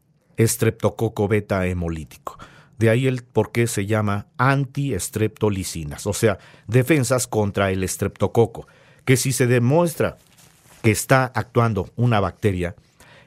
estreptococo 0.42 1.28
beta 1.28 1.66
hemolítico. 1.66 2.38
De 2.78 2.88
ahí 2.88 3.06
el 3.06 3.22
por 3.22 3.52
qué 3.52 3.66
se 3.66 3.86
llama 3.86 4.26
antiestreptolicinas, 4.38 6.06
o 6.06 6.14
sea, 6.14 6.38
defensas 6.66 7.26
contra 7.26 7.70
el 7.70 7.84
estreptococo, 7.84 8.66
que 9.04 9.16
si 9.16 9.32
se 9.32 9.46
demuestra 9.46 10.16
que 10.82 10.90
está 10.90 11.26
actuando 11.26 11.90
una 11.96 12.20
bacteria, 12.20 12.74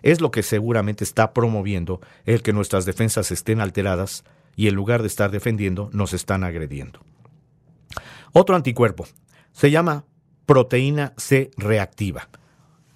es 0.01 0.21
lo 0.21 0.31
que 0.31 0.41
seguramente 0.41 1.03
está 1.03 1.33
promoviendo 1.33 2.01
el 2.25 2.41
que 2.41 2.51
nuestras 2.51 2.85
defensas 2.85 3.31
estén 3.31 3.61
alteradas 3.61 4.23
y 4.55 4.67
en 4.67 4.75
lugar 4.75 5.01
de 5.01 5.07
estar 5.07 5.29
defendiendo, 5.29 5.89
nos 5.93 6.13
están 6.13 6.43
agrediendo. 6.43 6.99
Otro 8.31 8.55
anticuerpo 8.55 9.07
se 9.51 9.69
llama 9.69 10.05
proteína 10.47 11.13
C 11.17 11.51
reactiva 11.57 12.27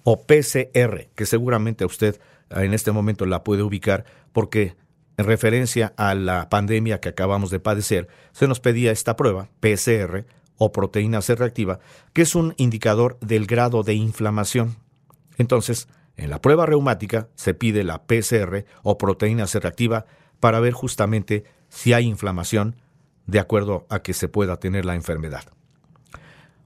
o 0.02 0.22
PCR, 0.24 1.08
que 1.14 1.26
seguramente 1.26 1.84
usted 1.84 2.20
en 2.50 2.74
este 2.74 2.92
momento 2.92 3.26
la 3.26 3.44
puede 3.44 3.62
ubicar 3.62 4.04
porque 4.32 4.76
en 5.16 5.24
referencia 5.24 5.94
a 5.96 6.14
la 6.14 6.48
pandemia 6.48 7.00
que 7.00 7.08
acabamos 7.08 7.50
de 7.50 7.58
padecer, 7.58 8.08
se 8.32 8.46
nos 8.46 8.60
pedía 8.60 8.92
esta 8.92 9.16
prueba, 9.16 9.48
PCR 9.60 10.26
o 10.56 10.72
proteína 10.72 11.22
C 11.22 11.34
reactiva, 11.34 11.80
que 12.12 12.22
es 12.22 12.34
un 12.34 12.54
indicador 12.56 13.18
del 13.20 13.46
grado 13.46 13.82
de 13.82 13.94
inflamación. 13.94 14.76
Entonces, 15.36 15.88
en 16.16 16.30
la 16.30 16.40
prueba 16.40 16.66
reumática 16.66 17.28
se 17.34 17.54
pide 17.54 17.84
la 17.84 18.04
PCR 18.04 18.64
o 18.82 18.96
proteína 18.96 19.46
C 19.46 19.58
reactiva 19.60 20.06
para 20.40 20.60
ver 20.60 20.72
justamente 20.72 21.44
si 21.68 21.92
hay 21.92 22.06
inflamación 22.06 22.76
de 23.26 23.40
acuerdo 23.40 23.86
a 23.90 24.00
que 24.00 24.14
se 24.14 24.28
pueda 24.28 24.58
tener 24.58 24.84
la 24.84 24.94
enfermedad. 24.94 25.44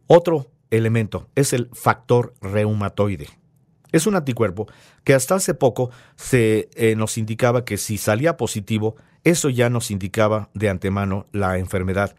Otro 0.07 0.51
elemento 0.71 1.29
es 1.35 1.53
el 1.53 1.71
factor 1.73 2.35
reumatoide. 2.40 3.29
Es 3.92 4.07
un 4.07 4.16
anticuerpo 4.16 4.66
que 5.05 5.14
hasta 5.14 5.37
hace 5.37 5.55
poco 5.55 5.90
se 6.16 6.70
eh, 6.74 6.96
nos 6.96 7.18
indicaba 7.18 7.64
que 7.64 7.76
si 7.76 7.98
salía 7.98 8.37
positivo, 8.37 8.96
eso 9.22 9.50
ya 9.50 9.70
nos 9.70 9.90
indicaba 9.90 10.48
de 10.55 10.68
antemano 10.68 11.26
la 11.33 11.59
enfermedad. 11.59 12.16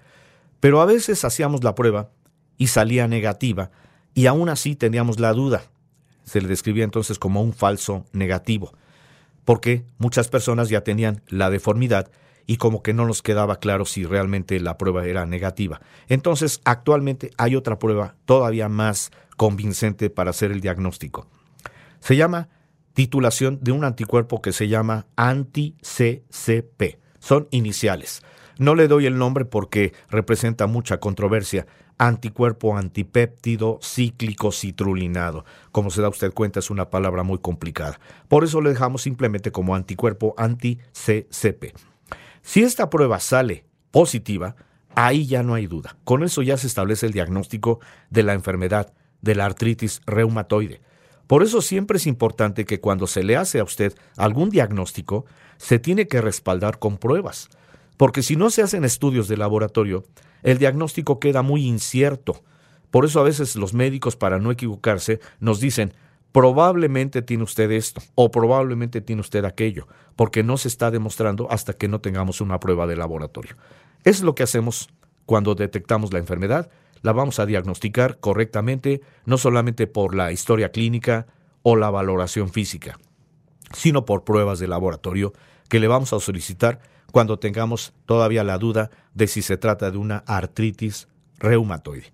Pero 0.60 0.82
a 0.82 0.86
veces 0.86 1.26
hacíamos 1.26 1.64
la 1.64 1.76
prueba 1.76 2.12
y 2.58 2.68
salía 2.68 3.08
negativa 3.08 3.72
y 4.14 4.28
aún 4.28 4.50
así 4.50 4.76
teníamos 4.76 5.20
la 5.20 5.34
duda. 5.34 5.64
Se 6.24 6.40
le 6.42 6.48
describía 6.48 6.86
entonces 6.86 7.20
como 7.20 7.42
un 7.42 7.52
falso 7.52 8.06
negativo, 8.14 8.72
porque 9.44 9.84
muchas 9.98 10.30
personas 10.30 10.70
ya 10.70 10.82
tenían 10.82 11.22
la 11.28 11.50
deformidad 11.50 12.10
y 12.46 12.58
como 12.58 12.84
que 12.84 12.94
no 12.94 13.06
nos 13.06 13.22
quedaba 13.22 13.60
claro 13.60 13.86
si 13.86 14.06
realmente 14.06 14.60
la 14.60 14.78
prueba 14.78 15.06
era 15.06 15.26
negativa. 15.26 15.82
Entonces, 16.08 16.62
actualmente 16.66 17.32
hay 17.38 17.56
otra 17.56 17.80
prueba 17.80 18.16
todavía 18.26 18.70
más 18.70 19.12
convincente 19.38 20.10
para 20.10 20.30
hacer 20.30 20.52
el 20.52 20.62
diagnóstico. 20.62 21.28
Se 22.04 22.18
llama 22.18 22.50
titulación 22.94 23.60
de 23.62 23.72
un 23.72 23.86
anticuerpo 23.86 24.42
que 24.42 24.52
se 24.52 24.68
llama 24.68 25.08
anti-CCP. 25.16 27.00
Son 27.20 27.48
iniciales. 27.50 28.24
No 28.58 28.76
le 28.76 28.90
doy 28.90 29.06
el 29.06 29.18
nombre 29.18 29.46
porque 29.46 29.94
representa 30.10 30.68
mucha 30.68 31.00
controversia. 31.00 31.66
Anticuerpo 31.98 32.76
antipéptido 32.76 33.80
cíclico 33.82 34.52
citrulinado. 34.52 35.46
Como 35.72 35.92
se 35.92 36.02
da 36.02 36.10
usted 36.10 36.34
cuenta, 36.34 36.60
es 36.60 36.70
una 36.70 36.90
palabra 36.90 37.24
muy 37.24 37.38
complicada. 37.38 38.02
Por 38.28 38.44
eso 38.44 38.60
le 38.60 38.72
dejamos 38.72 39.02
simplemente 39.02 39.54
como 39.54 39.74
anticuerpo 39.74 40.36
anti-CCP. 40.38 41.74
Si 42.42 42.64
esta 42.64 42.90
prueba 42.90 43.22
sale 43.22 43.64
positiva, 43.92 44.58
ahí 44.94 45.26
ya 45.26 45.42
no 45.42 45.54
hay 45.54 45.68
duda. 45.68 45.96
Con 46.04 46.24
eso 46.24 46.42
ya 46.42 46.58
se 46.58 46.68
establece 46.68 47.06
el 47.06 47.14
diagnóstico 47.14 47.80
de 48.10 48.24
la 48.24 48.34
enfermedad 48.34 48.92
de 49.22 49.36
la 49.36 49.46
artritis 49.46 50.02
reumatoide. 50.06 50.82
Por 51.34 51.42
eso 51.42 51.64
siempre 51.64 51.98
es 51.98 52.06
importante 52.06 52.64
que 52.64 52.80
cuando 52.80 53.08
se 53.08 53.24
le 53.24 53.36
hace 53.36 53.60
a 53.60 53.64
usted 53.64 53.96
algún 54.18 54.52
diagnóstico, 54.52 55.26
se 55.58 55.80
tiene 55.80 56.08
que 56.08 56.22
respaldar 56.22 56.78
con 56.78 57.00
pruebas, 57.00 57.50
porque 57.98 58.22
si 58.22 58.36
no 58.36 58.52
se 58.52 58.62
hacen 58.62 58.86
estudios 58.86 59.28
de 59.28 59.38
laboratorio, 59.38 60.04
el 60.44 60.60
diagnóstico 60.60 61.20
queda 61.20 61.42
muy 61.42 61.66
incierto. 61.66 62.44
Por 62.92 63.04
eso 63.04 63.20
a 63.20 63.24
veces 63.24 63.56
los 63.56 63.74
médicos, 63.74 64.16
para 64.16 64.38
no 64.38 64.52
equivocarse, 64.52 65.22
nos 65.40 65.60
dicen, 65.60 65.96
probablemente 66.32 67.24
tiene 67.24 67.46
usted 67.46 67.72
esto 67.72 68.00
o 68.14 68.30
probablemente 68.30 69.02
tiene 69.02 69.22
usted 69.22 69.44
aquello, 69.44 69.88
porque 70.16 70.44
no 70.44 70.58
se 70.58 70.68
está 70.68 70.92
demostrando 70.92 71.50
hasta 71.50 71.74
que 71.74 71.88
no 71.88 72.00
tengamos 72.00 72.42
una 72.42 72.60
prueba 72.60 72.86
de 72.86 72.96
laboratorio. 72.96 73.56
Es 74.04 74.22
lo 74.22 74.36
que 74.36 74.44
hacemos 74.44 74.88
cuando 75.26 75.56
detectamos 75.56 76.14
la 76.14 76.20
enfermedad 76.20 76.70
la 77.04 77.12
vamos 77.12 77.38
a 77.40 77.46
diagnosticar 77.46 78.20
correctamente, 78.20 79.02
no 79.26 79.38
solamente 79.38 79.86
por 79.86 80.16
la 80.16 80.32
historia 80.32 80.72
clínica 80.72 81.28
o 81.62 81.76
la 81.76 81.92
valoración 81.92 82.50
física, 82.50 82.98
sino 83.74 84.06
por 84.06 84.24
pruebas 84.24 84.58
de 84.58 84.68
laboratorio 84.68 85.34
que 85.70 85.80
le 85.80 85.88
vamos 85.88 86.14
a 86.14 86.20
solicitar 86.20 86.80
cuando 87.12 87.38
tengamos 87.38 87.94
todavía 88.06 88.44
la 88.44 88.58
duda 88.58 88.90
de 89.14 89.28
si 89.28 89.42
se 89.42 89.58
trata 89.58 89.92
de 89.92 89.98
una 89.98 90.24
artritis 90.26 91.08
reumatoide. 91.38 92.12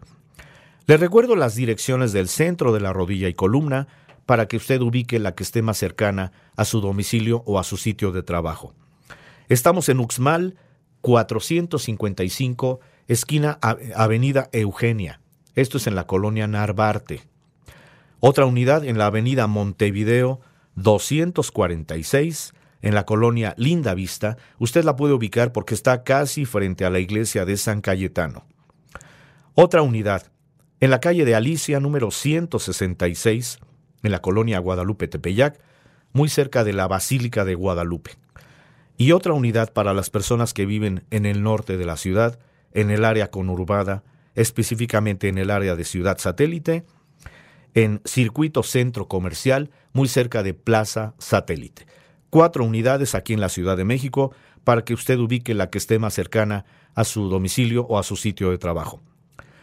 Le 0.88 0.98
recuerdo 0.98 1.36
las 1.36 1.56
direcciones 1.56 2.12
del 2.12 2.28
centro 2.28 2.74
de 2.74 2.82
la 2.82 2.92
rodilla 2.92 3.30
y 3.30 3.34
columna 3.34 3.88
para 4.26 4.48
que 4.48 4.58
usted 4.58 4.82
ubique 4.82 5.20
la 5.20 5.36
que 5.36 5.44
esté 5.44 5.62
más 5.62 5.78
cercana 5.78 6.32
a 6.56 6.66
su 6.66 6.82
domicilio 6.82 7.44
o 7.46 7.60
a 7.60 7.64
su 7.64 7.78
sitio 7.78 8.12
de 8.12 8.24
trabajo. 8.24 8.74
Estamos 9.50 9.88
en 9.90 10.00
Uxmal 10.00 10.56
455 11.02 12.80
esquina 13.10 13.58
Avenida 13.96 14.50
Eugenia. 14.54 15.20
Esto 15.56 15.78
es 15.78 15.88
en 15.88 15.96
la 15.96 16.06
colonia 16.06 16.48
Narvarte. 16.48 17.24
Otra 18.20 18.46
unidad 18.46 18.86
en 18.86 19.00
la 19.00 19.08
Avenida 19.08 19.48
Montevideo 19.48 20.42
246 20.76 22.54
en 22.82 22.94
la 22.94 23.06
colonia 23.06 23.56
Linda 23.58 23.96
Vista. 23.96 24.38
Usted 24.60 24.84
la 24.84 24.96
puede 24.96 25.16
ubicar 25.16 25.52
porque 25.52 25.74
está 25.74 26.04
casi 26.04 26.46
frente 26.46 26.86
a 26.86 26.92
la 26.92 27.00
iglesia 27.00 27.46
de 27.46 27.58
San 27.58 27.82
Cayetano. 27.82 28.46
Otra 29.56 29.82
unidad 29.82 30.32
en 30.80 30.92
la 30.92 31.00
calle 31.00 31.26
de 31.26 31.34
Alicia 31.34 31.80
número 31.80 32.12
166 32.12 33.60
en 34.04 34.12
la 34.12 34.22
colonia 34.22 34.60
Guadalupe 34.60 35.08
Tepeyac, 35.08 35.60
muy 36.14 36.30
cerca 36.30 36.64
de 36.64 36.74
la 36.74 36.88
Basílica 36.88 37.44
de 37.44 37.56
Guadalupe. 37.56 38.12
Y 38.98 39.14
otra 39.14 39.34
unidad 39.34 39.74
para 39.74 39.96
las 39.96 40.12
personas 40.12 40.54
que 40.54 40.68
viven 40.68 41.06
en 41.10 41.26
el 41.26 41.42
norte 41.42 41.76
de 41.76 41.86
la 41.86 41.98
ciudad 41.98 42.40
en 42.74 42.92
el 42.92 43.06
área 43.06 43.30
conurbada, 43.30 44.04
específicamente 44.36 45.28
en 45.28 45.38
el 45.38 45.50
área 45.50 45.76
de 45.76 45.84
Ciudad 45.84 46.18
Satélite, 46.18 46.86
en 47.74 48.02
Circuito 48.06 48.64
Centro 48.64 49.08
Comercial, 49.08 49.72
muy 49.94 50.08
cerca 50.08 50.44
de 50.44 50.54
Plaza 50.54 51.14
Satélite. 51.20 51.86
Cuatro 52.30 52.64
unidades 52.64 53.16
aquí 53.16 53.34
en 53.34 53.42
la 53.42 53.50
Ciudad 53.50 53.78
de 53.78 53.86
México 53.86 54.34
para 54.64 54.84
que 54.84 54.94
usted 54.94 55.18
ubique 55.18 55.54
la 55.54 55.70
que 55.70 55.78
esté 55.78 56.00
más 56.00 56.14
cercana 56.14 56.66
a 56.96 57.04
su 57.04 57.30
domicilio 57.30 57.86
o 57.88 57.98
a 57.98 58.04
su 58.04 58.16
sitio 58.16 58.52
de 58.52 58.58
trabajo. 58.58 59.02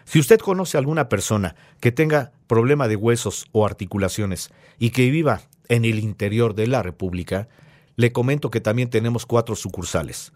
Si 0.04 0.20
usted 0.20 0.38
conoce 0.38 0.76
a 0.76 0.80
alguna 0.80 1.08
persona 1.08 1.56
que 1.80 1.92
tenga 1.92 2.32
problema 2.46 2.86
de 2.86 2.96
huesos 2.96 3.46
o 3.52 3.66
articulaciones 3.66 4.50
y 4.78 4.90
que 4.90 5.10
viva 5.10 5.42
en 5.68 5.84
el 5.84 5.98
interior 5.98 6.54
de 6.54 6.68
la 6.68 6.82
República, 6.82 7.48
le 7.96 8.12
comento 8.12 8.50
que 8.50 8.60
también 8.60 8.88
tenemos 8.88 9.26
cuatro 9.26 9.56
sucursales. 9.56 10.32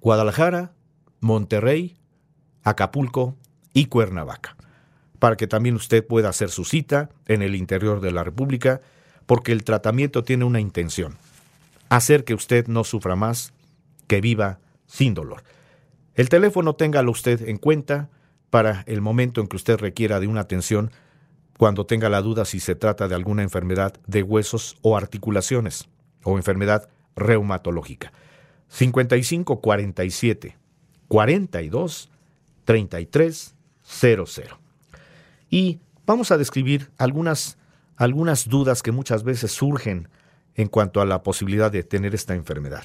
Guadalajara, 0.00 0.72
Monterrey, 1.20 1.96
Acapulco 2.62 3.36
y 3.72 3.86
Cuernavaca, 3.86 4.56
para 5.18 5.36
que 5.36 5.46
también 5.46 5.74
usted 5.74 6.06
pueda 6.06 6.30
hacer 6.30 6.50
su 6.50 6.64
cita 6.64 7.10
en 7.26 7.42
el 7.42 7.54
interior 7.54 8.00
de 8.00 8.10
la 8.10 8.24
República, 8.24 8.80
porque 9.26 9.52
el 9.52 9.64
tratamiento 9.64 10.24
tiene 10.24 10.44
una 10.44 10.60
intención, 10.60 11.16
hacer 11.88 12.24
que 12.24 12.34
usted 12.34 12.66
no 12.66 12.84
sufra 12.84 13.16
más, 13.16 13.52
que 14.06 14.20
viva 14.20 14.58
sin 14.86 15.14
dolor. 15.14 15.44
El 16.14 16.28
teléfono 16.28 16.74
téngalo 16.74 17.12
usted 17.12 17.48
en 17.48 17.58
cuenta 17.58 18.08
para 18.50 18.82
el 18.86 19.00
momento 19.00 19.40
en 19.40 19.46
que 19.46 19.56
usted 19.56 19.78
requiera 19.78 20.20
de 20.20 20.26
una 20.26 20.40
atención 20.40 20.90
cuando 21.56 21.86
tenga 21.86 22.08
la 22.08 22.22
duda 22.22 22.44
si 22.44 22.58
se 22.58 22.74
trata 22.74 23.06
de 23.06 23.14
alguna 23.14 23.42
enfermedad 23.42 23.94
de 24.06 24.22
huesos 24.22 24.76
o 24.82 24.96
articulaciones 24.96 25.88
o 26.24 26.36
enfermedad 26.36 26.88
reumatológica. 27.14 28.12
5547 28.68 30.59
42 31.10 32.08
33 32.64 33.54
00. 33.82 34.26
Y 35.50 35.80
vamos 36.06 36.30
a 36.30 36.38
describir 36.38 36.92
algunas, 36.98 37.58
algunas 37.96 38.48
dudas 38.48 38.80
que 38.80 38.92
muchas 38.92 39.24
veces 39.24 39.50
surgen 39.50 40.08
en 40.54 40.68
cuanto 40.68 41.00
a 41.00 41.06
la 41.06 41.24
posibilidad 41.24 41.72
de 41.72 41.82
tener 41.82 42.14
esta 42.14 42.36
enfermedad. 42.36 42.84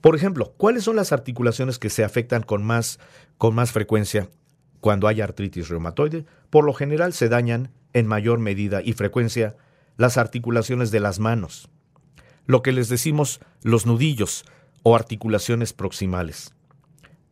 Por 0.00 0.16
ejemplo, 0.16 0.54
¿cuáles 0.56 0.84
son 0.84 0.96
las 0.96 1.12
articulaciones 1.12 1.78
que 1.78 1.90
se 1.90 2.04
afectan 2.04 2.42
con 2.42 2.64
más, 2.64 2.98
con 3.36 3.54
más 3.54 3.70
frecuencia 3.70 4.30
cuando 4.80 5.08
hay 5.08 5.20
artritis 5.20 5.68
reumatoide? 5.68 6.24
Por 6.48 6.64
lo 6.64 6.72
general 6.72 7.12
se 7.12 7.28
dañan 7.28 7.70
en 7.92 8.06
mayor 8.06 8.38
medida 8.38 8.80
y 8.82 8.94
frecuencia 8.94 9.56
las 9.98 10.16
articulaciones 10.16 10.90
de 10.90 11.00
las 11.00 11.18
manos, 11.18 11.68
lo 12.46 12.62
que 12.62 12.72
les 12.72 12.88
decimos 12.88 13.40
los 13.62 13.84
nudillos 13.84 14.46
o 14.84 14.96
articulaciones 14.96 15.74
proximales. 15.74 16.54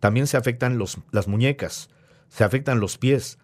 También 0.01 0.27
se 0.27 0.37
afectan 0.37 0.79
los, 0.79 0.99
las 1.11 1.29
muñecas, 1.29 1.91
se 2.29 2.45
afectan 2.45 2.81
los 2.81 2.99
pies, 2.99 3.39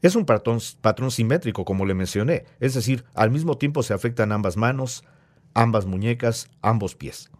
Es 0.00 0.14
un 0.14 0.26
patrón, 0.26 0.60
patrón 0.80 1.10
simétrico, 1.10 1.64
como 1.64 1.84
le 1.84 1.94
mencioné, 1.94 2.44
es 2.60 2.74
decir, 2.74 3.04
al 3.14 3.32
mismo 3.32 3.58
tiempo 3.58 3.82
se 3.82 3.94
afectan 3.94 4.30
ambas 4.30 4.56
manos, 4.56 5.02
ambas 5.54 5.86
muñecas, 5.86 6.48
ambos 6.62 6.94
pies. 6.94 7.30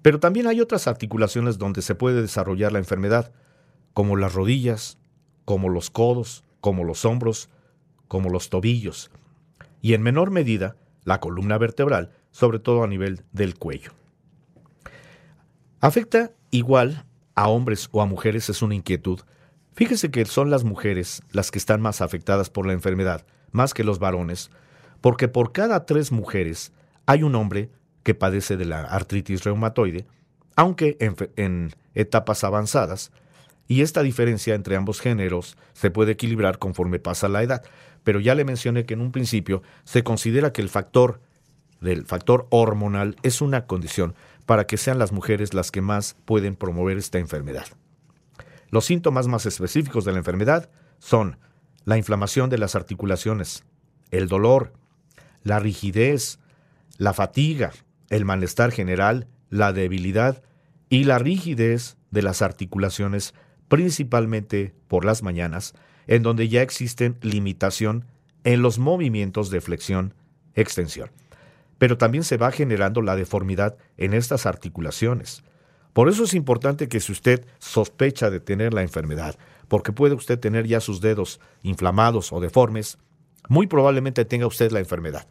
Pero 0.00 0.18
también 0.18 0.46
hay 0.46 0.60
otras 0.60 0.88
articulaciones 0.88 1.58
donde 1.58 1.82
se 1.82 1.94
puede 1.94 2.22
desarrollar 2.22 2.72
la 2.72 2.78
enfermedad, 2.78 3.32
como 3.92 4.16
las 4.16 4.32
rodillas, 4.32 4.98
como 5.44 5.68
los 5.68 5.90
codos, 5.90 6.44
como 6.60 6.84
los 6.84 7.04
hombros, 7.04 7.50
como 8.08 8.30
los 8.30 8.48
tobillos, 8.48 9.10
y 9.82 9.94
en 9.94 10.02
menor 10.02 10.30
medida 10.30 10.76
la 11.04 11.20
columna 11.20 11.58
vertebral, 11.58 12.10
sobre 12.30 12.58
todo 12.58 12.84
a 12.84 12.86
nivel 12.86 13.24
del 13.32 13.56
cuello. 13.58 13.92
Afecta 15.80 16.32
igual 16.50 17.04
a 17.34 17.48
hombres 17.48 17.88
o 17.92 18.02
a 18.02 18.06
mujeres, 18.06 18.48
es 18.48 18.62
una 18.62 18.74
inquietud. 18.74 19.20
Fíjese 19.74 20.10
que 20.10 20.24
son 20.24 20.50
las 20.50 20.64
mujeres 20.64 21.22
las 21.30 21.50
que 21.50 21.58
están 21.58 21.80
más 21.80 22.00
afectadas 22.00 22.50
por 22.50 22.66
la 22.66 22.72
enfermedad, 22.72 23.24
más 23.50 23.74
que 23.74 23.84
los 23.84 23.98
varones, 23.98 24.50
porque 25.00 25.28
por 25.28 25.52
cada 25.52 25.86
tres 25.86 26.12
mujeres 26.12 26.72
hay 27.06 27.22
un 27.22 27.34
hombre 27.34 27.70
que 28.02 28.14
padece 28.14 28.56
de 28.56 28.64
la 28.64 28.80
artritis 28.82 29.44
reumatoide, 29.44 30.06
aunque 30.56 30.96
en, 31.00 31.16
en 31.36 31.74
etapas 31.94 32.44
avanzadas, 32.44 33.12
y 33.68 33.80
esta 33.80 34.02
diferencia 34.02 34.54
entre 34.54 34.76
ambos 34.76 35.00
géneros 35.00 35.56
se 35.72 35.90
puede 35.90 36.12
equilibrar 36.12 36.58
conforme 36.58 36.98
pasa 36.98 37.28
la 37.28 37.42
edad. 37.42 37.62
Pero 38.04 38.20
ya 38.20 38.34
le 38.34 38.44
mencioné 38.44 38.84
que 38.84 38.94
en 38.94 39.00
un 39.00 39.12
principio 39.12 39.62
se 39.84 40.02
considera 40.02 40.52
que 40.52 40.60
el 40.60 40.68
factor 40.68 41.20
del 41.80 42.04
factor 42.04 42.46
hormonal 42.50 43.16
es 43.22 43.40
una 43.40 43.66
condición 43.66 44.14
para 44.46 44.66
que 44.66 44.76
sean 44.76 44.98
las 44.98 45.12
mujeres 45.12 45.54
las 45.54 45.70
que 45.70 45.80
más 45.80 46.16
pueden 46.24 46.56
promover 46.56 46.98
esta 46.98 47.18
enfermedad. 47.18 47.66
Los 48.70 48.86
síntomas 48.86 49.28
más 49.28 49.46
específicos 49.46 50.04
de 50.04 50.12
la 50.12 50.18
enfermedad 50.18 50.70
son 50.98 51.38
la 51.84 51.98
inflamación 51.98 52.48
de 52.50 52.58
las 52.58 52.74
articulaciones, 52.74 53.64
el 54.10 54.28
dolor, 54.28 54.72
la 55.42 55.58
rigidez, 55.58 56.38
la 56.98 57.12
fatiga, 57.12 57.72
el 58.10 58.24
malestar 58.24 58.72
general, 58.72 59.26
la 59.50 59.72
debilidad 59.72 60.42
y 60.88 61.04
la 61.04 61.18
rigidez 61.18 61.96
de 62.10 62.22
las 62.22 62.42
articulaciones 62.42 63.34
principalmente 63.68 64.74
por 64.88 65.04
las 65.04 65.22
mañanas, 65.22 65.74
en 66.06 66.22
donde 66.22 66.48
ya 66.48 66.62
existen 66.62 67.16
limitación 67.22 68.04
en 68.44 68.60
los 68.60 68.78
movimientos 68.78 69.50
de 69.50 69.60
flexión-extensión. 69.60 71.10
Pero 71.82 71.98
también 71.98 72.22
se 72.22 72.36
va 72.36 72.52
generando 72.52 73.02
la 73.02 73.16
deformidad 73.16 73.76
en 73.96 74.14
estas 74.14 74.46
articulaciones. 74.46 75.42
Por 75.92 76.08
eso 76.08 76.22
es 76.22 76.32
importante 76.32 76.88
que 76.88 77.00
si 77.00 77.10
usted 77.10 77.44
sospecha 77.58 78.30
de 78.30 78.38
tener 78.38 78.72
la 78.72 78.82
enfermedad, 78.82 79.34
porque 79.66 79.90
puede 79.90 80.14
usted 80.14 80.38
tener 80.38 80.68
ya 80.68 80.78
sus 80.78 81.00
dedos 81.00 81.40
inflamados 81.64 82.32
o 82.32 82.38
deformes, 82.38 82.98
muy 83.48 83.66
probablemente 83.66 84.24
tenga 84.24 84.46
usted 84.46 84.70
la 84.70 84.78
enfermedad. 84.78 85.26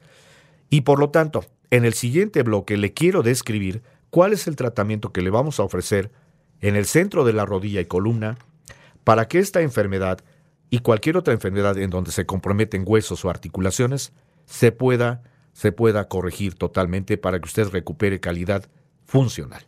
Y 0.69 0.81
por 0.81 0.99
lo 0.99 1.09
tanto, 1.09 1.45
en 1.69 1.85
el 1.85 1.93
siguiente 1.93 2.43
bloque 2.43 2.75
le 2.75 2.91
quiero 2.91 3.23
describir 3.23 3.81
cuál 4.09 4.33
es 4.33 4.45
el 4.45 4.57
tratamiento 4.57 5.13
que 5.13 5.21
le 5.21 5.29
vamos 5.29 5.57
a 5.61 5.63
ofrecer 5.63 6.11
en 6.59 6.75
el 6.75 6.85
centro 6.85 7.23
de 7.23 7.31
la 7.31 7.45
rodilla 7.45 7.79
y 7.79 7.85
columna 7.85 8.37
para 9.05 9.29
que 9.29 9.39
esta 9.39 9.61
enfermedad 9.61 10.19
y 10.69 10.79
cualquier 10.79 11.15
otra 11.15 11.33
enfermedad 11.33 11.77
en 11.77 11.91
donde 11.91 12.11
se 12.11 12.25
comprometen 12.25 12.83
huesos 12.85 13.23
o 13.23 13.29
articulaciones 13.29 14.11
se 14.47 14.73
pueda, 14.73 15.23
se 15.53 15.71
pueda 15.71 16.07
corregir 16.07 16.55
totalmente 16.55 17.17
para 17.17 17.39
que 17.39 17.45
usted 17.45 17.69
recupere 17.69 18.19
calidad 18.19 18.65
funcional. 19.05 19.65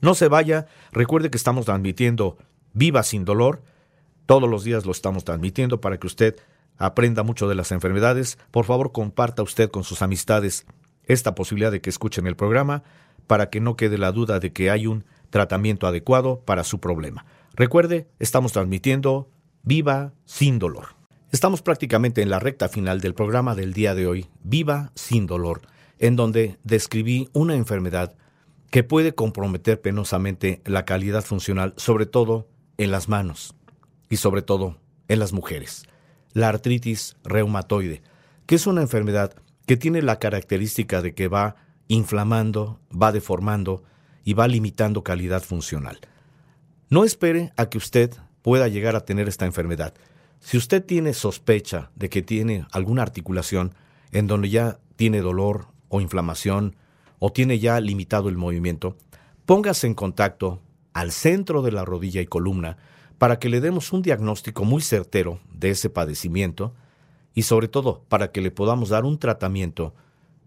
No 0.00 0.14
se 0.14 0.28
vaya, 0.28 0.66
recuerde 0.92 1.30
que 1.30 1.38
estamos 1.38 1.66
transmitiendo 1.66 2.38
Viva 2.72 3.02
sin 3.02 3.24
dolor, 3.24 3.62
todos 4.26 4.50
los 4.50 4.64
días 4.64 4.84
lo 4.84 4.92
estamos 4.92 5.24
transmitiendo 5.24 5.80
para 5.80 5.98
que 5.98 6.06
usted 6.06 6.36
aprenda 6.78 7.22
mucho 7.22 7.48
de 7.48 7.54
las 7.54 7.72
enfermedades. 7.72 8.38
Por 8.50 8.64
favor, 8.64 8.92
comparta 8.92 9.42
usted 9.42 9.70
con 9.70 9.84
sus 9.84 10.02
amistades 10.02 10.66
esta 11.04 11.34
posibilidad 11.34 11.70
de 11.70 11.80
que 11.80 11.90
escuchen 11.90 12.26
el 12.26 12.36
programa 12.36 12.82
para 13.26 13.50
que 13.50 13.60
no 13.60 13.76
quede 13.76 13.98
la 13.98 14.12
duda 14.12 14.40
de 14.40 14.52
que 14.52 14.70
hay 14.70 14.86
un 14.86 15.04
tratamiento 15.30 15.86
adecuado 15.86 16.40
para 16.40 16.64
su 16.64 16.80
problema. 16.80 17.24
Recuerde, 17.54 18.08
estamos 18.18 18.52
transmitiendo 18.52 19.30
Viva 19.62 20.12
sin 20.26 20.58
dolor. 20.58 20.95
Estamos 21.36 21.60
prácticamente 21.60 22.22
en 22.22 22.30
la 22.30 22.38
recta 22.38 22.66
final 22.66 23.02
del 23.02 23.12
programa 23.12 23.54
del 23.54 23.74
día 23.74 23.94
de 23.94 24.06
hoy, 24.06 24.26
Viva 24.42 24.90
sin 24.94 25.26
dolor, 25.26 25.60
en 25.98 26.16
donde 26.16 26.56
describí 26.64 27.28
una 27.34 27.56
enfermedad 27.56 28.14
que 28.70 28.84
puede 28.84 29.14
comprometer 29.14 29.78
penosamente 29.82 30.62
la 30.64 30.86
calidad 30.86 31.22
funcional, 31.22 31.74
sobre 31.76 32.06
todo 32.06 32.48
en 32.78 32.90
las 32.90 33.10
manos 33.10 33.54
y 34.08 34.16
sobre 34.16 34.40
todo 34.40 34.78
en 35.08 35.18
las 35.18 35.34
mujeres. 35.34 35.82
La 36.32 36.48
artritis 36.48 37.16
reumatoide, 37.22 38.00
que 38.46 38.54
es 38.54 38.66
una 38.66 38.80
enfermedad 38.80 39.34
que 39.66 39.76
tiene 39.76 40.00
la 40.00 40.18
característica 40.18 41.02
de 41.02 41.14
que 41.14 41.28
va 41.28 41.56
inflamando, 41.86 42.80
va 42.90 43.12
deformando, 43.12 43.84
y 44.24 44.32
va 44.32 44.48
limitando 44.48 45.04
calidad 45.04 45.42
funcional. 45.42 46.00
No 46.88 47.04
espere 47.04 47.52
a 47.58 47.68
que 47.68 47.76
usted 47.76 48.10
pueda 48.40 48.68
llegar 48.68 48.96
a 48.96 49.04
tener 49.04 49.28
esta 49.28 49.44
enfermedad. 49.44 49.92
Si 50.40 50.56
usted 50.56 50.84
tiene 50.84 51.12
sospecha 51.12 51.90
de 51.94 52.08
que 52.08 52.22
tiene 52.22 52.66
alguna 52.72 53.02
articulación 53.02 53.74
en 54.12 54.26
donde 54.26 54.50
ya 54.50 54.78
tiene 54.96 55.20
dolor 55.20 55.68
o 55.88 56.00
inflamación 56.00 56.76
o 57.18 57.32
tiene 57.32 57.58
ya 57.58 57.80
limitado 57.80 58.28
el 58.28 58.36
movimiento, 58.36 58.96
póngase 59.44 59.86
en 59.86 59.94
contacto 59.94 60.60
al 60.92 61.12
centro 61.12 61.62
de 61.62 61.72
la 61.72 61.84
rodilla 61.84 62.20
y 62.20 62.26
columna 62.26 62.76
para 63.18 63.38
que 63.38 63.48
le 63.48 63.60
demos 63.60 63.92
un 63.92 64.02
diagnóstico 64.02 64.64
muy 64.64 64.82
certero 64.82 65.40
de 65.52 65.70
ese 65.70 65.90
padecimiento 65.90 66.74
y 67.34 67.42
sobre 67.42 67.68
todo 67.68 68.04
para 68.08 68.32
que 68.32 68.40
le 68.40 68.50
podamos 68.50 68.90
dar 68.90 69.04
un 69.04 69.18
tratamiento 69.18 69.94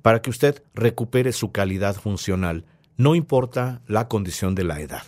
para 0.02 0.22
que 0.22 0.30
usted 0.30 0.64
recupere 0.74 1.34
su 1.34 1.52
calidad 1.52 1.96
funcional 1.96 2.66
no 3.00 3.16
importa 3.16 3.82
la 3.88 4.10
condición 4.10 4.56
de 4.56 4.66
la 4.66 4.82
edad. 4.82 5.04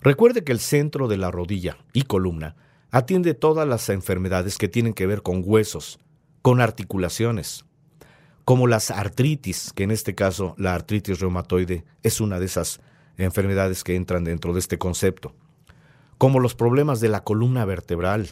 Recuerde 0.00 0.42
que 0.42 0.52
el 0.52 0.58
centro 0.58 1.06
de 1.06 1.18
la 1.18 1.30
rodilla 1.30 1.76
y 1.92 2.02
columna 2.04 2.56
atiende 2.92 3.34
todas 3.34 3.66
las 3.66 3.88
enfermedades 3.88 4.58
que 4.58 4.68
tienen 4.68 4.92
que 4.92 5.06
ver 5.06 5.22
con 5.22 5.42
huesos, 5.44 5.98
con 6.42 6.60
articulaciones, 6.60 7.64
como 8.44 8.66
las 8.66 8.90
artritis, 8.90 9.72
que 9.74 9.82
en 9.82 9.90
este 9.90 10.14
caso 10.14 10.54
la 10.58 10.74
artritis 10.74 11.18
reumatoide 11.18 11.84
es 12.02 12.20
una 12.20 12.38
de 12.38 12.46
esas 12.46 12.80
enfermedades 13.16 13.82
que 13.82 13.96
entran 13.96 14.24
dentro 14.24 14.52
de 14.52 14.60
este 14.60 14.78
concepto, 14.78 15.34
como 16.18 16.38
los 16.38 16.54
problemas 16.54 17.00
de 17.00 17.08
la 17.08 17.24
columna 17.24 17.64
vertebral, 17.64 18.30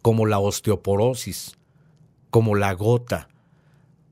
como 0.00 0.26
la 0.26 0.38
osteoporosis, 0.38 1.56
como 2.30 2.54
la 2.54 2.72
gota, 2.72 3.28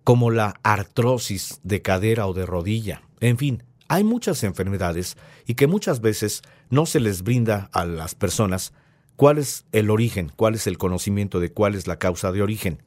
como 0.02 0.30
la 0.30 0.58
artrosis 0.62 1.60
de 1.62 1.80
cadera 1.80 2.26
o 2.26 2.34
de 2.34 2.44
rodilla, 2.44 3.02
en 3.20 3.38
fin, 3.38 3.62
hay 3.88 4.02
muchas 4.02 4.42
enfermedades 4.42 5.16
y 5.46 5.54
que 5.54 5.66
muchas 5.66 6.00
veces 6.00 6.42
no 6.70 6.86
se 6.86 7.00
les 7.00 7.22
brinda 7.22 7.70
a 7.72 7.84
las 7.84 8.14
personas 8.14 8.72
cuál 9.16 9.38
es 9.38 9.66
el 9.72 9.90
origen, 9.90 10.31
cuál 10.35 10.55
es 10.55 10.66
el 10.66 10.79
conocimiento 10.79 11.40
de 11.40 11.53
cuál 11.53 11.74
es 11.74 11.87
la 11.87 11.98
causa 11.98 12.33
de 12.33 12.42
origen. 12.42 12.83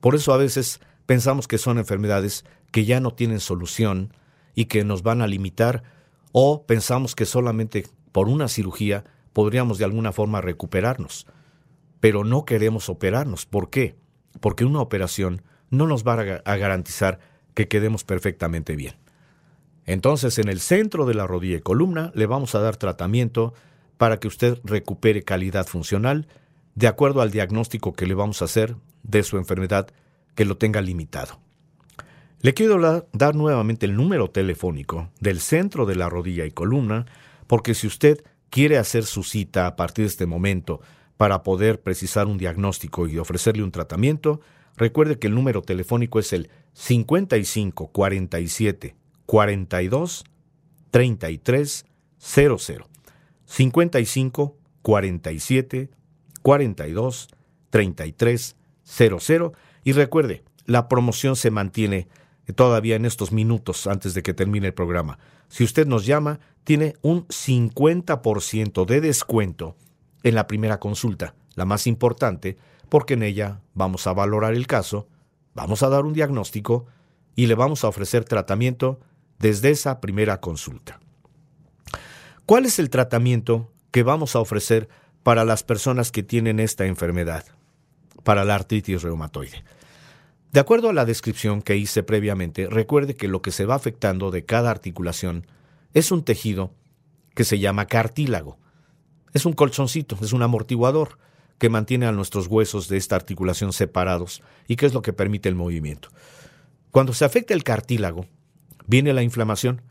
Por 0.00 0.14
eso 0.14 0.32
a 0.32 0.36
veces 0.36 0.80
pensamos 1.06 1.48
que 1.48 1.58
son 1.58 1.78
enfermedades 1.78 2.44
que 2.70 2.84
ya 2.84 3.00
no 3.00 3.14
tienen 3.14 3.40
solución 3.40 4.12
y 4.54 4.66
que 4.66 4.84
nos 4.84 5.02
van 5.02 5.22
a 5.22 5.26
limitar 5.26 5.82
o 6.32 6.66
pensamos 6.66 7.14
que 7.14 7.24
solamente 7.24 7.86
por 8.12 8.28
una 8.28 8.48
cirugía 8.48 9.04
podríamos 9.32 9.78
de 9.78 9.84
alguna 9.84 10.12
forma 10.12 10.40
recuperarnos. 10.40 11.26
Pero 12.00 12.24
no 12.24 12.44
queremos 12.44 12.88
operarnos. 12.88 13.46
¿Por 13.46 13.70
qué? 13.70 13.96
Porque 14.40 14.64
una 14.64 14.80
operación 14.80 15.42
no 15.70 15.86
nos 15.86 16.06
va 16.06 16.40
a 16.44 16.56
garantizar 16.56 17.18
que 17.54 17.68
quedemos 17.68 18.04
perfectamente 18.04 18.76
bien. 18.76 18.94
Entonces, 19.86 20.38
en 20.38 20.48
el 20.48 20.60
centro 20.60 21.06
de 21.06 21.14
la 21.14 21.26
rodilla 21.26 21.56
y 21.56 21.60
columna 21.60 22.12
le 22.14 22.26
vamos 22.26 22.54
a 22.54 22.60
dar 22.60 22.76
tratamiento 22.76 23.54
para 23.98 24.18
que 24.18 24.28
usted 24.28 24.58
recupere 24.64 25.22
calidad 25.22 25.66
funcional 25.66 26.26
de 26.74 26.86
acuerdo 26.86 27.22
al 27.22 27.30
diagnóstico 27.30 27.94
que 27.94 28.06
le 28.06 28.14
vamos 28.14 28.42
a 28.42 28.44
hacer 28.44 28.76
de 29.02 29.22
su 29.22 29.38
enfermedad 29.38 29.88
que 30.34 30.44
lo 30.44 30.56
tenga 30.56 30.82
limitado. 30.82 31.40
Le 32.42 32.54
quiero 32.54 33.06
dar 33.12 33.34
nuevamente 33.34 33.86
el 33.86 33.96
número 33.96 34.30
telefónico 34.30 35.08
del 35.20 35.40
centro 35.40 35.86
de 35.86 35.96
la 35.96 36.10
rodilla 36.10 36.44
y 36.44 36.50
columna, 36.50 37.06
porque 37.46 37.72
si 37.74 37.86
usted 37.86 38.22
quiere 38.50 38.76
hacer 38.78 39.04
su 39.04 39.22
cita 39.22 39.66
a 39.66 39.74
partir 39.74 40.04
de 40.04 40.10
este 40.10 40.26
momento 40.26 40.82
para 41.16 41.42
poder 41.42 41.80
precisar 41.80 42.26
un 42.26 42.36
diagnóstico 42.36 43.08
y 43.08 43.16
ofrecerle 43.18 43.62
un 43.62 43.72
tratamiento, 43.72 44.42
recuerde 44.76 45.18
que 45.18 45.28
el 45.28 45.34
número 45.34 45.62
telefónico 45.62 46.18
es 46.18 46.34
el 46.34 46.50
5547 46.74 48.94
42 49.24 50.24
33 50.90 51.86
00 52.18 52.95
55 53.46 54.56
47 54.82 55.90
42 56.42 57.28
33 57.70 58.56
00 58.84 59.52
y 59.84 59.92
recuerde, 59.92 60.44
la 60.64 60.88
promoción 60.88 61.36
se 61.36 61.50
mantiene 61.50 62.08
todavía 62.54 62.96
en 62.96 63.04
estos 63.04 63.32
minutos 63.32 63.86
antes 63.86 64.14
de 64.14 64.22
que 64.22 64.34
termine 64.34 64.68
el 64.68 64.74
programa. 64.74 65.18
Si 65.48 65.64
usted 65.64 65.86
nos 65.86 66.06
llama, 66.06 66.40
tiene 66.64 66.94
un 67.02 67.26
50% 67.28 68.84
de 68.84 69.00
descuento 69.00 69.76
en 70.22 70.34
la 70.34 70.46
primera 70.46 70.78
consulta, 70.80 71.34
la 71.54 71.64
más 71.64 71.86
importante, 71.86 72.56
porque 72.88 73.14
en 73.14 73.22
ella 73.22 73.60
vamos 73.74 74.06
a 74.06 74.12
valorar 74.12 74.54
el 74.54 74.66
caso, 74.66 75.08
vamos 75.54 75.82
a 75.82 75.88
dar 75.88 76.04
un 76.04 76.12
diagnóstico 76.12 76.86
y 77.34 77.46
le 77.46 77.54
vamos 77.54 77.84
a 77.84 77.88
ofrecer 77.88 78.24
tratamiento 78.24 79.00
desde 79.38 79.70
esa 79.70 80.00
primera 80.00 80.40
consulta. 80.40 81.00
¿Cuál 82.46 82.64
es 82.64 82.78
el 82.78 82.90
tratamiento 82.90 83.72
que 83.90 84.04
vamos 84.04 84.36
a 84.36 84.38
ofrecer 84.38 84.88
para 85.24 85.44
las 85.44 85.64
personas 85.64 86.12
que 86.12 86.22
tienen 86.22 86.60
esta 86.60 86.86
enfermedad, 86.86 87.44
para 88.22 88.44
la 88.44 88.54
artritis 88.54 89.02
reumatoide? 89.02 89.64
De 90.52 90.60
acuerdo 90.60 90.90
a 90.90 90.92
la 90.92 91.04
descripción 91.04 91.60
que 91.60 91.76
hice 91.76 92.04
previamente, 92.04 92.68
recuerde 92.68 93.16
que 93.16 93.26
lo 93.26 93.42
que 93.42 93.50
se 93.50 93.66
va 93.66 93.74
afectando 93.74 94.30
de 94.30 94.44
cada 94.44 94.70
articulación 94.70 95.48
es 95.92 96.12
un 96.12 96.22
tejido 96.24 96.72
que 97.34 97.42
se 97.42 97.58
llama 97.58 97.86
cartílago. 97.86 98.60
Es 99.32 99.44
un 99.44 99.52
colchoncito, 99.52 100.16
es 100.22 100.32
un 100.32 100.44
amortiguador 100.44 101.18
que 101.58 101.68
mantiene 101.68 102.06
a 102.06 102.12
nuestros 102.12 102.46
huesos 102.46 102.86
de 102.86 102.96
esta 102.96 103.16
articulación 103.16 103.72
separados 103.72 104.40
y 104.68 104.76
que 104.76 104.86
es 104.86 104.94
lo 104.94 105.02
que 105.02 105.12
permite 105.12 105.48
el 105.48 105.56
movimiento. 105.56 106.10
Cuando 106.92 107.12
se 107.12 107.24
afecta 107.24 107.54
el 107.54 107.64
cartílago, 107.64 108.26
viene 108.86 109.12
la 109.12 109.24
inflamación, 109.24 109.82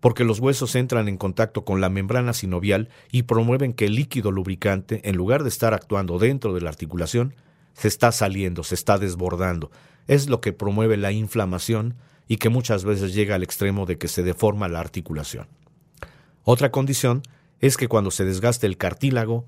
porque 0.00 0.24
los 0.24 0.40
huesos 0.40 0.74
entran 0.74 1.08
en 1.08 1.18
contacto 1.18 1.64
con 1.64 1.80
la 1.80 1.90
membrana 1.90 2.32
sinovial 2.32 2.88
y 3.12 3.24
promueven 3.24 3.74
que 3.74 3.86
el 3.86 3.94
líquido 3.94 4.32
lubricante, 4.32 5.08
en 5.08 5.16
lugar 5.16 5.42
de 5.42 5.50
estar 5.50 5.74
actuando 5.74 6.18
dentro 6.18 6.54
de 6.54 6.62
la 6.62 6.70
articulación, 6.70 7.34
se 7.74 7.88
está 7.88 8.10
saliendo, 8.10 8.64
se 8.64 8.74
está 8.74 8.98
desbordando. 8.98 9.70
Es 10.06 10.28
lo 10.28 10.40
que 10.40 10.52
promueve 10.52 10.96
la 10.96 11.12
inflamación 11.12 11.96
y 12.26 12.38
que 12.38 12.48
muchas 12.48 12.84
veces 12.84 13.14
llega 13.14 13.34
al 13.34 13.42
extremo 13.42 13.86
de 13.86 13.98
que 13.98 14.08
se 14.08 14.22
deforma 14.22 14.68
la 14.68 14.80
articulación. 14.80 15.48
Otra 16.44 16.70
condición 16.70 17.22
es 17.60 17.76
que 17.76 17.88
cuando 17.88 18.10
se 18.10 18.24
desgaste 18.24 18.66
el 18.66 18.76
cartílago, 18.76 19.46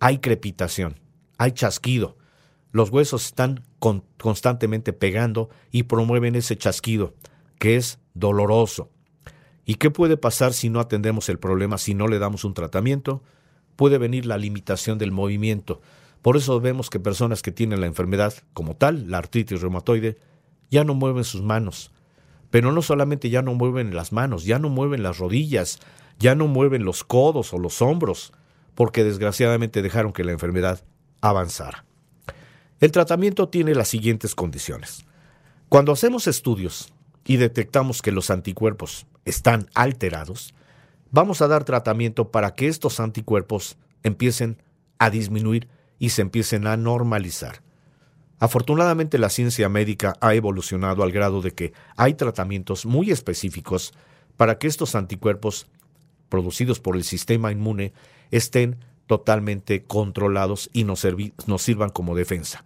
hay 0.00 0.18
crepitación, 0.18 1.00
hay 1.38 1.52
chasquido. 1.52 2.16
Los 2.72 2.90
huesos 2.90 3.26
están 3.26 3.62
constantemente 4.18 4.92
pegando 4.92 5.50
y 5.70 5.84
promueven 5.84 6.34
ese 6.34 6.56
chasquido, 6.56 7.14
que 7.58 7.76
es 7.76 8.00
doloroso. 8.14 8.90
¿Y 9.64 9.76
qué 9.76 9.90
puede 9.90 10.16
pasar 10.16 10.52
si 10.52 10.68
no 10.68 10.80
atendemos 10.80 11.28
el 11.28 11.38
problema, 11.38 11.78
si 11.78 11.94
no 11.94 12.08
le 12.08 12.18
damos 12.18 12.44
un 12.44 12.54
tratamiento? 12.54 13.22
Puede 13.76 13.98
venir 13.98 14.26
la 14.26 14.38
limitación 14.38 14.98
del 14.98 15.10
movimiento. 15.10 15.80
Por 16.22 16.36
eso 16.36 16.60
vemos 16.60 16.90
que 16.90 17.00
personas 17.00 17.42
que 17.42 17.52
tienen 17.52 17.80
la 17.80 17.86
enfermedad 17.86 18.34
como 18.52 18.76
tal, 18.76 19.10
la 19.10 19.18
artritis 19.18 19.60
reumatoide, 19.60 20.16
ya 20.70 20.84
no 20.84 20.94
mueven 20.94 21.24
sus 21.24 21.42
manos. 21.42 21.90
Pero 22.50 22.72
no 22.72 22.82
solamente 22.82 23.30
ya 23.30 23.42
no 23.42 23.54
mueven 23.54 23.94
las 23.94 24.12
manos, 24.12 24.44
ya 24.44 24.58
no 24.58 24.68
mueven 24.68 25.02
las 25.02 25.18
rodillas, 25.18 25.80
ya 26.18 26.34
no 26.34 26.46
mueven 26.46 26.84
los 26.84 27.04
codos 27.04 27.52
o 27.52 27.58
los 27.58 27.82
hombros, 27.82 28.32
porque 28.74 29.04
desgraciadamente 29.04 29.82
dejaron 29.82 30.12
que 30.12 30.24
la 30.24 30.32
enfermedad 30.32 30.82
avanzara. 31.20 31.84
El 32.80 32.92
tratamiento 32.92 33.48
tiene 33.48 33.74
las 33.74 33.88
siguientes 33.88 34.34
condiciones. 34.34 35.04
Cuando 35.68 35.92
hacemos 35.92 36.26
estudios 36.26 36.93
y 37.24 37.36
detectamos 37.36 38.02
que 38.02 38.12
los 38.12 38.30
anticuerpos 38.30 39.06
están 39.24 39.68
alterados, 39.74 40.54
vamos 41.10 41.42
a 41.42 41.48
dar 41.48 41.64
tratamiento 41.64 42.30
para 42.30 42.54
que 42.54 42.68
estos 42.68 43.00
anticuerpos 43.00 43.76
empiecen 44.02 44.62
a 44.98 45.10
disminuir 45.10 45.68
y 45.98 46.10
se 46.10 46.22
empiecen 46.22 46.66
a 46.66 46.76
normalizar. 46.76 47.62
Afortunadamente 48.38 49.18
la 49.18 49.30
ciencia 49.30 49.68
médica 49.68 50.16
ha 50.20 50.34
evolucionado 50.34 51.02
al 51.02 51.12
grado 51.12 51.40
de 51.40 51.52
que 51.52 51.72
hay 51.96 52.14
tratamientos 52.14 52.84
muy 52.84 53.10
específicos 53.10 53.94
para 54.36 54.58
que 54.58 54.66
estos 54.66 54.94
anticuerpos 54.94 55.66
producidos 56.28 56.80
por 56.80 56.96
el 56.96 57.04
sistema 57.04 57.52
inmune 57.52 57.92
estén 58.30 58.76
totalmente 59.06 59.84
controlados 59.84 60.70
y 60.72 60.84
nos, 60.84 61.06
sirvan 61.58 61.90
como 61.90 62.14
defensa. 62.14 62.64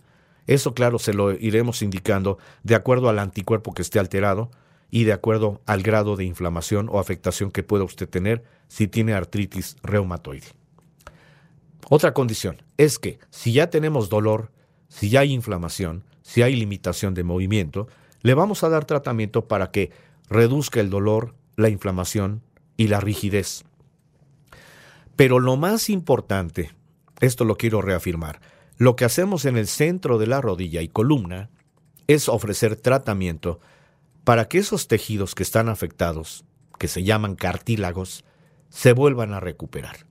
Eso, 0.49 0.73
claro, 0.73 0.99
se 0.99 1.13
lo 1.13 1.33
iremos 1.33 1.83
indicando 1.83 2.39
de 2.63 2.75
acuerdo 2.75 3.11
al 3.11 3.19
anticuerpo 3.19 3.75
que 3.75 3.83
esté 3.83 3.99
alterado 3.99 4.51
y 4.91 5.05
de 5.05 5.13
acuerdo 5.13 5.61
al 5.67 5.83
grado 5.83 6.17
de 6.17 6.25
inflamación 6.25 6.89
o 6.91 6.99
afectación 6.99 7.51
que 7.51 7.63
pueda 7.63 7.85
usted 7.85 8.09
tener 8.09 8.43
si 8.67 8.89
tiene 8.89 9.13
artritis 9.13 9.77
reumatoide. 9.83 10.47
Otra 11.91 12.15
condición 12.15 12.63
es 12.79 12.99
que 12.99 13.19
si 13.29 13.53
ya 13.53 13.69
tenemos 13.69 14.09
dolor, 14.09 14.51
si 14.89 15.11
ya 15.11 15.21
hay 15.21 15.35
inflamación, 15.35 16.05
si 16.23 16.41
hay 16.41 16.57
limitación 16.57 17.13
de 17.13 17.25
movimiento, 17.25 17.87
le 18.23 18.33
vamos 18.33 18.65
a 18.65 18.71
dar 18.71 18.87
tratamiento 18.87 19.49
para 19.49 19.71
que 19.71 19.91
reduzca 20.31 20.81
el 20.81 20.89
dolor, 20.89 21.35
la 21.57 21.69
inflamación 21.69 22.43
y 22.79 22.89
la 22.89 23.01
rigidez. 23.01 23.65
Pero 25.15 25.41
lo 25.41 25.59
más 25.59 25.91
importante, 25.91 26.71
esto 27.21 27.45
lo 27.45 27.57
quiero 27.57 27.83
reafirmar, 27.83 28.41
lo 28.79 28.95
que 28.95 29.05
hacemos 29.05 29.45
en 29.45 29.57
el 29.57 29.67
centro 29.67 30.19
de 30.19 30.29
la 30.29 30.41
rodilla 30.41 30.81
y 30.83 30.89
columna 30.89 31.51
es 32.07 32.29
ofrecer 32.29 32.77
tratamiento 32.77 33.61
para 34.23 34.47
que 34.47 34.59
esos 34.59 34.87
tejidos 34.87 35.35
que 35.35 35.43
están 35.43 35.69
afectados, 35.69 36.45
que 36.79 36.87
se 36.87 37.03
llaman 37.03 37.35
cartílagos, 37.35 38.25
se 38.69 38.93
vuelvan 38.93 39.35
a 39.35 39.41
recuperar. 39.41 40.07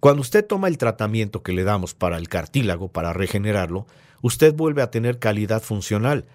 Cuando 0.00 0.22
usted 0.22 0.44
toma 0.44 0.68
el 0.68 0.78
tratamiento 0.78 1.42
que 1.42 1.52
le 1.52 1.62
damos 1.62 1.94
para 1.94 2.18
el 2.18 2.28
cartílago, 2.28 2.88
para 2.88 3.12
regenerarlo, 3.12 3.86
usted 4.20 4.52
vuelve 4.52 4.82
a 4.82 4.90
tener 4.90 5.18
calidad 5.20 5.62
funcional, 5.62 6.26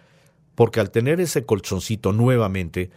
porque 0.55 0.79
al 0.79 0.89
tener 0.89 1.19
ese 1.19 1.45
colchoncito 1.45 2.13
nuevamente, 2.13 2.91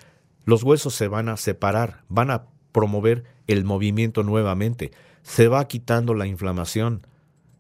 los 0.44 0.62
huesos 0.62 0.94
se 0.94 1.08
van 1.08 1.28
a 1.28 1.36
separar, 1.36 2.04
van 2.08 2.30
a 2.30 2.46
promover 2.72 3.24
el 3.46 3.64
movimiento 3.64 4.22
nuevamente, 4.22 4.92
se 5.22 5.48
va 5.48 5.66
quitando 5.66 6.14
la 6.14 6.26
inflamación, 6.26 7.06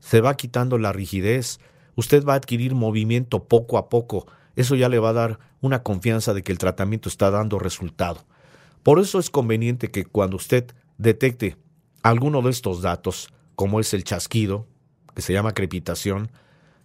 se 0.04 0.20
va 0.20 0.36
quitando 0.36 0.76
la 0.76 0.92
rigidez, 0.92 1.60
usted 1.96 2.26
va 2.26 2.34
a 2.34 2.36
adquirir 2.36 2.74
movimiento 2.74 3.44
poco 3.44 3.78
a 3.78 3.88
poco, 3.88 4.26
eso 4.54 4.74
ya 4.74 4.90
le 4.90 4.98
va 4.98 5.08
a 5.08 5.14
dar 5.14 5.38
una 5.62 5.82
confianza 5.82 6.34
de 6.34 6.42
que 6.42 6.52
el 6.52 6.58
tratamiento 6.58 7.08
está 7.08 7.30
dando 7.30 7.58
resultado. 7.58 8.26
Por 8.82 9.00
eso 9.00 9.18
es 9.18 9.30
conveniente 9.30 9.90
que 9.90 10.04
cuando 10.04 10.36
usted 10.36 10.66
detecte 10.98 11.56
alguno 12.02 12.42
de 12.42 12.50
estos 12.50 12.82
datos, 12.82 13.32
como 13.56 13.80
es 13.80 13.94
el 13.94 14.04
chasquido, 14.04 14.66
que 15.14 15.22
se 15.22 15.32
llama 15.32 15.54
crepitación, 15.54 16.30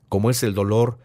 como 0.07 0.30
es 0.30 0.41
el 0.41 0.53
dolor, 0.53 0.97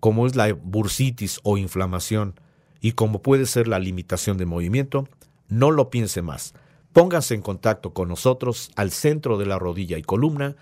como 0.00 0.26
es 0.26 0.36
la 0.36 0.50
bursitis 0.54 1.38
o 1.42 1.58
inflamación, 1.58 2.40
y 2.80 2.92
como 2.92 3.20
puede 3.20 3.44
ser 3.44 3.68
la 3.68 3.78
limitación 3.78 4.38
de 4.38 4.46
movimiento, 4.46 5.06
no 5.48 5.70
lo 5.70 5.90
piense 5.90 6.22
más. 6.22 6.54
Póngase 6.94 7.34
en 7.34 7.42
contacto 7.42 7.92
con 7.92 8.08
nosotros 8.08 8.70
al 8.74 8.90
centro 8.90 9.36
de 9.36 9.44
la 9.44 9.58
rodilla 9.58 9.98
y 9.98 10.02
columna 10.02 10.56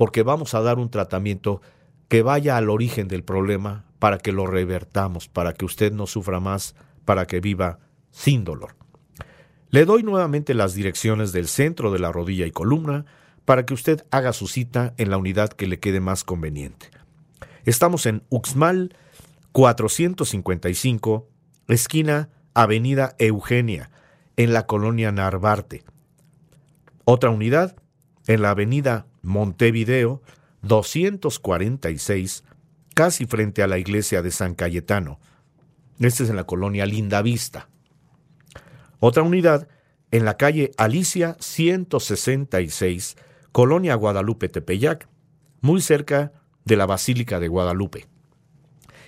porque 0.00 0.22
vamos 0.22 0.54
a 0.54 0.62
dar 0.62 0.78
un 0.78 0.88
tratamiento 0.88 1.60
que 2.08 2.22
vaya 2.22 2.56
al 2.56 2.70
origen 2.70 3.06
del 3.06 3.22
problema 3.22 3.84
para 3.98 4.16
que 4.16 4.32
lo 4.32 4.46
revertamos, 4.46 5.28
para 5.28 5.52
que 5.52 5.66
usted 5.66 5.92
no 5.92 6.06
sufra 6.06 6.40
más, 6.40 6.74
para 7.04 7.26
que 7.26 7.40
viva 7.40 7.80
sin 8.10 8.42
dolor. 8.42 8.76
Le 9.68 9.84
doy 9.84 10.02
nuevamente 10.02 10.54
las 10.54 10.72
direcciones 10.72 11.32
del 11.32 11.48
centro 11.48 11.92
de 11.92 11.98
la 11.98 12.12
rodilla 12.12 12.46
y 12.46 12.50
columna 12.50 13.04
para 13.44 13.66
que 13.66 13.74
usted 13.74 14.06
haga 14.10 14.32
su 14.32 14.48
cita 14.48 14.94
en 14.96 15.10
la 15.10 15.18
unidad 15.18 15.50
que 15.50 15.66
le 15.66 15.80
quede 15.80 16.00
más 16.00 16.24
conveniente. 16.24 16.88
Estamos 17.66 18.06
en 18.06 18.22
Uxmal 18.30 18.96
455, 19.52 21.28
esquina 21.68 22.30
Avenida 22.54 23.16
Eugenia, 23.18 23.90
en 24.38 24.54
la 24.54 24.66
colonia 24.66 25.12
Narvarte. 25.12 25.84
Otra 27.04 27.28
unidad 27.28 27.76
en 28.26 28.40
la 28.40 28.52
Avenida 28.52 29.04
Montevideo 29.22 30.22
246, 30.62 32.44
casi 32.94 33.26
frente 33.26 33.62
a 33.62 33.66
la 33.66 33.78
iglesia 33.78 34.22
de 34.22 34.30
San 34.30 34.54
Cayetano. 34.54 35.18
Este 35.98 36.24
es 36.24 36.30
en 36.30 36.36
la 36.36 36.44
colonia 36.44 36.86
Linda 36.86 37.22
Vista. 37.22 37.68
Otra 38.98 39.22
unidad 39.22 39.68
en 40.10 40.24
la 40.24 40.36
calle 40.36 40.72
Alicia 40.76 41.36
166, 41.40 43.16
colonia 43.52 43.94
Guadalupe 43.94 44.48
Tepeyac, 44.48 45.08
muy 45.60 45.80
cerca 45.80 46.32
de 46.64 46.76
la 46.76 46.86
Basílica 46.86 47.40
de 47.40 47.48
Guadalupe. 47.48 48.06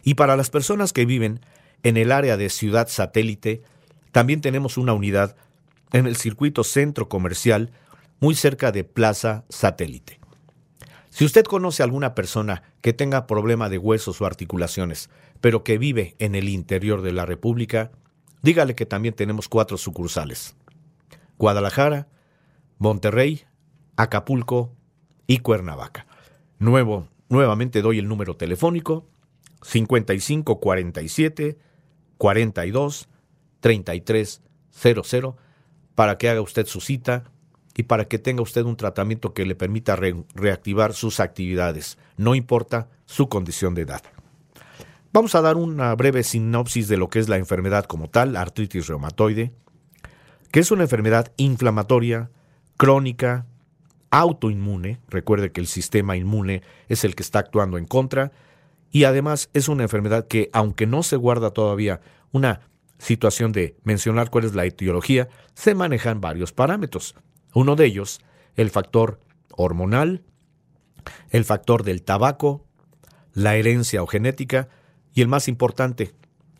Y 0.03 0.15
para 0.15 0.37
las 0.37 0.51
personas 0.51 0.93
que 0.93 1.07
viven 1.07 1.41
en 1.83 1.97
el 1.97 2.13
área 2.13 2.37
de 2.37 2.49
Ciudad 2.51 2.89
Satélite, 2.89 3.63
también 4.13 4.41
tenemos 4.41 4.77
una 4.77 4.93
unidad 4.93 5.37
en 5.93 6.07
el 6.07 6.17
circuito 6.17 6.65
centro 6.65 7.09
comercial 7.09 7.71
muy 8.23 8.35
cerca 8.37 8.71
de 8.71 8.85
Plaza 8.85 9.45
Satélite. 9.49 10.21
Si 11.11 11.25
usted 11.25 11.45
conoce 11.45 11.83
a 11.83 11.87
alguna 11.87 12.15
persona 12.15 12.63
que 12.81 12.93
tenga 12.93 13.27
problema 13.27 13.69
de 13.69 13.79
huesos 13.79 14.21
o 14.21 14.27
articulaciones, 14.27 15.11
pero 15.41 15.65
que 15.65 15.77
vive 15.77 16.15
en 16.21 16.37
el 16.37 16.49
interior 16.49 17.03
de 17.03 17.11
la 17.11 17.27
República, 17.27 17.91
dígale 18.41 18.77
que 18.77 18.87
también 18.87 19.15
tenemos 19.15 19.49
cuatro 19.49 19.77
sucursales. 19.77 20.55
Guadalajara, 21.37 22.07
Monterrey, 22.79 23.43
Acapulco 23.97 24.73
y 25.27 25.39
Cuernavaca. 25.39 26.07
Nuevo, 26.61 27.09
nuevamente 27.29 27.83
doy 27.83 27.99
el 27.99 28.07
número 28.07 28.37
telefónico 28.37 29.05
5547 29.63 31.59
42 32.19 33.09
3300 33.59 35.35
para 35.97 36.19
que 36.19 36.29
haga 36.29 36.41
usted 36.41 36.67
su 36.67 36.81
cita 36.81 37.33
y 37.77 37.85
para 37.85 38.07
que 38.07 38.19
tenga 38.19 38.43
usted 38.43 38.65
un 38.65 38.77
tratamiento 38.77 39.33
que 39.33 39.47
le 39.47 39.55
permita 39.55 39.97
re- 39.97 40.25
reactivar 40.35 40.93
sus 40.93 41.21
actividades, 41.21 41.99
no 42.17 42.35
importa 42.35 42.89
su 43.07 43.29
condición 43.29 43.75
de 43.75 43.83
edad. 43.83 44.03
Vamos 45.13 45.35
a 45.35 45.43
dar 45.43 45.57
una 45.57 45.95
breve 45.95 46.23
sinopsis 46.23 46.89
de 46.89 46.97
lo 46.97 47.09
que 47.09 47.19
es 47.19 47.29
la 47.29 47.37
enfermedad 47.37 47.85
como 47.85 48.09
tal, 48.09 48.37
artritis 48.37 48.87
reumatoide, 48.87 49.53
que 50.51 50.61
es 50.61 50.71
una 50.71 50.83
enfermedad 50.85 51.33
inflamatoria, 51.37 52.31
crónica, 52.77 53.47
autoinmune, 54.11 55.01
recuerde 55.09 55.53
que 55.53 55.61
el 55.61 55.67
sistema 55.67 56.17
inmune 56.17 56.63
es 56.89 57.05
el 57.05 57.15
que 57.15 57.23
está 57.23 57.39
actuando 57.39 57.79
en 57.79 57.87
contra, 57.87 58.33
y 58.91 59.05
además 59.05 59.49
es 59.55 59.69
una 59.69 59.85
enfermedad 59.85 60.27
que, 60.27 60.51
aunque 60.53 60.87
no 60.87 61.03
se 61.03 61.17
guarda 61.17 61.51
todavía 61.53 62.03
una 62.31 62.61
situación 62.99 63.53
de 63.53 63.77
mencionar 63.85 64.29
cuál 64.29 64.45
es 64.45 64.55
la 64.55 64.67
etiología, 64.67 65.29
se 65.55 65.75
manejan 65.75 66.21
varios 66.21 66.53
parámetros. 66.53 67.15
Uno 67.55 67.77
de 67.77 67.87
ellos, 67.87 68.21
el 68.57 68.71
factor 68.71 69.21
hormonal, 69.57 70.23
el 71.31 71.45
factor 71.45 71.83
del 71.85 72.03
tabaco, 72.03 72.65
la 73.35 73.57
herencia 73.57 74.03
o 74.03 74.07
genética, 74.07 74.69
y 75.15 75.21
el 75.21 75.29
más 75.29 75.49
importante, 75.49 76.15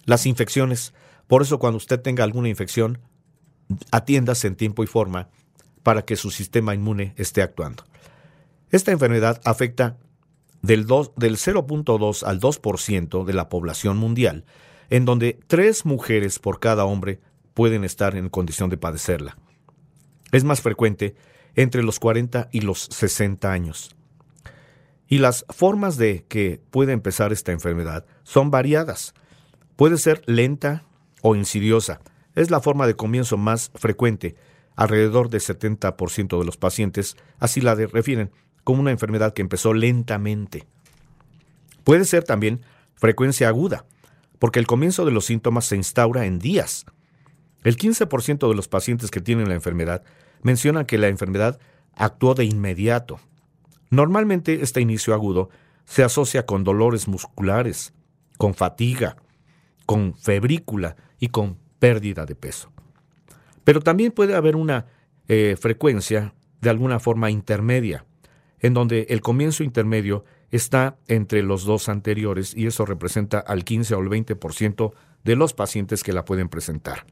las 0.05 0.27
infecciones. 0.27 0.93
Por 1.27 1.43
eso 1.43 1.59
cuando 1.59 1.79
usted 1.79 2.01
tenga 2.01 2.25
alguna 2.25 2.49
infección, 2.49 2.99
atiéndase 3.91 4.47
en 4.49 4.57
tiempo 4.57 4.83
y 4.83 4.87
forma 4.87 5.29
para 5.83 6.03
que 6.05 6.17
su 6.17 6.31
sistema 6.31 6.75
inmune 6.75 7.15
esté 7.17 7.43
actuando. 7.43 7.85
Esta 8.71 8.93
enfermedad 8.93 9.41
afecta 9.45 9.97
del, 10.63 10.87
dos- 10.87 11.13
del 11.17 11.37
0.2 11.37 12.23
al 12.25 12.41
2% 12.41 13.25
de 13.25 13.33
la 13.33 13.49
población 13.49 13.97
mundial, 13.97 14.45
en 14.91 15.05
donde 15.05 15.39
tres 15.47 15.85
mujeres 15.87 16.39
por 16.39 16.61
cada 16.61 16.85
hombre 16.85 17.21
pueden 17.55 17.85
estar 17.85 18.17
en 18.17 18.29
condición 18.29 18.71
de 18.71 18.77
padecerla. 18.77 19.37
Es 20.33 20.45
más 20.45 20.61
frecuente 20.61 21.15
entre 21.55 21.83
los 21.83 22.01
40 22.01 22.49
y 22.51 22.63
los 22.63 22.89
60 22.91 23.53
años. 23.53 23.95
Y 25.07 25.19
las 25.19 25.45
formas 25.51 25.99
de 25.99 26.25
que 26.27 26.61
puede 26.71 26.93
empezar 26.93 27.33
esta 27.33 27.53
enfermedad 27.53 28.07
son 28.23 28.51
variadas. 28.51 29.15
Puede 29.77 29.99
ser 29.99 30.23
lenta 30.27 30.85
o 31.21 31.37
insidiosa. 31.37 32.01
Es 32.35 32.51
la 32.51 32.61
forma 32.61 32.87
de 32.87 32.97
comienzo 32.97 33.37
más 33.37 33.71
frecuente. 33.75 34.37
Alrededor 34.75 35.29
del 35.29 35.43
70% 35.43 36.39
de 36.39 36.45
los 36.47 36.57
pacientes 36.57 37.17
así 37.39 37.61
la 37.61 37.75
refieren 37.75 38.31
como 38.65 38.81
una 38.81 38.91
enfermedad 38.91 39.35
que 39.35 39.43
empezó 39.43 39.75
lentamente. 39.75 40.67
Puede 41.85 42.05
ser 42.07 42.25
también 42.25 42.63
frecuencia 42.95 43.49
aguda, 43.49 43.85
porque 44.39 44.61
el 44.61 44.67
comienzo 44.67 45.05
de 45.05 45.11
los 45.11 45.27
síntomas 45.27 45.67
se 45.67 45.77
instaura 45.77 46.25
en 46.25 46.39
días. 46.39 46.87
El 47.63 47.77
15% 47.77 48.49
de 48.49 48.55
los 48.55 48.69
pacientes 48.69 49.11
que 49.11 49.21
tienen 49.21 49.49
la 49.49 49.55
enfermedad 49.55 50.03
mencionan 50.43 50.87
que 50.87 50.99
la 50.99 51.09
enfermedad 51.09 51.61
actuó 51.95 52.35
de 52.35 52.45
inmediato. 52.45 53.21
Normalmente 53.91 54.63
este 54.63 54.81
inicio 54.81 55.15
agudo 55.15 55.51
se 55.85 56.03
asocia 56.03 56.47
con 56.47 56.65
dolores 56.65 57.09
musculares, 57.09 57.93
con 58.39 58.55
fatiga, 58.55 59.17
con 59.87 60.15
febrícula 60.15 60.97
y 61.19 61.29
con 61.29 61.59
pérdida 61.79 62.27
de 62.27 62.35
peso. 62.35 62.73
Pero 63.65 63.81
también 63.81 64.13
puede 64.13 64.35
haber 64.35 64.57
una 64.57 64.87
eh, 65.29 65.57
frecuencia 65.61 66.35
de 66.61 66.71
alguna 66.71 67.01
forma 67.01 67.31
intermedia, 67.31 68.07
en 68.61 68.75
donde 68.75 69.07
el 69.11 69.21
comienzo 69.21 69.63
intermedio 69.65 70.25
está 70.51 70.97
entre 71.09 71.43
los 71.43 71.65
dos 71.65 71.89
anteriores 71.89 72.55
y 72.57 72.67
eso 72.67 72.87
representa 72.87 73.39
al 73.39 73.65
15 73.65 73.95
o 73.95 73.99
al 73.99 74.07
20% 74.07 74.93
de 75.25 75.37
los 75.37 75.55
pacientes 75.55 76.03
que 76.03 76.13
la 76.13 76.25
pueden 76.25 76.49
presentar. 76.49 77.07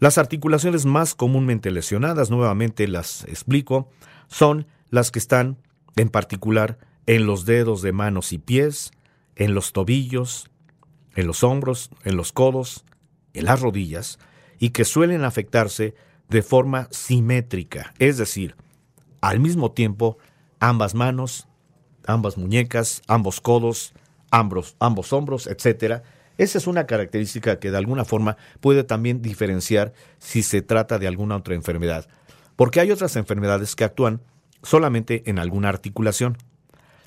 Las 0.00 0.16
articulaciones 0.16 0.86
más 0.86 1.14
comúnmente 1.14 1.70
lesionadas, 1.70 2.30
nuevamente 2.30 2.88
las 2.88 3.24
explico, 3.24 3.90
son 4.28 4.66
las 4.88 5.10
que 5.10 5.18
están 5.18 5.58
en 5.94 6.08
particular 6.08 6.78
en 7.06 7.26
los 7.26 7.44
dedos 7.44 7.82
de 7.82 7.92
manos 7.92 8.32
y 8.32 8.38
pies, 8.38 8.92
en 9.36 9.54
los 9.54 9.74
tobillos, 9.74 10.50
en 11.16 11.26
los 11.26 11.44
hombros, 11.44 11.90
en 12.04 12.16
los 12.16 12.32
codos, 12.32 12.86
en 13.34 13.44
las 13.44 13.60
rodillas, 13.60 14.18
y 14.58 14.70
que 14.70 14.86
suelen 14.86 15.22
afectarse 15.22 15.94
de 16.30 16.42
forma 16.42 16.88
simétrica, 16.90 17.92
es 17.98 18.16
decir, 18.16 18.56
al 19.20 19.38
mismo 19.38 19.72
tiempo 19.72 20.16
ambas 20.60 20.94
manos, 20.94 21.46
ambas 22.06 22.38
muñecas, 22.38 23.02
ambos 23.06 23.42
codos, 23.42 23.92
ambos, 24.30 24.76
ambos 24.78 25.12
hombros, 25.12 25.46
etc. 25.46 26.02
Esa 26.40 26.56
es 26.56 26.66
una 26.66 26.86
característica 26.86 27.58
que 27.58 27.70
de 27.70 27.76
alguna 27.76 28.06
forma 28.06 28.38
puede 28.60 28.82
también 28.82 29.20
diferenciar 29.20 29.92
si 30.18 30.42
se 30.42 30.62
trata 30.62 30.98
de 30.98 31.06
alguna 31.06 31.36
otra 31.36 31.54
enfermedad, 31.54 32.08
porque 32.56 32.80
hay 32.80 32.90
otras 32.90 33.14
enfermedades 33.16 33.76
que 33.76 33.84
actúan 33.84 34.22
solamente 34.62 35.22
en 35.28 35.38
alguna 35.38 35.68
articulación. 35.68 36.38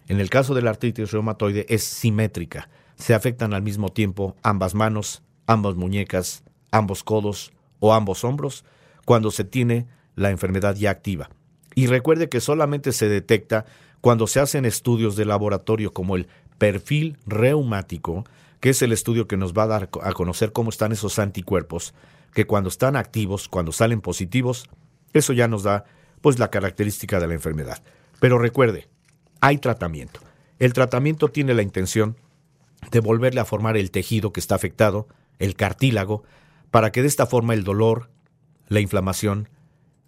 En 0.07 0.19
el 0.19 0.29
caso 0.29 0.53
de 0.53 0.61
la 0.61 0.69
artritis 0.69 1.11
reumatoide 1.11 1.65
es 1.67 1.83
simétrica, 1.83 2.69
se 2.95 3.15
afectan 3.15 3.55
al 3.55 3.63
mismo 3.63 3.89
tiempo 3.89 4.35
ambas 4.43 4.75
manos, 4.75 5.23
ambas 5.47 5.73
muñecas, 5.73 6.43
ambos 6.69 7.03
codos 7.03 7.53
o 7.79 7.95
ambos 7.95 8.23
hombros 8.23 8.63
cuando 9.03 9.31
se 9.31 9.45
tiene 9.45 9.87
la 10.15 10.29
enfermedad 10.29 10.75
ya 10.75 10.91
activa. 10.91 11.31
Y 11.73 11.87
recuerde 11.87 12.29
que 12.29 12.39
solamente 12.39 12.91
se 12.91 13.09
detecta 13.09 13.65
cuando 13.99 14.27
se 14.27 14.41
hacen 14.41 14.65
estudios 14.65 15.15
de 15.15 15.25
laboratorio 15.25 15.91
como 15.91 16.17
el 16.17 16.27
perfil 16.59 17.17
reumático, 17.25 18.25
que 18.63 18.69
es 18.69 18.81
el 18.81 18.93
estudio 18.93 19.27
que 19.27 19.35
nos 19.35 19.51
va 19.51 19.63
a 19.63 19.67
dar 19.67 19.89
a 20.03 20.13
conocer 20.13 20.53
cómo 20.53 20.69
están 20.69 20.93
esos 20.93 21.19
anticuerpos, 21.19 21.93
que 22.33 22.47
cuando 22.47 22.69
están 22.69 22.95
activos, 22.95 23.49
cuando 23.49 23.73
salen 23.73 23.99
positivos, 23.99 24.69
eso 25.11 25.33
ya 25.33 25.49
nos 25.49 25.63
da 25.63 25.83
pues 26.21 26.39
la 26.39 26.49
característica 26.49 27.19
de 27.19 27.27
la 27.27 27.33
enfermedad. 27.33 27.83
Pero 28.21 28.37
recuerde, 28.37 28.87
hay 29.41 29.57
tratamiento. 29.57 30.21
El 30.59 30.71
tratamiento 30.71 31.27
tiene 31.27 31.53
la 31.53 31.61
intención 31.61 32.15
de 32.89 33.01
volverle 33.01 33.41
a 33.41 33.45
formar 33.45 33.75
el 33.75 33.91
tejido 33.91 34.31
que 34.31 34.39
está 34.39 34.55
afectado, 34.55 35.09
el 35.39 35.57
cartílago, 35.57 36.23
para 36.71 36.93
que 36.93 37.01
de 37.01 37.09
esta 37.09 37.25
forma 37.25 37.53
el 37.53 37.65
dolor, 37.65 38.11
la 38.69 38.79
inflamación, 38.79 39.49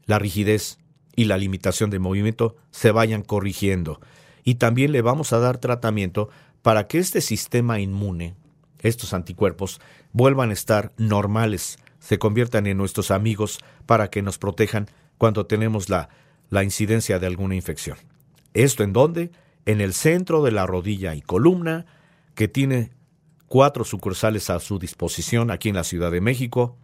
la 0.05 0.17
rigidez 0.17 0.77
y 1.13 1.25
la 1.25 1.37
limitación 1.37 1.89
de 1.89 1.99
movimiento 1.99 2.55
se 2.71 2.91
vayan 2.91 3.21
corrigiendo. 3.21 3.99
Y 4.45 4.55
también 4.55 4.93
le 4.93 5.01
vamos 5.01 5.33
a 5.33 5.39
dar 5.39 5.57
tratamiento 5.57 6.29
para 6.61 6.87
que 6.87 6.99
este 6.99 7.19
sistema 7.19 7.81
inmune, 7.81 8.37
estos 8.87 9.13
anticuerpos, 9.13 9.81
vuelvan 10.13 10.49
a 10.49 10.53
estar 10.53 10.93
normales, 10.97 11.77
se 11.99 12.19
conviertan 12.19 12.67
en 12.67 12.77
nuestros 12.77 13.11
amigos 13.11 13.59
para 13.85 14.09
que 14.09 14.21
nos 14.21 14.37
protejan 14.37 14.87
cuando 15.17 15.45
tenemos 15.45 15.89
la, 15.89 16.09
la 16.49 16.63
incidencia 16.63 17.19
de 17.19 17.27
alguna 17.27 17.55
infección. 17.55 17.97
¿Esto 18.53 18.83
en 18.83 18.93
dónde? 18.93 19.31
En 19.65 19.81
el 19.81 19.93
centro 19.93 20.43
de 20.43 20.51
la 20.51 20.65
rodilla 20.65 21.15
y 21.15 21.21
columna, 21.21 21.85
que 22.35 22.47
tiene 22.47 22.91
cuatro 23.47 23.83
sucursales 23.83 24.49
a 24.49 24.59
su 24.59 24.79
disposición 24.79 25.51
aquí 25.51 25.69
en 25.69 25.75
la 25.75 25.83
Ciudad 25.83 26.11
de 26.11 26.21
México 26.21 26.77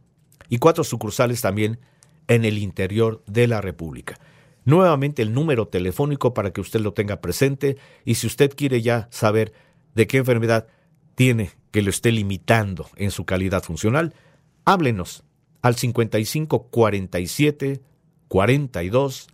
y 0.50 0.58
cuatro 0.58 0.84
sucursales 0.84 1.42
también 1.42 1.80
en 2.28 2.46
el 2.46 2.58
interior 2.58 3.24
de 3.28 3.48
la 3.48 3.62
República. 3.62 4.20
Nuevamente 4.64 5.22
el 5.22 5.34
número 5.34 5.68
telefónico 5.68 6.34
para 6.34 6.52
que 6.52 6.62
usted 6.62 6.80
lo 6.82 6.94
tenga 6.94 7.22
presente 7.22 7.78
y 8.06 8.16
si 8.16 8.28
usted 8.28 8.54
quiere 8.56 8.82
ya 8.82 9.08
saber 9.12 9.54
de 9.96 10.08
qué 10.08 10.18
enfermedad 10.18 10.68
tiene 11.22 11.52
que 11.70 11.84
lo 11.84 11.92
esté 11.92 12.12
limitando 12.12 12.90
en 12.96 13.12
su 13.12 13.26
calidad 13.26 13.62
funcional, 13.62 14.16
háblenos 14.66 15.24
al 15.62 15.76
55 15.76 16.70
47 16.72 17.80
42 18.28 19.28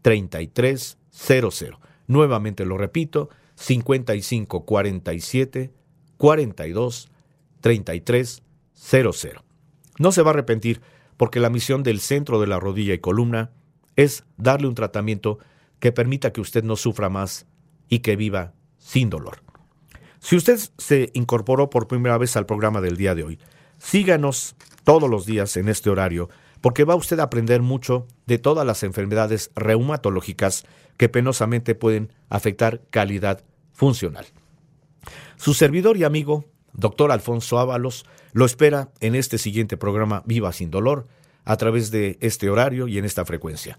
33 0.00 0.98
00. 1.10 1.80
Nuevamente 2.06 2.64
lo 2.64 2.78
repito, 2.78 3.28
55 3.54 4.64
47 4.64 5.74
42 6.16 7.10
33 7.60 8.42
00. 8.72 9.44
No 9.98 10.12
se 10.12 10.22
va 10.22 10.30
a 10.30 10.32
arrepentir 10.32 10.80
porque 11.18 11.40
la 11.40 11.50
misión 11.50 11.82
del 11.82 12.00
centro 12.00 12.40
de 12.40 12.46
la 12.46 12.58
rodilla 12.58 12.94
y 12.94 12.98
columna 12.98 13.50
es 13.94 14.24
darle 14.38 14.68
un 14.68 14.74
tratamiento 14.74 15.38
que 15.80 15.92
permita 15.92 16.32
que 16.32 16.40
usted 16.40 16.64
no 16.64 16.76
sufra 16.76 17.10
más 17.10 17.44
y 17.90 17.98
que 17.98 18.16
viva 18.16 18.54
sin 18.78 19.10
dolor. 19.10 19.45
Si 20.20 20.36
usted 20.36 20.58
se 20.78 21.10
incorporó 21.14 21.70
por 21.70 21.88
primera 21.88 22.18
vez 22.18 22.36
al 22.36 22.46
programa 22.46 22.80
del 22.80 22.96
día 22.96 23.14
de 23.14 23.24
hoy, 23.24 23.38
síganos 23.78 24.56
todos 24.84 25.08
los 25.10 25.26
días 25.26 25.56
en 25.56 25.68
este 25.68 25.90
horario 25.90 26.28
porque 26.60 26.84
va 26.84 26.94
usted 26.94 27.18
a 27.20 27.24
aprender 27.24 27.62
mucho 27.62 28.06
de 28.26 28.38
todas 28.38 28.66
las 28.66 28.82
enfermedades 28.82 29.50
reumatológicas 29.54 30.64
que 30.96 31.08
penosamente 31.08 31.74
pueden 31.74 32.12
afectar 32.28 32.82
calidad 32.90 33.44
funcional. 33.72 34.26
Su 35.36 35.54
servidor 35.54 35.96
y 35.96 36.04
amigo, 36.04 36.46
doctor 36.72 37.12
Alfonso 37.12 37.58
Ábalos, 37.58 38.06
lo 38.32 38.44
espera 38.46 38.90
en 39.00 39.14
este 39.14 39.38
siguiente 39.38 39.76
programa 39.76 40.22
Viva 40.26 40.52
sin 40.52 40.70
Dolor, 40.70 41.06
a 41.44 41.56
través 41.56 41.90
de 41.90 42.18
este 42.20 42.50
horario 42.50 42.88
y 42.88 42.98
en 42.98 43.04
esta 43.04 43.24
frecuencia. 43.24 43.78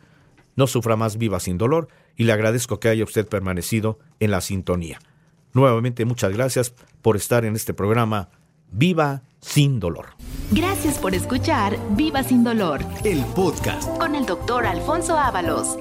No 0.56 0.68
sufra 0.68 0.96
más 0.96 1.18
Viva 1.18 1.40
sin 1.40 1.58
Dolor 1.58 1.90
y 2.16 2.24
le 2.24 2.32
agradezco 2.32 2.80
que 2.80 2.90
haya 2.90 3.04
usted 3.04 3.28
permanecido 3.28 4.00
en 4.20 4.32
la 4.32 4.42
sintonía. 4.42 5.00
Nuevamente 5.58 6.06
muchas 6.06 6.32
gracias 6.34 6.72
por 7.02 7.16
estar 7.16 7.44
en 7.44 7.56
este 7.56 7.74
programa 7.74 8.30
Viva 8.72 9.24
sin 9.42 9.80
Dolor. 9.80 10.10
Gracias 10.52 11.00
por 11.00 11.16
escuchar 11.16 11.80
Viva 11.96 12.22
sin 12.22 12.44
dolor 12.44 12.82
El 13.04 13.26
podcast. 13.34 13.90
con 13.98 14.14
el 14.14 14.28
doctor 14.28 14.68
Alfonso 14.68 15.18
Ábalos. 15.18 15.80